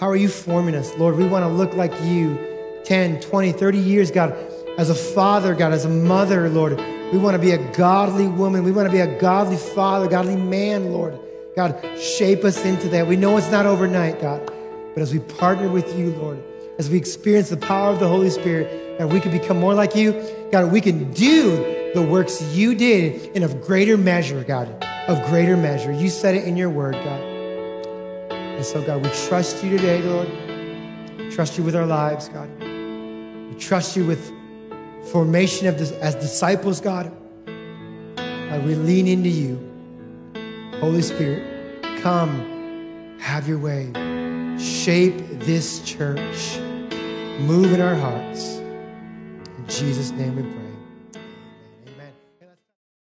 How 0.00 0.08
are 0.08 0.16
you 0.16 0.30
forming 0.30 0.74
us? 0.74 0.96
Lord, 0.96 1.16
we 1.16 1.26
want 1.26 1.42
to 1.42 1.48
look 1.48 1.74
like 1.74 1.92
you 2.04 2.38
10, 2.84 3.20
20, 3.20 3.52
30 3.52 3.78
years, 3.78 4.10
God, 4.10 4.34
as 4.78 4.88
a 4.88 4.94
father, 4.94 5.54
God, 5.54 5.74
as 5.74 5.84
a 5.84 5.90
mother, 5.90 6.48
Lord. 6.48 6.78
We 7.12 7.18
want 7.18 7.34
to 7.34 7.38
be 7.38 7.50
a 7.50 7.58
godly 7.72 8.26
woman. 8.26 8.64
We 8.64 8.72
want 8.72 8.88
to 8.88 8.92
be 8.92 9.00
a 9.00 9.20
godly 9.20 9.58
father, 9.58 10.08
godly 10.08 10.36
man, 10.36 10.90
Lord. 10.90 11.20
God, 11.54 11.78
shape 11.98 12.44
us 12.44 12.64
into 12.64 12.88
that. 12.88 13.08
We 13.08 13.16
know 13.16 13.36
it's 13.36 13.50
not 13.50 13.66
overnight, 13.66 14.22
God, 14.22 14.50
but 14.94 15.02
as 15.02 15.12
we 15.12 15.18
partner 15.18 15.68
with 15.68 15.94
you, 15.98 16.12
Lord, 16.12 16.42
as 16.78 16.88
we 16.88 16.96
experience 16.96 17.50
the 17.50 17.58
power 17.58 17.92
of 17.92 18.00
the 18.00 18.08
Holy 18.08 18.30
Spirit, 18.30 18.98
God, 18.98 19.12
we 19.12 19.20
can 19.20 19.32
become 19.32 19.60
more 19.60 19.74
like 19.74 19.94
you. 19.94 20.14
God, 20.50 20.72
we 20.72 20.80
can 20.80 21.12
do 21.12 21.92
the 21.92 22.00
works 22.00 22.40
you 22.54 22.74
did 22.74 23.36
in 23.36 23.42
of 23.42 23.60
greater 23.60 23.98
measure, 23.98 24.44
God, 24.44 24.82
of 25.08 25.22
greater 25.26 25.58
measure. 25.58 25.92
You 25.92 26.08
said 26.08 26.36
it 26.36 26.44
in 26.44 26.56
your 26.56 26.70
word, 26.70 26.94
God. 26.94 27.29
And 28.60 28.66
so, 28.66 28.82
God, 28.82 29.02
we 29.02 29.08
trust 29.26 29.64
you 29.64 29.70
today, 29.70 30.02
Lord. 30.02 30.28
We 31.16 31.30
trust 31.30 31.56
you 31.56 31.64
with 31.64 31.74
our 31.74 31.86
lives, 31.86 32.28
God. 32.28 32.46
We 32.60 33.58
trust 33.58 33.96
you 33.96 34.04
with 34.04 34.30
formation 35.10 35.66
of 35.66 35.78
this 35.78 35.92
as 35.92 36.14
disciples, 36.14 36.78
God. 36.78 37.10
God, 37.46 38.66
we 38.66 38.74
lean 38.74 39.08
into 39.08 39.30
you. 39.30 39.58
Holy 40.78 41.00
Spirit, 41.00 41.42
come, 42.02 43.16
have 43.18 43.48
your 43.48 43.56
way. 43.56 43.86
Shape 44.58 45.16
this 45.38 45.82
church. 45.82 46.58
Move 47.40 47.72
in 47.72 47.80
our 47.80 47.94
hearts. 47.94 48.56
In 48.56 49.64
Jesus' 49.68 50.10
name 50.10 50.36
we 50.36 50.42
pray. 50.42 50.69